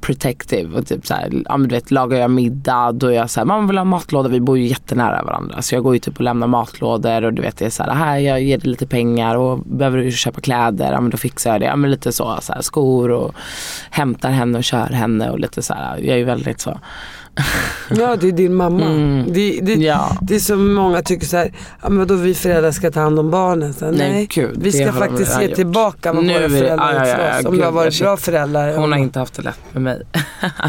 protective 0.00 0.78
och 0.78 0.86
typ 0.86 1.06
såhär, 1.06 1.30
ja, 1.44 1.56
men 1.56 1.68
du 1.68 1.74
vet, 1.74 1.90
lagar 1.90 2.18
jag 2.18 2.30
middag 2.30 2.92
då 2.92 3.06
är 3.06 3.12
jag 3.12 3.30
såhär, 3.30 3.44
man 3.44 3.66
vill 3.66 3.78
ha 3.78 3.84
matlåda, 3.84 4.28
vi 4.28 4.40
bor 4.40 4.58
ju 4.58 4.66
jättenära 4.66 5.22
varandra. 5.22 5.62
Så 5.62 5.74
jag 5.74 5.82
går 5.82 5.94
ju 5.94 5.98
typ 5.98 6.16
och 6.16 6.24
lämnar 6.24 6.46
matlådor 6.46 7.24
och 7.24 7.32
du 7.32 7.42
vet 7.42 7.56
det 7.56 7.66
är 7.66 7.70
såhär, 7.70 7.94
här, 7.94 8.18
jag 8.18 8.42
ger 8.42 8.58
dig 8.58 8.70
lite 8.70 8.86
pengar 8.86 9.36
och 9.36 9.58
behöver 9.58 9.98
du 9.98 10.12
köpa 10.12 10.40
kläder, 10.40 10.92
ja 10.92 11.00
men 11.00 11.10
då 11.10 11.16
fixar 11.16 11.52
jag 11.52 11.60
det. 11.60 11.66
Ja 11.66 11.76
men 11.76 11.90
lite 11.90 12.12
så, 12.12 12.38
såhär, 12.40 12.60
skor 12.60 13.10
och 13.10 13.34
hämtar 13.90 14.30
henne 14.30 14.58
och 14.58 14.64
kör 14.64 14.86
henne 14.86 15.30
och 15.30 15.38
lite 15.38 15.62
såhär. 15.62 15.96
jag 15.98 16.08
är 16.08 16.16
ju 16.16 16.24
väldigt 16.24 16.60
så. 16.60 16.78
Ja 17.90 18.16
det 18.16 18.28
är 18.28 18.32
din 18.32 18.54
mamma. 18.54 18.84
Det, 19.28 19.60
det, 19.62 19.72
Mm. 19.72 19.82
Ja. 19.82 20.16
det 20.22 20.34
är 20.34 20.38
som 20.38 20.74
många 20.74 21.02
tycker 21.02 21.26
så 21.26 21.36
här, 21.36 21.52
ja 21.82 21.88
men 21.88 22.06
då 22.06 22.14
vi 22.14 22.34
föräldrar 22.34 22.70
ska 22.70 22.90
ta 22.90 23.00
hand 23.00 23.18
om 23.18 23.30
barnen. 23.30 23.74
Så, 23.74 23.84
Nej, 23.90 24.12
nej, 24.12 24.26
gud, 24.30 24.50
vi 24.62 24.70
det 24.70 24.78
ska 24.78 24.92
faktiskt 24.92 25.40
ge 25.40 25.46
gjort. 25.46 25.54
tillbaka 25.56 26.12
vad 26.12 26.24
Nu 26.24 26.32
våra 26.32 26.42
det- 26.48 26.58
föräldrar 26.58 26.92
gjort 27.06 27.16
för 27.16 27.38
oss. 27.40 27.44
Om 27.46 27.56
du 27.58 27.64
har 27.64 27.72
varit 27.72 28.00
bra 28.00 28.16
föräldrar. 28.16 28.76
Hon 28.76 28.92
har 28.92 28.98
inte 28.98 29.18
haft 29.18 29.34
det 29.34 29.42
lätt 29.42 29.58
med 29.72 29.82
mig. 29.82 30.02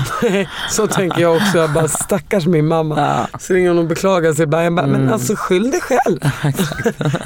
Så 0.70 0.88
tänker 0.88 1.22
jag 1.22 1.36
också. 1.36 1.58
Jag 1.58 1.74
bara 1.74 1.88
stackars 2.06 2.46
min 2.46 2.68
mamma. 2.68 3.00
Ja. 3.32 3.40
Så 3.40 3.54
ringer 3.54 3.70
hon 3.70 3.80
och 3.80 3.86
beklagar 3.88 4.34
sig. 4.34 4.46
Bara, 4.46 4.64
jag 4.64 4.74
bara, 4.76 4.88
Men 4.88 5.10
alltså 5.14 5.34
skyll 5.38 5.72
dig 5.72 5.82
själv. 5.82 6.20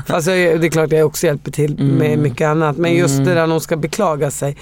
Fast 0.05 0.27
jag, 0.27 0.37
det 0.61 0.67
är 0.67 0.71
klart 0.71 0.91
jag 0.91 1.05
också 1.07 1.25
hjälper 1.27 1.51
till 1.51 1.83
med 1.83 2.19
mycket 2.19 2.47
annat. 2.47 2.77
Men 2.77 2.93
just 2.93 3.17
det 3.17 3.23
där 3.33 3.35
när 3.35 3.47
hon 3.47 3.61
ska 3.61 3.77
beklaga 3.77 4.31
sig. 4.31 4.57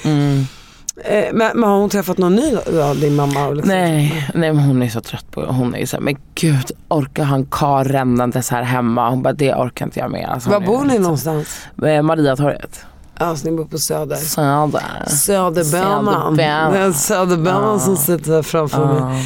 Eh, 1.04 1.34
men, 1.34 1.60
men 1.60 1.70
har 1.70 1.78
hon 1.80 1.90
träffat 1.90 2.18
någon 2.18 2.36
ny 2.36 2.58
då, 2.66 2.94
din 2.94 3.16
mamma? 3.16 3.50
Liksom? 3.50 3.70
Nej, 3.70 4.30
nej 4.34 4.54
men 4.54 4.64
hon 4.64 4.82
är 4.84 4.90
så 4.90 5.02
trött 5.02 5.32
på 5.32 5.46
Hon 5.46 5.76
är 5.76 5.86
så 5.86 5.96
här, 5.96 6.04
men 6.04 6.18
gud 6.36 6.72
orkar 6.88 7.24
han 7.24 7.46
kar 7.46 7.84
rännandes 7.84 8.50
här 8.50 8.64
hemma? 8.64 9.10
Hon 9.10 9.24
bara, 9.24 9.34
det 9.34 9.54
orkar 9.54 9.86
inte 9.86 10.00
jag 10.00 10.12
med. 10.12 10.30
Alltså, 10.30 10.50
Var 10.50 10.60
bor 10.60 10.86
ni 10.86 11.00
någonstans? 11.00 11.68
Eh, 11.86 12.02
Mariatorget. 12.02 12.86
Ja, 13.20 13.36
så 13.36 13.50
ni 13.50 13.58
bor 13.58 13.66
på 13.66 13.78
Söder. 13.78 14.16
Söder. 14.16 15.10
Söderbanan. 15.10 16.36
Det 16.36 16.44
är 16.44 16.92
Söderbanan 16.92 17.80
som 17.80 17.98
sitter 17.98 18.42
framför 18.42 18.86
mig. 18.86 19.26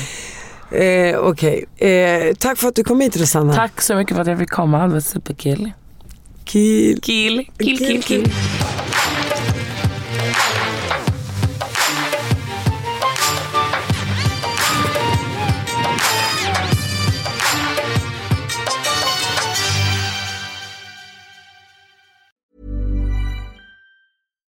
Eh, 0.72 1.18
Okej, 1.20 1.66
eh, 1.78 2.36
tack 2.36 2.58
för 2.58 2.68
att 2.68 2.76
du 2.76 2.84
kom 2.84 3.02
hit 3.02 3.18
Rosanna. 3.18 3.54
Tack 3.54 3.82
så 3.82 3.96
mycket 3.96 4.16
för 4.16 4.22
att 4.22 4.28
jag 4.28 4.40
fick 4.40 4.50
komma. 4.50 4.88
Det 4.88 4.94
var 4.94 5.00
superkul. 5.00 5.72
Kill. 6.44 7.02
Kill, 7.02 7.48
kill, 7.58 7.78
kill, 7.78 8.04
kill. 8.04 8.32